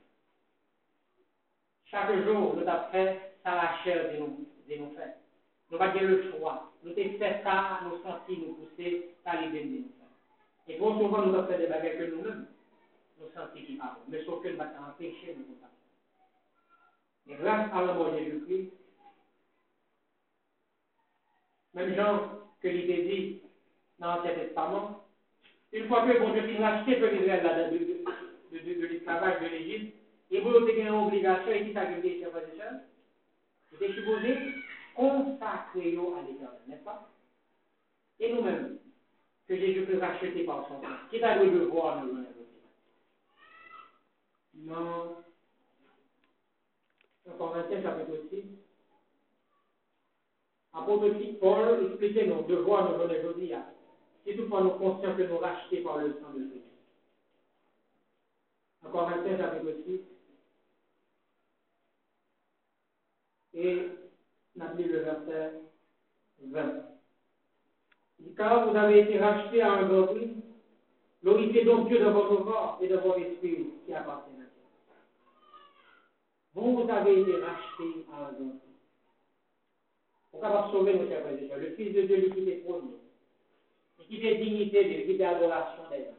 Chaque 1.87 2.25
jour, 2.25 2.55
nous 2.55 2.69
avons 2.69 2.93
fait 2.93 3.37
ça 3.43 3.57
la 3.57 3.83
chair 3.83 4.13
de 4.13 4.19
nous, 4.19 4.47
de 4.69 4.75
nous 4.77 4.95
faire. 4.95 5.15
nous 5.73 5.79
pas 5.79 5.93
le 5.93 6.31
choix. 6.31 6.73
Nous 6.85 6.93
avons 6.93 7.19
fait 7.19 7.41
ça, 7.43 7.81
nous 7.83 8.01
sentis 8.01 8.39
nous 8.39 8.55
pousser 8.55 9.17
à 9.25 9.41
l'idée 9.41 9.65
de 9.65 10.73
Et 10.73 10.79
pour 10.79 10.93
souvent, 10.93 11.27
nous 11.27 11.35
avons 11.35 11.49
fait 11.49 11.59
des 11.59 11.67
bagages 11.67 11.99
que 11.99 12.15
nous-mêmes, 12.15 12.47
qui 13.55 13.75
parlent. 13.77 13.97
Mais 14.09 14.25
sauf 14.25 14.43
que 14.43 14.49
nous 14.49 14.61
avons 14.61 14.91
empêché 14.91 15.37
nous 15.37 15.55
pas. 15.55 15.71
Mais 17.27 17.37
grâce 17.37 17.71
à 17.73 17.83
la 17.83 17.95
mort 17.95 18.13
de 18.13 18.19
Jésus-Christ, 18.19 18.73
même 21.75 21.95
Jean 21.95 22.31
que 22.61 22.69
l'idée 22.69 23.03
dit 23.05 23.43
dans 23.99 24.17
l'Ancien 24.17 24.35
Testament, 24.35 25.07
une 25.73 25.89
fois 25.89 26.07
que 26.07 26.19
bon 26.19 26.33
Dieu 26.33 26.43
finit 26.43 26.59
racheter 26.59 26.97
peuple 26.97 27.17
Israël 27.17 27.71
de, 27.73 27.79
de, 27.79 28.63
de, 28.63 28.81
de 28.81 28.87
l'esclavage 28.87 29.41
de 29.41 29.47
l'Égypte, 29.47 29.97
et 30.31 30.41
vous 30.41 30.55
avez 30.55 30.81
une 30.81 30.89
obligation, 30.89 31.51
et 31.51 31.65
qui 31.65 31.71
et 31.71 32.21
sœurs, 32.21 32.81
c'était 33.71 33.93
supposé 33.93 34.37
consacrer 34.95 35.97
à 35.97 36.23
l'éternel, 36.23 36.61
n'est-ce 36.69 36.85
pas? 36.85 37.11
Et 38.21 38.33
nous-mêmes, 38.33 38.79
que 39.49 39.57
Jésus 39.57 39.85
peut 39.85 39.99
racheter 39.99 40.45
par 40.45 40.69
son 40.69 40.81
sang, 40.81 40.89
qui 41.11 41.23
a 41.23 41.43
le 41.43 41.51
devoir 41.51 42.05
de 42.05 42.13
nous 42.13 42.34
Non. 44.57 45.17
Corinthiens 47.39 47.83
chapitre 47.83 48.19
6, 48.31 48.45
apôtre 50.73 51.09
Paul 51.41 51.87
expliquait 51.87 52.27
nos 52.27 52.43
devoirs 52.43 52.93
de 52.93 52.99
journée 52.99 53.19
aujourd'hui. 53.19 53.53
Si 54.25 54.37
toutefois 54.37 54.63
nous 54.63 54.71
conscients 54.71 55.17
que 55.17 55.23
nous 55.23 55.39
rachetés 55.39 55.83
par 55.83 55.99
le 55.99 56.13
sang 56.15 56.33
de 56.35 56.49
Christ. 56.49 56.65
En 58.85 58.91
Corinthiens 58.91 59.39
chapitre 59.39 59.75
6, 59.87 60.01
et 63.55 63.89
n'appelez 64.57 64.85
le 64.85 64.99
verset 65.01 65.53
20. 66.43 66.73
Car 68.37 68.69
vous 68.69 68.77
avez 68.77 69.01
été 69.01 69.19
rachetés 69.19 69.63
à 69.63 69.73
un 69.73 69.89
grand 69.89 70.07
prix, 70.09 70.37
glorifiez 71.23 71.65
donc 71.65 71.89
Dieu 71.89 72.01
dans 72.01 72.13
votre 72.13 72.45
corps 72.45 72.79
et 72.81 72.89
dans 72.89 73.01
votre 73.01 73.21
esprit 73.21 73.69
qui 73.87 73.95
appartient. 73.95 74.34
Vous, 76.55 76.77
vous 76.77 76.89
avez 76.89 77.21
été 77.21 77.33
rachetés 77.37 78.07
à 78.13 78.27
un 78.29 78.33
prix. 78.33 78.45
Pour 80.31 80.41
capable 80.41 80.73
sauver 80.73 80.95
nos 80.95 81.09
chers 81.09 81.23
frères 81.23 81.39
et 81.39 81.61
le 81.61 81.75
Fils 81.75 81.95
de 81.95 82.03
Dieu, 82.03 82.17
l'équité 82.17 82.57
premier, 82.67 82.97
l'équité 83.99 84.37
dignité 84.37 84.85
de 84.85 84.89
l'équité 84.91 85.25
adoration 85.25 85.83
des 85.91 86.09
anges, 86.09 86.15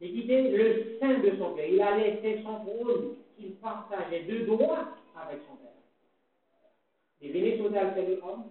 l'équité 0.00 0.50
le 0.50 0.98
sein 0.98 1.18
de 1.18 1.36
son 1.38 1.54
Père. 1.54 1.68
Il 1.68 1.80
a 1.80 1.96
laissé 1.96 2.42
son 2.42 2.64
trône 2.64 3.16
qu'il 3.36 3.52
partageait 3.56 4.24
de 4.24 4.44
droit 4.44 4.88
avec 5.16 5.40
son 5.48 5.56
Père. 5.56 5.70
Il 7.22 7.32
venait 7.32 7.56
sur 7.56 7.70
la 7.70 7.86
terre 7.90 8.24
homme, 8.24 8.44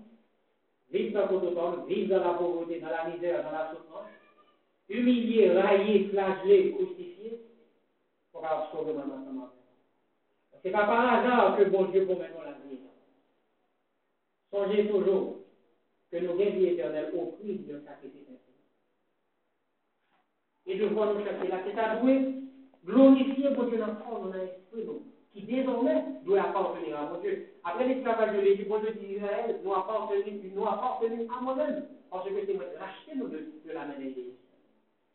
vivre 0.92 1.28
dans 1.28 1.86
vivre 1.86 2.10
dans 2.10 2.24
la 2.24 2.34
pauvreté, 2.34 2.80
dans 2.80 2.90
la 2.90 3.10
misère, 3.10 3.44
dans 3.44 3.52
la 3.52 3.72
souffrance, 3.72 4.10
humilié, 4.88 5.52
raillé, 5.52 6.10
flagellé, 6.10 6.74
crucifié, 6.74 7.40
pour 8.32 8.46
avoir 8.46 8.72
sauvé 8.72 8.94
mon 8.94 9.02
enfant. 9.02 9.59
Ce 10.62 10.68
n'est 10.68 10.74
pas 10.74 10.86
par 10.86 11.14
hasard 11.14 11.58
que 11.58 11.64
bon 11.64 11.86
Dieu 11.86 12.06
promet 12.06 12.30
la 12.44 12.52
vie. 12.70 12.80
Songez 14.52 14.88
toujours 14.90 15.38
que 16.12 16.18
nous 16.18 16.38
gagnons 16.38 16.58
vie 16.58 16.66
éternelle 16.68 17.14
au 17.16 17.28
prix 17.38 17.60
d'un 17.60 17.82
sacrifice 17.86 18.28
Et 20.66 20.78
de 20.78 20.86
voir 20.88 21.14
nous 21.14 21.24
chercher 21.24 21.48
là, 21.48 21.60
c'est 21.66 21.80
à 21.80 21.98
douer, 21.98 22.34
glorifier 22.86 23.50
mon 23.52 23.64
Dieu 23.64 23.78
dans 23.78 23.88
le 23.88 23.94
corps, 23.94 24.26
dans 24.26 24.34
l'esprit, 24.34 24.86
qui 25.34 25.44
désormais 25.44 26.04
doit 26.24 26.42
appartenir 26.42 27.00
à 27.00 27.10
mon 27.12 27.22
Dieu. 27.22 27.54
Après 27.64 27.88
l'esclavage 27.88 28.36
de 28.36 28.42
l'Égypte, 28.42 28.70
mon 28.70 28.80
Dieu 28.80 28.92
d'Israël 28.94 29.60
nous 29.64 29.74
appartenu, 29.74 30.52
nous 30.54 30.66
appartenu 30.66 31.28
à 31.30 31.42
moi-même, 31.42 31.86
parce 32.10 32.28
que 32.28 32.32
c'est 32.46 32.54
moi 32.54 32.66
racheté 32.80 33.16
nous 33.16 33.28
de, 33.28 33.46
la 33.72 33.86
main 33.86 33.98
d'Égypte. 33.98 34.36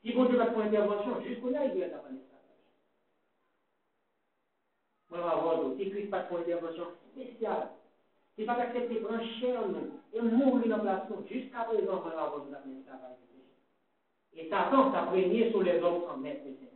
Si 0.05 0.15
mon 0.15 0.27
Dieu 0.27 0.39
va 0.39 0.47
pour 0.47 0.63
intervention, 0.63 1.21
jusqu'au-là, 1.23 1.67
il 1.67 1.75
doit 1.75 1.87
être 1.87 1.97
en 1.97 2.34
Mwen 5.15 5.31
avon 5.31 5.61
do, 5.63 5.73
ti 5.79 5.89
kris 5.95 6.11
pat 6.11 6.27
kon 6.29 6.43
intervensyon 6.43 6.93
spesyal. 7.15 7.69
Ti 8.35 8.49
pat 8.51 8.67
aksepte 8.67 9.03
pran 9.07 9.23
chèl 9.39 9.71
nou, 9.71 10.01
e 10.11 10.27
mouri 10.27 10.69
nan 10.69 10.83
plasyon. 10.83 11.23
Juska 11.31 11.71
prezant 11.71 12.03
mwen 12.03 12.19
avon 12.19 12.49
do 12.49 12.51
la 12.51 12.65
mwen 12.67 12.81
esklavaj. 12.83 13.21
Et 14.35 14.49
Satan 14.51 14.91
sa 14.91 15.07
prenye 15.07 15.51
sou 15.53 15.63
les 15.63 15.81
hommes 15.83 16.05
en 16.11 16.17
maître 16.17 16.43
et 16.47 16.55
seigneur. 16.55 16.73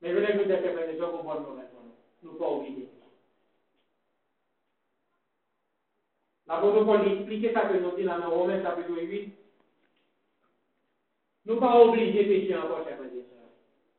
Mais 0.00 0.10
je 0.10 0.14
voulais 0.14 0.36
vous 0.36 0.52
interpeller 0.52 0.92
les 0.92 0.98
gens 0.98 1.10
pour 1.10 1.24
bonne 1.24 1.42
nouvelle. 1.42 1.68
Nous 2.22 2.34
pas 2.34 2.50
oublier. 2.50 2.88
L'apôtre 6.46 6.84
Paul 6.84 7.08
expliquait 7.08 7.52
ça 7.52 7.62
que 7.62 7.78
nous 7.78 7.96
dit 7.96 8.04
dans 8.04 8.30
Romains 8.30 8.62
chapitre 8.62 8.96
8. 8.96 9.32
Nous 11.46 11.56
pas 11.58 11.84
oublier 11.84 12.24
péché 12.24 12.56
encore, 12.56 12.84
chers 12.84 12.96
frères 12.96 13.08
et 13.08 13.26
sœurs. 13.28 13.50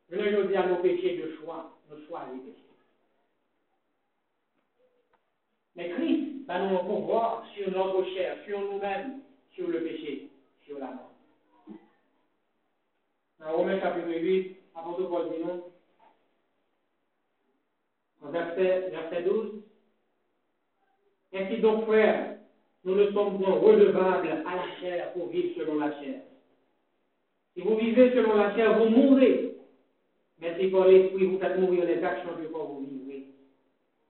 Je 0.08 0.16
voulais 0.16 0.32
nous 0.32 0.48
dire 0.48 0.60
à 0.60 0.66
nos 0.66 0.76
péchés 0.76 1.18
de 1.18 1.36
choix. 1.36 1.75
De 1.90 2.40
pécher. 2.40 2.62
Mais 5.76 5.90
Christ 5.90 6.46
va 6.46 6.60
nous 6.60 6.78
pouvoir 6.78 7.44
sur 7.54 7.70
notre 7.70 8.04
chair, 8.14 8.38
sur 8.46 8.60
nous-mêmes, 8.60 9.20
sur 9.52 9.68
le 9.68 9.82
péché, 9.82 10.30
sur 10.64 10.78
la 10.78 10.86
mort. 10.86 11.12
Dans 13.38 13.52
Romains 13.52 13.80
chapitre 13.80 14.08
8, 14.08 14.56
apôtre 14.74 15.08
Paul 15.08 15.30
dit 15.30 15.44
non 15.44 15.70
verset, 18.30 18.90
verset 18.90 19.22
12. 19.22 19.62
Ainsi 21.34 21.58
donc, 21.58 21.84
frères, 21.86 22.38
nous 22.84 22.94
ne 22.94 23.12
sommes 23.12 23.38
point 23.38 23.54
redevables 23.54 24.44
à 24.46 24.56
la 24.56 24.80
chair 24.80 25.12
pour 25.12 25.28
vivre 25.28 25.54
selon 25.56 25.78
la 25.78 25.92
chair. 26.00 26.20
Si 27.54 27.62
vous 27.62 27.76
vivez 27.76 28.12
selon 28.12 28.36
la 28.36 28.54
chair, 28.54 28.78
vous 28.78 28.88
mourrez. 28.88 29.55
Si 30.40 30.68
par 30.68 30.86
l'esprit 30.86 31.26
vous 31.26 31.38
faites 31.38 31.58
mourir 31.58 31.84
les 31.84 32.02
actions 32.02 32.36
du 32.40 32.48
corps, 32.48 32.68
vous 32.68 32.80
vivrez. 32.80 33.28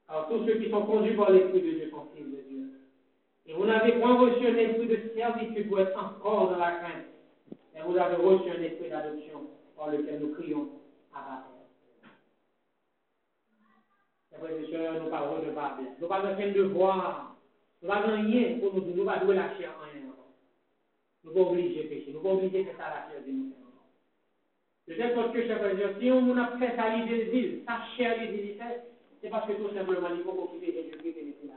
Alors 0.08 0.28
tous 0.28 0.44
ceux 0.46 0.58
qui 0.58 0.70
sont 0.70 0.82
conduits 0.82 1.16
par 1.16 1.30
l'esprit 1.30 1.62
de 1.62 1.70
Dieu 1.70 1.90
sont 1.90 2.08
fils 2.14 2.26
de 2.26 2.42
Dieu. 2.48 2.66
Et 3.46 3.54
vous 3.54 3.64
n'avez 3.64 3.92
point 4.00 4.18
reçu 4.18 4.46
un 4.46 4.56
esprit 4.56 4.88
de 4.88 5.12
servitude 5.16 5.68
pour 5.68 5.80
être 5.80 5.96
encore 5.96 6.50
dans 6.50 6.58
la 6.58 6.72
crainte. 6.72 7.06
Mais 7.74 7.82
vous 7.82 7.96
avez 7.96 8.16
reçu 8.16 8.50
un 8.50 8.62
esprit 8.62 8.88
d'adoption 8.88 9.48
par 9.76 9.90
lequel 9.90 10.20
nous 10.20 10.34
crions 10.34 10.68
à 11.14 11.44
frères 14.38 14.56
et 14.56 14.70
sœurs, 14.70 15.02
nous 15.02 15.10
pas 15.10 15.28
redevables. 15.28 15.82
Nous 16.00 16.08
pas 16.08 16.20
besoin 16.20 16.52
de 16.52 16.62
voir. 16.62 17.36
Nous 17.82 17.88
pas 17.88 18.00
rien 18.00 18.58
pour 18.58 18.74
nous 18.74 18.80
dire, 18.80 18.96
nous 18.96 19.04
pas 19.04 19.18
douer 19.18 19.36
la 19.36 19.56
chair 19.56 19.70
en 19.78 19.84
rien. 19.84 20.12
Nous 21.24 21.32
pas 21.32 21.40
obligés 21.40 21.84
de 21.84 21.88
pécher. 21.88 22.12
Nous 22.12 22.20
pas 22.20 22.30
obligés 22.30 22.64
de 22.64 22.70
faire 22.70 22.78
la 22.78 23.12
chair 23.12 23.22
de 23.26 23.32
nous. 23.32 23.65
De 24.88 24.94
telle 24.94 25.14
sorte 25.14 25.32
que, 25.32 25.46
chers 25.46 25.58
frères 25.58 25.94
si 26.00 26.10
on 26.10 26.36
a 26.36 26.46
fait 26.58 26.76
ça 26.76 26.88
l'idée 26.90 27.64
sa 27.66 27.82
chair 27.96 28.20
l'idée 28.20 28.56
c'est 29.26 29.30
parce 29.30 29.46
que 29.48 29.54
tout 29.54 29.74
simplement, 29.74 30.08
il 30.14 30.22
faut 30.22 30.48
quitter 30.52 30.72
Jésus-Christ 30.72 31.16
et 31.18 31.24
laisser 31.24 31.46
la. 31.46 31.54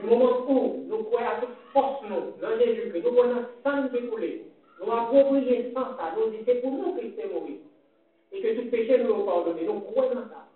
Du 0.00 0.08
moment 0.08 0.48
où 0.48 0.84
nous 0.86 1.02
croyons 1.04 1.28
à 1.28 1.40
toute 1.40 1.56
force, 1.72 2.02
nous, 2.08 2.40
dans 2.40 2.56
Jésus-Christ, 2.56 3.02
nous 3.04 3.12
croyons 3.12 3.46
sans 3.64 3.82
découler, 3.88 4.44
nous 4.80 4.92
approprier 4.92 5.72
sans 5.74 5.96
ça, 5.96 6.14
nous 6.16 6.30
disons, 6.30 6.44
c'est 6.46 6.60
pour 6.60 6.70
nous 6.70 6.94
que 6.94 7.00
est 7.00 7.32
mort 7.32 7.48
et 8.30 8.42
que 8.42 8.60
tout 8.60 8.70
péché 8.70 9.02
nous 9.02 9.22
est 9.22 9.24
pardonné. 9.24 9.64
Donc, 9.64 9.86
croyons 9.86 10.14
dans 10.14 10.28
ça. 10.28 10.46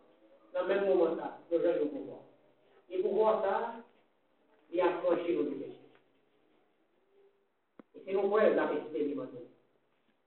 Dans 0.54 0.62
le 0.62 0.68
même 0.68 0.84
moment, 0.86 1.16
ça, 1.16 1.38
nous 1.50 1.58
allons 1.58 1.84
le 1.84 1.86
pouvoir. 1.86 2.18
Et 2.90 2.98
pour 2.98 3.14
voir 3.14 3.42
ça, 3.42 3.74
il 4.70 4.80
a 4.80 4.90
franchi 5.02 5.34
nos 5.34 5.44
péchés. 5.44 5.80
Et 7.96 8.02
c'est 8.04 8.12
nous 8.12 8.28
croyons 8.28 8.54
la 8.54 8.72
expérimenté. 8.74 9.51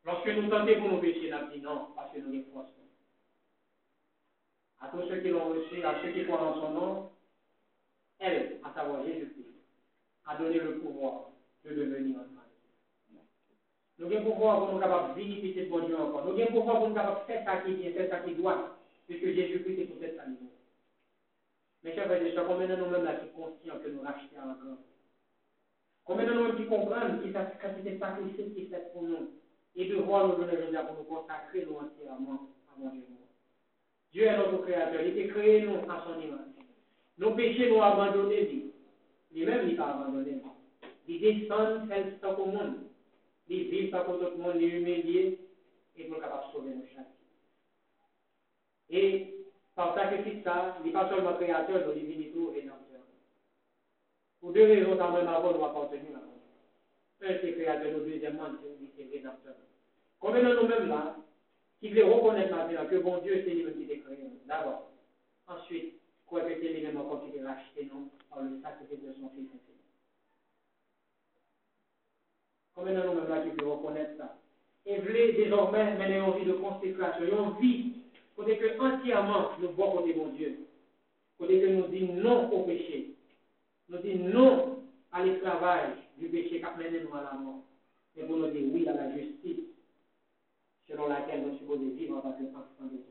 Lorsque 0.05 0.27
nous 0.27 0.49
tentons 0.49 0.79
pour 0.79 0.91
nous 0.91 1.01
pécher, 1.01 1.31
nous 1.31 1.51
dit 1.51 1.61
non, 1.61 1.87
parce 1.95 2.13
que 2.13 2.19
nous 2.19 2.31
sommes 2.31 2.51
force. 2.53 2.67
À 4.79 4.87
tous 4.89 5.07
ceux 5.09 5.21
qui 5.21 5.29
l'ont 5.29 5.49
reçu, 5.49 5.83
à 5.83 6.01
ceux 6.01 6.11
qui 6.11 6.25
croient 6.25 6.41
en 6.41 6.61
son 6.61 6.69
nom, 6.71 7.09
elle, 8.19 8.59
à 8.63 8.73
savoir 8.73 9.03
Jésus-Christ, 9.03 9.55
a 10.25 10.37
donné 10.37 10.59
le 10.59 10.79
pouvoir 10.79 11.29
de 11.63 11.73
devenir 11.73 12.19
un 12.19 12.35
nous 13.97 14.11
avons 14.11 14.31
pouvoir 14.33 14.65
pour 14.65 14.73
nous 14.73 14.79
capables 14.79 15.15
de 15.15 15.23
de 15.23 15.69
bon 15.69 15.85
Dieu 15.85 15.97
encore. 15.97 16.25
Nous 16.25 16.41
avons 16.41 16.51
pouvoir 16.51 16.79
pour 16.79 16.89
nous 16.89 16.95
capables 16.95 17.21
de 17.21 17.25
faire 17.25 17.45
ça 17.45 17.57
qui 17.61 17.75
vient, 17.75 17.91
faire 17.93 18.09
ça 18.09 18.19
qui 18.19 18.35
doit, 18.35 18.77
puisque 19.07 19.23
Jésus-Christ 19.23 19.79
est 19.79 19.85
tout 19.85 19.99
cette 20.01 20.17
famille. 20.17 20.49
Mes 21.83 21.95
chers 21.95 22.05
frères 22.05 22.21
et 22.21 22.33
sœurs, 22.33 22.47
combien 22.47 22.67
de 22.67 22.75
nous-mêmes 22.75 23.05
là 23.05 23.15
qui 23.15 23.29
conscients 23.29 23.79
que 23.81 23.87
nous 23.87 24.01
rachetons 24.01 24.39
encore? 24.41 24.79
Combien 26.03 26.25
de 26.25 26.33
nous-mêmes 26.33 26.57
qui 26.57 26.65
comprennent 26.65 27.21
que 27.21 27.27
c'était 27.77 27.97
sacrifice 27.97 28.53
qui 28.53 28.61
est 28.63 28.65
fait 28.65 28.91
pour 28.91 29.03
nous? 29.03 29.29
et 29.75 29.85
de 29.85 29.95
voir 29.95 30.27
nous 30.27 30.35
donner 30.35 30.53
aujourd'hui 30.53 30.77
pour 30.87 30.97
nous 30.97 31.03
consacrer 31.03 31.65
nous 31.65 31.75
entièrement 31.75 32.49
à 32.69 32.79
mon 32.79 32.89
Dieu. 32.89 33.03
Dieu 34.11 34.23
est 34.23 34.37
notre 34.37 34.63
créateur, 34.63 35.01
il 35.01 35.17
était 35.17 35.27
créé 35.27 35.61
nous 35.61 35.75
à 35.75 36.03
son 36.05 36.19
image. 36.21 36.39
Nos 37.17 37.31
péchés 37.31 37.69
nous 37.69 37.81
abandonnés, 37.81 38.71
lui-même 39.31 39.69
il 39.69 39.75
pas 39.75 39.89
abandonné. 39.89 40.41
Il 41.07 41.21
descend, 41.21 41.87
fait 41.87 42.17
ça 42.21 42.37
au 42.39 42.45
monde. 42.45 42.75
Il 43.47 43.69
vit 43.69 43.91
ça 43.91 44.01
pour 44.01 44.17
tout 44.17 44.37
le 44.37 44.41
monde, 44.41 44.55
il 44.59 45.17
est 45.17 45.39
et 45.97 46.03
pour 46.05 46.19
capable 46.19 46.47
de 46.47 46.51
sauver 46.51 46.75
nos 46.75 46.85
chacun. 46.87 47.05
Et 48.89 49.35
par 49.75 49.93
sacrifice 49.95 50.43
ça, 50.43 50.77
il 50.79 50.87
n'est 50.87 50.93
pas 50.93 51.09
seulement 51.09 51.35
créateur, 51.35 51.93
mais 51.93 52.01
il 52.01 52.21
est 52.21 52.31
tout 52.31 52.51
rédempteur. 52.51 53.01
Pour 54.39 54.51
deux 54.53 54.65
raisons, 54.65 54.97
quand 54.97 55.11
même, 55.11 55.27
avant 55.27 55.53
nous 55.53 55.63
appartenir 55.63 56.17
à 56.17 56.34
c'est 57.19 57.53
créateur, 57.53 57.91
nous, 57.91 58.05
deuxièmement, 58.05 58.47
c'est 58.97 59.09
rédempteur. 59.11 59.55
Combien 60.19 60.43
de 60.43 60.55
nous-mêmes 60.55 60.87
là, 60.87 61.15
qui 61.79 61.89
voulons 61.89 62.15
reconnaître 62.15 62.55
maintenant 62.55 62.85
que 62.85 62.95
bon 62.97 63.17
Dieu, 63.19 63.43
c'est 63.45 63.53
lui 63.53 63.73
qui 63.73 63.87
t'a 63.87 64.09
créé, 64.09 64.29
d'abord. 64.45 64.91
Ensuite, 65.47 65.95
quoi 66.25 66.41
que 66.41 66.49
c'est 66.49 66.69
lui-même 66.69 66.97
encore 66.97 67.23
qui 67.23 67.37
t'a 67.37 67.47
racheté, 67.47 67.89
non, 67.93 68.09
par 68.29 68.43
le 68.43 68.59
sacrifice 68.61 69.03
de 69.03 69.13
son 69.13 69.29
Fils. 69.29 69.47
Combien 72.75 72.93
de 72.93 73.07
nous-mêmes 73.07 73.29
là 73.29 73.41
qui 73.41 73.49
voulons 73.49 73.77
reconnaître 73.77 74.17
ça? 74.17 74.37
Et 74.85 74.99
voulez 74.99 75.33
désormais 75.33 75.95
mener 75.95 76.17
une 76.17 76.23
envie 76.23 76.45
de 76.45 76.53
consécration, 76.53 77.25
une 77.25 77.39
envie, 77.39 77.93
côté 78.35 78.57
que 78.57 78.79
entièrement 78.79 79.51
nous 79.59 79.69
voyons 79.69 79.93
côté 79.93 80.13
bon 80.13 80.27
Dieu. 80.33 80.59
Côté 81.37 81.61
que 81.61 81.67
nous 81.67 81.87
disons 81.87 82.13
non 82.13 82.51
au 82.51 82.63
péché. 82.63 83.15
Nous 83.89 83.97
disons 83.99 84.29
non 84.29 84.83
à 85.11 85.23
l'esclavage 85.23 86.04
du 86.17 86.29
péché 86.29 86.59
qui 86.59 86.65
a 86.65 86.75
mené 86.75 87.01
nous 87.01 87.13
à 87.13 87.21
la 87.21 87.33
mort. 87.33 87.63
Et 88.15 88.23
pour 88.23 88.37
nous 88.37 88.49
dire 88.51 88.73
oui 88.73 88.87
à 88.87 88.93
la 88.93 89.11
justice 89.15 89.59
selon 90.87 91.07
laquelle 91.07 91.45
nous 91.45 91.57
supposés 91.57 91.89
vivre 91.91 92.17
en 92.17 92.21
tant 92.21 92.33
que 92.33 92.43
enfants 92.43 92.85
de 92.85 92.97
Dieu. 92.97 93.05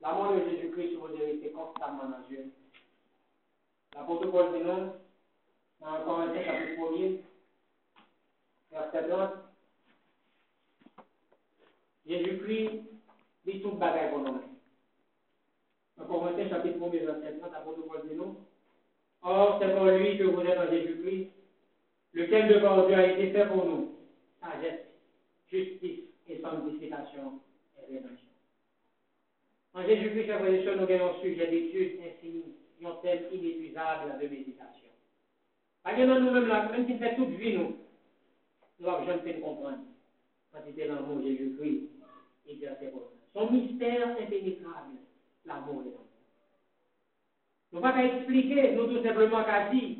La 0.00 0.12
mort 0.12 0.34
de 0.34 0.50
Jésus-Christ 0.50 0.90
supposé 0.92 1.24
rester 1.24 1.50
constamment 1.52 2.08
dans 2.08 2.26
Dieu. 2.28 2.52
L'apôtre 3.94 4.30
Paul 4.30 4.52
dit 4.52 4.64
non, 4.64 4.94
dans 5.80 6.04
Corinthiens 6.04 6.44
chapitre 6.44 6.80
1er, 6.82 7.20
verset 8.70 9.08
30, 9.08 9.30
Jésus-Christ 12.06 12.82
dit 13.46 13.62
tout 13.62 13.72
bagaille 13.72 14.10
pour 14.10 14.20
nous. 14.20 14.42
Dans 15.96 16.06
Corinthiens 16.06 16.50
chapitre 16.50 16.76
1 16.82 16.88
verset 16.90 17.38
30, 17.38 17.52
l'apôtre 17.52 17.86
Paul 17.86 18.08
dit 18.08 18.14
non. 18.14 18.36
Or, 19.28 19.58
c'est 19.60 19.74
pour 19.74 19.86
lui 19.86 20.16
que 20.16 20.22
vous 20.22 20.40
êtes 20.42 20.56
en 20.56 20.70
Jésus-Christ, 20.70 21.30
lequel 22.12 22.46
de 22.46 22.60
par 22.60 22.86
Dieu 22.86 22.94
a 22.94 23.10
été 23.10 23.32
fait 23.32 23.46
pour 23.48 23.66
nous, 23.66 23.96
sagesse, 24.40 24.86
justice 25.50 26.04
et 26.28 26.40
sanctification 26.40 27.40
et 27.76 27.92
rédemption. 27.92 28.30
En 29.74 29.84
Jésus-Christ, 29.84 30.28
la 30.28 30.38
frères 30.38 30.76
nous 30.76 30.82
avons 30.84 31.10
un 31.10 31.20
sujet 31.20 31.48
d'étude 31.48 31.98
infini, 32.06 32.54
un 32.84 32.92
thème 33.02 33.24
inépuisable 33.32 34.16
de 34.22 34.28
méditation. 34.28 34.90
Pas 35.82 35.96
nous-mêmes 35.96 36.46
là, 36.46 36.68
même 36.70 36.86
si 36.86 36.96
fait 36.96 37.16
toute 37.16 37.30
vie, 37.30 37.58
nous, 37.58 37.78
nous 38.78 38.88
avons 38.88 39.06
jamais 39.06 39.22
fait 39.22 39.40
comprendre. 39.40 39.78
Quand 40.52 40.60
c'était 40.64 40.86
l'amour 40.86 41.16
de 41.16 41.30
Jésus-Christ, 41.30 41.90
exercé 42.48 42.86
pour 42.92 43.10
nous. 43.10 43.40
Son 43.40 43.50
mystère 43.50 44.16
impénétrable, 44.22 44.98
l'amour 45.44 45.82
de 45.82 45.90
Dieu. 45.90 46.05
Nous 47.72 47.80
ne 47.80 47.84
pouvons 47.84 47.94
pas 47.94 48.04
expliquer, 48.04 48.72
nous 48.72 48.86
tout 48.86 49.02
simplement 49.02 49.44
qu'à 49.44 49.70
dire 49.70 49.98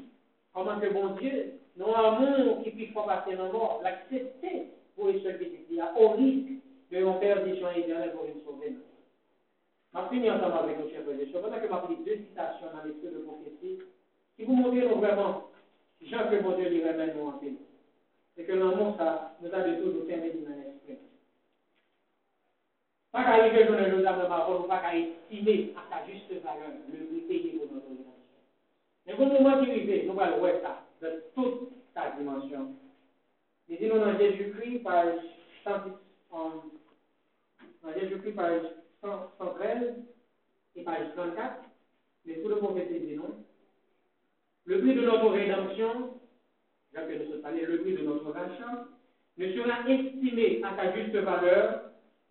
comment 0.53 0.81
que 0.81 0.93
bon 0.93 1.15
Dieu, 1.17 1.55
nous 1.77 1.93
amour 1.93 2.63
qui 2.63 2.71
puisse 2.71 2.93
pas 2.93 3.03
passer 3.03 3.37
dans 3.37 3.53
mort, 3.53 3.81
l'accepter 3.83 4.69
pour 4.95 5.09
une 5.09 5.21
seule 5.23 5.39
petite 5.39 5.67
au 5.97 6.09
risque 6.11 6.63
de 6.91 7.01
nous 7.01 7.13
perdition 7.15 7.71
éternelle 7.71 8.13
pour 8.13 8.25
une 8.25 8.43
sauver. 8.45 8.75
Je 9.95 10.15
finir 10.15 10.35
ensemble 10.35 10.59
avec 10.65 10.79
nos 10.79 10.89
chers 10.91 11.03
frères 11.03 11.21
et 11.21 11.33
sœurs. 11.33 11.43
Que 11.43 11.57
je 11.57 12.05
vais 12.05 12.05
deux 12.05 12.25
citations 12.25 12.67
dans 12.73 12.85
l'esprit 12.85 13.09
de 13.09 13.19
prophétie, 13.19 13.79
qui 14.37 14.45
vous 14.45 14.55
montrent 14.55 14.99
vraiment, 14.99 15.51
Jean 16.03 16.29
que 16.31 16.41
mon 16.43 16.57
Dieu 16.57 16.69
lui 16.69 16.87
remet 16.87 17.15
nous 17.15 17.29
en 17.29 17.33
paix. 17.33 17.53
C'est 18.37 18.45
que 18.45 18.53
l'amour, 18.53 18.95
ça 18.99 19.37
nous 19.41 19.53
a 19.53 19.61
de 19.61 19.83
tout 19.83 19.93
nous 19.93 20.07
fermer 20.07 20.31
dans 20.31 20.51
l'esprit. 20.51 20.99
Pas 23.13 23.25
qu'à 23.25 23.31
arriver 23.31 23.67
jour 23.67 23.77
de 23.77 23.97
nous 23.97 24.07
avons 24.07 24.29
parole, 24.29 24.61
ou 24.61 24.65
pas 24.65 24.79
qu'à 24.79 24.97
estimer 24.97 25.73
à 25.77 25.89
sa 25.89 26.13
juste 26.13 26.31
valeur 26.45 26.69
le 26.93 27.05
prix 27.07 27.21
payé. 27.23 27.56
Mais 29.07 29.15
le 29.17 29.25
moment 29.25 29.65
qui 29.65 29.71
arrive, 29.71 30.07
nous 30.07 30.21
allons 30.21 30.39
voir 30.39 30.53
ça 30.63 30.87
de 31.01 31.23
toute 31.35 31.71
sa 31.95 32.11
dimension. 32.19 32.75
Mais 33.69 33.77
disons 33.77 33.99
dans 33.99 34.19
Jésus-Christ, 34.19 34.83
page 34.83 35.19
110, 35.65 35.93
dans 36.33 37.93
Jésus-Christ, 37.99 38.35
page 38.35 38.63
113 39.03 39.95
et 40.77 40.83
page 40.83 41.07
34, 41.17 41.63
mais 42.25 42.35
tout 42.41 42.49
le 42.49 42.81
est 42.81 42.99
dit 43.01 43.17
non. 43.17 43.45
Le 44.65 44.81
prix 44.81 44.95
de 44.95 45.03
notre 45.03 45.29
rédemption, 45.31 46.21
que 46.93 47.01
nous 47.01 47.47
allés, 47.47 47.67
le 47.67 47.83
prix 47.83 47.95
de 47.95 48.03
notre 48.03 48.31
rachat, 48.33 48.87
ne 49.39 49.53
sera 49.53 49.89
estimé 49.89 50.63
à 50.65 50.77
sa 50.77 50.97
juste 50.97 51.15
valeur 51.15 51.83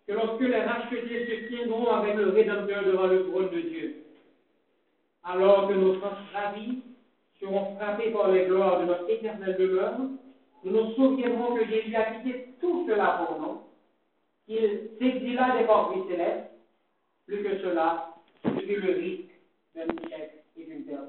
que 0.08 0.14
lorsque 0.14 0.42
les 0.42 0.62
rachetés 0.62 1.26
se 1.26 1.48
tiendront 1.48 1.92
avec 1.92 2.16
le 2.16 2.30
Rédempteur 2.30 2.84
devant 2.84 3.08
le 3.08 3.30
trône 3.30 3.50
de 3.50 3.62
Dieu. 3.62 4.05
Alors 5.26 5.68
que 5.68 5.74
nos 5.74 6.00
ravis 6.34 6.84
seront 7.40 7.76
frappés 7.76 8.12
par 8.12 8.32
les 8.32 8.46
gloires 8.46 8.80
de 8.82 8.86
notre 8.86 9.10
éternelle 9.10 9.58
demeure, 9.58 9.98
nous 10.64 10.72
nous 10.72 10.94
souviendrons 10.94 11.56
que 11.56 11.66
Jésus 11.66 11.96
a 11.96 12.04
quitté 12.04 12.54
tout 12.62 12.86
cela 12.88 13.26
pour 13.26 13.40
nous, 13.40 13.62
qu'il 14.46 14.90
s'exila 15.00 15.58
des 15.58 15.66
portes 15.66 15.96
célestes, 16.08 16.52
plus 17.26 17.44
que 17.44 17.58
cela, 17.60 18.14
depuis 18.44 18.76
le 18.76 18.94
risque 18.94 19.32
d'un 19.76 19.88
échec 20.06 20.44
et 20.58 20.64
d'une 20.64 20.86
perte. 20.86 21.02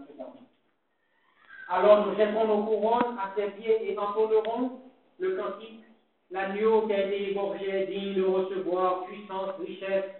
Alors 1.68 2.06
nous 2.06 2.16
jetterons 2.16 2.46
nos 2.46 2.64
couronnes 2.64 3.18
à 3.18 3.34
ses 3.36 3.50
pieds 3.60 3.92
et 3.92 3.98
entonnerons 3.98 4.80
le 5.18 5.36
cantique 5.36 5.82
L'agneau 6.30 6.86
qui 6.86 6.92
a 6.92 7.06
été 7.06 7.30
égorgé 7.30 7.86
digne 7.86 8.14
de 8.14 8.24
recevoir 8.24 9.04
puissance, 9.04 9.54
richesse, 9.60 10.10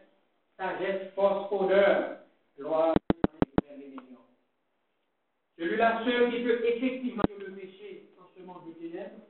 sagesse, 0.57 1.12
force, 1.14 1.51
honneur, 1.51 2.18
gloire 2.57 2.94
Celui-là 5.59 6.02
seul 6.04 6.30
qui 6.30 6.42
peut 6.42 6.61
effectivement 6.64 7.22
le 7.38 7.52
péché 7.52 8.09
en 8.20 8.28
ce 8.36 8.44
monde 8.44 8.68
de 8.68 8.72
ténèbres, 8.74 9.22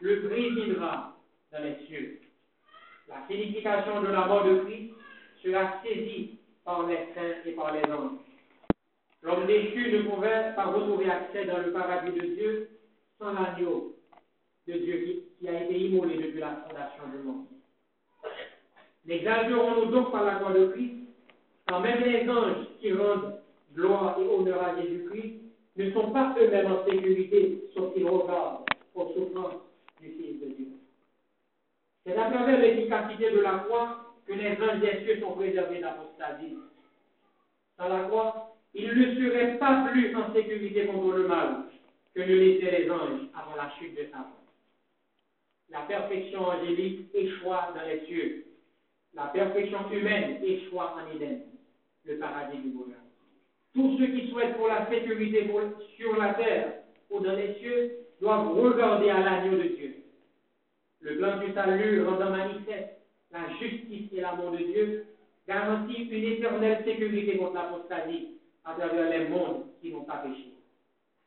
le 0.00 0.28
présidera 0.28 1.16
dans 1.52 1.62
les 1.62 1.86
cieux. 1.86 2.20
La 3.08 3.26
signification 3.28 4.02
de 4.02 4.08
la 4.08 4.26
mort 4.26 4.44
de 4.44 4.60
Christ 4.64 4.92
sera 5.42 5.80
saisie 5.82 6.38
par 6.64 6.86
les 6.86 6.96
saints 7.14 7.38
et 7.44 7.52
par 7.52 7.72
les 7.72 7.84
anges. 7.84 8.18
L'homme 9.22 9.46
déchu 9.46 9.92
ne 9.92 10.02
pouvait 10.02 10.54
pas 10.56 10.66
retrouver 10.66 11.10
accès 11.10 11.44
dans 11.44 11.58
le 11.58 11.72
paradis 11.72 12.18
de 12.18 12.26
Dieu 12.34 12.70
sans 13.18 13.32
l'agneau 13.32 13.96
de 14.66 14.72
Dieu 14.72 15.24
qui, 15.38 15.48
a 15.48 15.62
été 15.62 15.78
immolé 15.78 16.16
depuis 16.16 16.40
la 16.40 16.56
fondation 16.56 17.08
du 17.12 17.22
monde. 17.22 17.46
N'exalterons-nous 19.04 19.90
donc 19.90 20.10
par 20.10 20.24
la 20.24 20.36
gloire 20.36 20.54
de 20.54 20.68
Christ, 20.68 20.94
quand 21.68 21.80
même 21.80 22.02
les 22.02 22.28
anges 22.28 22.66
qui 22.80 22.92
rendent 22.92 23.40
gloire 23.74 24.18
et 24.18 24.26
honneur 24.26 24.62
à 24.62 24.80
Jésus-Christ 24.80 25.49
ne 25.76 25.90
sont 25.92 26.10
pas 26.10 26.34
eux-mêmes 26.38 26.72
en 26.72 26.84
sécurité, 26.84 27.64
sauf 27.74 27.94
qu'ils 27.94 28.08
regardent 28.08 28.64
aux 28.94 29.12
souffrances 29.14 29.62
du 30.00 30.08
Fils 30.08 30.40
de 30.40 30.46
Dieu. 30.54 30.66
C'est 32.04 32.16
à 32.16 32.30
travers 32.30 32.58
l'efficacité 32.60 33.30
de 33.30 33.40
la 33.40 33.60
croix 33.60 34.14
que 34.26 34.32
les 34.32 34.52
anges 34.62 34.80
des 34.80 35.04
cieux 35.04 35.20
sont 35.20 35.32
préservés 35.32 35.80
d'apostasie. 35.80 36.56
Sans 37.78 37.88
la 37.88 38.04
croix, 38.04 38.56
ils 38.74 38.94
ne 38.94 39.14
seraient 39.14 39.58
pas 39.58 39.88
plus 39.90 40.14
en 40.16 40.32
sécurité 40.34 40.86
contre 40.86 41.16
le 41.16 41.26
mal 41.26 41.64
que 42.14 42.20
ne 42.20 42.34
l'étaient 42.34 42.80
les 42.80 42.90
anges 42.90 43.22
avant 43.34 43.56
la 43.56 43.70
chute 43.78 43.96
de 43.96 44.04
Satan. 44.04 44.36
La 45.70 45.82
perfection 45.82 46.40
angélique 46.42 47.08
échoua 47.14 47.72
dans 47.74 47.86
les 47.86 48.04
cieux. 48.06 48.46
La 49.14 49.26
perfection 49.26 49.90
humaine 49.90 50.42
échoua 50.42 50.96
en 50.96 51.14
Éden, 51.14 51.42
le 52.04 52.18
paradis 52.18 52.58
du 52.58 52.70
bonheur. 52.70 52.99
Tous 53.74 53.98
ceux 53.98 54.06
qui 54.06 54.30
souhaitent 54.30 54.56
pour 54.56 54.68
la 54.68 54.88
sécurité 54.90 55.48
sur 55.96 56.16
la 56.16 56.34
terre 56.34 56.72
ou 57.10 57.20
dans 57.20 57.36
les 57.36 57.54
cieux 57.60 57.98
doivent 58.20 58.58
regarder 58.58 59.10
à 59.10 59.20
l'agneau 59.20 59.56
de 59.56 59.68
Dieu. 59.68 59.94
Le 61.00 61.16
plan 61.16 61.38
du 61.38 61.52
salut 61.52 62.04
rendant 62.04 62.30
manifeste 62.30 62.98
la 63.32 63.48
justice 63.58 64.12
et 64.12 64.20
l'amour 64.20 64.50
de 64.50 64.58
Dieu 64.58 65.06
garantit 65.46 66.02
une 66.02 66.32
éternelle 66.32 66.84
sécurité 66.84 67.38
contre 67.38 67.54
l'apostasie 67.54 68.38
à 68.64 68.74
travers 68.74 69.08
les 69.08 69.28
mondes 69.28 69.64
qui 69.80 69.92
n'ont 69.92 70.04
pas 70.04 70.18
péché. 70.18 70.52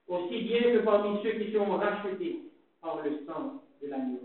Aussi 0.07 0.43
bien 0.43 0.61
que 0.73 0.79
parmi 0.79 1.23
ceux 1.23 1.31
qui 1.31 1.51
seront 1.51 1.77
rachetés 1.77 2.39
par 2.81 3.01
le 3.03 3.25
sang 3.25 3.63
de 3.81 3.87
l'agneau. 3.87 4.19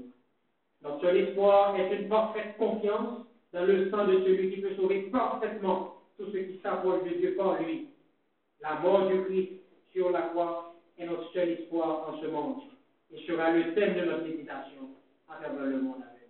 Notre 0.83 1.01
seul 1.01 1.17
espoir 1.17 1.79
est 1.79 1.97
une 1.97 2.09
parfaite 2.09 2.57
confiance 2.59 3.21
dans 3.53 3.65
le 3.65 3.91
sang 3.91 4.07
de 4.07 4.19
celui 4.25 4.55
qui 4.55 4.61
peut 4.61 4.75
sauver 4.75 5.03
parfaitement 5.13 5.95
tous 6.17 6.27
ceux 6.33 6.41
qui 6.41 6.61
s'approchent 6.63 7.05
de 7.05 7.17
Dieu 7.17 7.35
par 7.37 7.61
lui. 7.63 7.89
La 8.61 8.75
mort 8.81 9.09
du 9.09 9.25
Christ 9.25 9.61
sur 9.93 10.11
la 10.11 10.23
croix 10.23 10.75
est 10.97 11.07
notre 11.07 11.33
seul 11.33 11.51
espoir 11.51 12.09
en 12.09 12.21
ce 12.21 12.27
monde 12.27 12.63
et 13.11 13.25
sera 13.27 13.51
le 13.51 13.75
thème 13.75 13.95
de 13.95 14.05
notre 14.05 14.25
méditation 14.25 14.91
à 15.29 15.37
travers 15.37 15.67
le 15.67 15.81
monde 15.81 16.03
à 16.03 16.13
venir. 16.15 16.29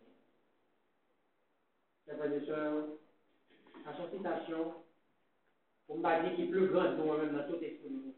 Chers 2.07 2.17
frères 2.19 2.33
et 2.33 2.47
sœurs, 2.47 2.85
à 3.87 3.97
cette 3.97 4.17
citation, 4.17 4.75
on 5.89 5.97
m'a 5.99 6.21
dit 6.21 6.37
qu'il 6.37 6.45
est 6.45 6.49
plus 6.49 6.69
grande 6.69 6.97
que 6.97 7.03
moi-même 7.03 7.35
dans 7.35 7.45
tout 7.49 7.63
esprit 7.63 7.89
de 7.89 8.15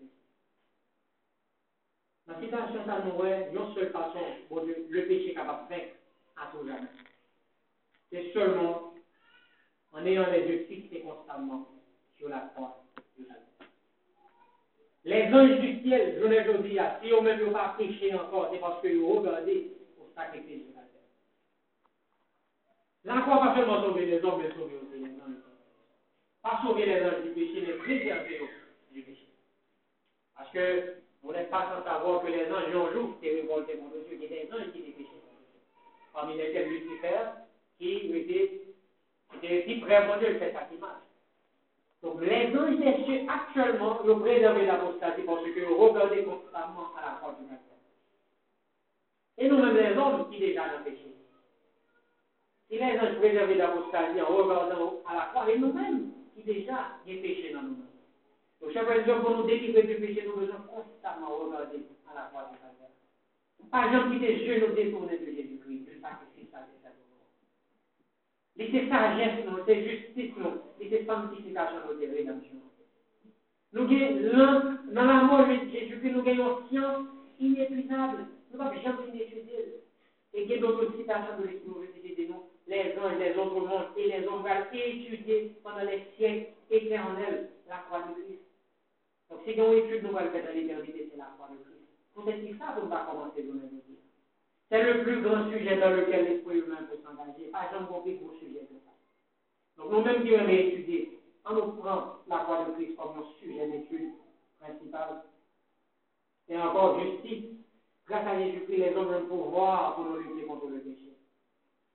La 2.26 2.40
citation, 2.40 2.84
ça 2.84 3.04
nous 3.04 3.24
est 3.24 3.50
une 3.52 3.74
seule 3.74 3.90
façon, 3.90 4.20
pour 4.48 4.62
le 4.62 5.06
péché 5.06 5.34
capable 5.34 5.68
de 5.68 5.74
faire 5.74 5.88
à 6.36 6.50
tout 6.50 6.66
jamais. 6.66 6.88
C'est 8.10 8.32
seulement 8.32 8.94
en 9.92 10.04
ayant 10.04 10.30
les 10.30 10.46
yeux 10.46 10.64
fixés 10.66 11.00
constamment 11.00 11.68
sur 12.16 12.28
la 12.28 12.40
croix 12.54 12.84
de 13.18 13.26
la 13.28 13.34
vie. 13.34 13.49
Les 15.04 15.32
anges 15.32 15.60
du 15.60 15.80
ciel, 15.80 16.18
je 16.20 16.26
ne 16.26 16.36
le 16.36 16.58
dis 16.68 16.76
pas, 16.76 17.00
si 17.02 17.12
on 17.14 17.22
ne 17.22 17.32
veut 17.32 17.52
pas 17.52 17.74
prêcher 17.78 18.12
encore, 18.14 18.50
c'est 18.52 18.60
parce 18.60 18.82
que 18.82 18.88
vous 18.88 19.14
regardez 19.14 19.72
pour 19.96 20.08
sacrifier 20.14 20.58
sur 20.58 20.76
la 20.76 20.82
terre. 20.82 21.08
La 23.04 23.22
croix, 23.22 23.40
pas 23.40 23.54
seulement 23.56 23.82
sauver 23.82 24.04
les 24.04 24.22
hommes, 24.22 24.42
mais 24.42 24.52
sauver 24.52 24.76
aussi 24.76 24.98
les 24.98 25.16
anges. 25.22 25.40
Pas 26.42 26.60
sauver 26.62 26.84
les 26.84 27.02
anges 27.02 27.22
du 27.22 27.30
péché, 27.30 27.64
mais 27.66 27.72
préserver 27.74 28.40
du 28.92 29.00
péché. 29.00 29.28
Parce 30.36 30.50
que 30.50 30.96
vous 31.22 31.32
n'êtes 31.32 31.50
pas 31.50 31.72
sans 31.74 31.82
savoir 31.82 32.22
que 32.22 32.26
les 32.26 32.52
anges 32.52 32.74
ont 32.74 32.92
jour 32.92 33.16
étaient 33.22 33.40
révoltés 33.40 33.76
contre 33.76 34.04
Dieu, 34.06 34.18
qu'il 34.18 34.30
y 34.30 34.38
a 34.38 34.44
des 34.44 34.52
anges 34.52 34.72
qui 34.72 34.80
étaient 34.80 34.88
dépêchaient. 34.88 35.08
Parmi 36.12 36.36
lesquels 36.36 36.68
Lucifer, 36.68 37.20
qui 37.78 37.94
était, 37.94 38.62
était 39.36 39.64
si 39.66 39.80
près 39.80 40.06
mon 40.06 40.18
Dieu, 40.18 40.38
fait 40.38 40.52
sa 40.52 40.68
image. 40.74 41.09
Donc 42.02 42.20
les 42.22 42.46
des 42.46 43.04
cieux 43.04 43.26
actuellement 43.28 44.00
nous 44.04 44.20
préservent 44.20 44.62
l'apostasie 44.62 45.22
parce 45.26 45.44
que 45.44 45.68
nous 45.68 45.76
regardons 45.76 46.40
constamment 46.40 46.96
à 46.96 47.04
la 47.04 47.16
croix 47.16 47.36
du 47.38 47.46
Christ. 47.46 47.60
Et 49.36 49.48
nous-mêmes 49.48 49.76
les 49.76 49.96
hommes 49.96 50.30
qui 50.30 50.38
déjà 50.38 50.62
ont 50.62 50.84
péché. 50.84 51.14
Si 52.68 52.78
les 52.78 52.98
anges 52.98 53.18
préservent 53.18 53.52
l'apostasie 53.52 54.20
en 54.22 54.34
regardant 54.34 55.00
à 55.06 55.14
la 55.14 55.20
croix, 55.26 55.50
et 55.50 55.58
nous-mêmes 55.58 56.12
qui 56.34 56.42
déjà 56.42 56.96
avons 57.04 57.20
péché 57.20 57.52
dans 57.52 57.62
nous-mêmes. 57.62 57.86
Donc 58.62 58.72
chaque 58.72 58.86
fois 58.86 59.14
pour 59.20 59.36
nous 59.36 59.46
délivrer 59.46 59.82
du 59.82 59.96
péché, 59.96 60.24
nous 60.26 60.40
devons 60.40 60.62
constamment 60.68 61.36
regarder 61.36 61.84
à 62.10 62.14
la 62.14 62.22
croix 62.28 62.48
du 62.50 62.56
Christ. 62.56 63.70
Par 63.70 63.84
exemple, 63.84 64.14
qui 64.14 64.20
des 64.20 64.34
yeux 64.34 64.66
nous 64.66 64.74
détournent 64.74 65.06
de 65.06 65.16
Jésus-Christ, 65.16 65.84
du 65.84 66.00
sacrifice 66.00 66.54
à 66.54 66.66
c'est 68.70 68.88
sagesse, 68.88 69.46
non, 69.46 69.58
c'est 69.66 69.88
justice, 69.88 70.36
non, 70.36 70.60
c'est 70.78 71.06
sanctification, 71.06 71.76
non, 71.76 71.96
c'est 71.98 72.10
rédemption. 72.10 72.56
Nous 73.72 73.82
avons, 73.82 74.76
dans 74.92 75.04
la 75.04 75.22
mort 75.22 75.46
de 75.46 75.70
Jésus-Christ, 75.70 76.12
nous 76.12 76.20
avons 76.20 76.60
une 76.60 76.68
science 76.68 77.06
inépuisable. 77.38 78.26
Nous 78.52 78.58
ne 78.58 78.68
pouvons 78.68 78.82
jamais 78.82 79.22
étudier. 79.22 79.80
Et 80.34 80.42
il 80.42 80.50
y 80.50 80.54
a 80.54 80.58
d'autres 80.58 80.96
citations 80.96 81.38
de 81.40 81.46
l'Écriture, 81.46 81.76
nous, 82.28 82.44
les 82.66 82.94
anges, 82.98 83.18
les 83.18 83.36
autres 83.36 83.66
mondes 83.66 83.90
et 83.96 84.06
les 84.06 84.26
hommes 84.26 84.42
vont 84.42 84.72
étudier 84.72 85.56
pendant 85.62 85.84
les 85.84 86.06
siècles 86.16 86.52
éternels 86.70 87.50
la 87.68 87.78
croix 87.88 88.02
de 88.08 88.22
Christ. 88.22 88.42
Donc, 89.30 89.40
si 89.44 89.60
on 89.60 89.72
étude, 89.72 90.02
nous 90.02 90.16
allons 90.16 90.30
faire 90.30 90.44
dans 90.44 90.54
l'éternité, 90.54 91.08
c'est 91.10 91.18
la 91.18 91.32
croix 91.36 91.48
de 91.50 91.58
Christ. 91.62 91.86
Vous 92.14 92.28
êtes 92.28 92.58
ça 92.58 92.72
pour 92.74 92.84
ne 92.84 92.90
pas 92.90 93.06
commencer 93.10 93.42
de 93.42 93.52
même 93.52 93.80
c'est 94.70 94.84
le 94.84 95.02
plus 95.02 95.20
grand 95.22 95.50
sujet 95.50 95.78
dans 95.78 95.90
lequel 95.90 96.26
l'esprit 96.26 96.58
humain 96.58 96.86
peut 96.88 96.98
s'engager. 97.02 97.50
Pas 97.50 97.68
jamais 97.72 97.88
compris 97.88 98.18
gros 98.18 98.34
sujet 98.38 98.68
de 98.70 98.78
ça. 98.84 98.92
Donc 99.76 99.90
nous-mêmes 99.90 100.22
qui 100.22 100.32
aimons 100.32 100.48
étudier, 100.48 101.18
on 101.44 101.54
nous 101.54 101.72
prend 101.72 102.20
la 102.28 102.38
croix 102.38 102.64
de 102.64 102.72
Christ 102.74 102.96
comme 102.96 103.16
notre 103.16 103.34
sujet 103.38 103.66
d'étude 103.66 104.12
principal. 104.60 105.24
Et 106.48 106.56
encore 106.56 107.00
justice. 107.00 107.44
Grâce 108.06 108.26
à 108.26 108.38
Jésus-Christ, 108.38 108.76
les 108.76 108.94
hommes 108.96 109.08
ont 109.08 109.10
le 109.10 109.24
pouvoir 109.26 109.94
pour 109.94 110.04
nous 110.04 110.16
lutter 110.16 110.46
contre 110.46 110.66
le 110.66 110.78
péché. 110.78 111.16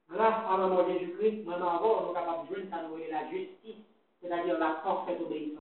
Grâce 0.10 0.46
à 0.50 0.58
la 0.58 0.68
mort 0.68 0.88
de 0.88 0.94
Jésus-Christ, 0.94 1.46
maintenant 1.46 1.76
encore, 1.76 2.02
nous 2.02 2.08
sommes 2.08 2.16
capables 2.16 2.48
de 2.48 2.56
jouer 2.56 2.66
ça, 2.70 2.84
nous 2.84 2.98
la 2.98 3.30
justice, 3.30 3.84
c'est-à-dire 4.22 4.58
la 4.60 4.82
parfaite 4.84 5.20
obéissance 5.22 5.46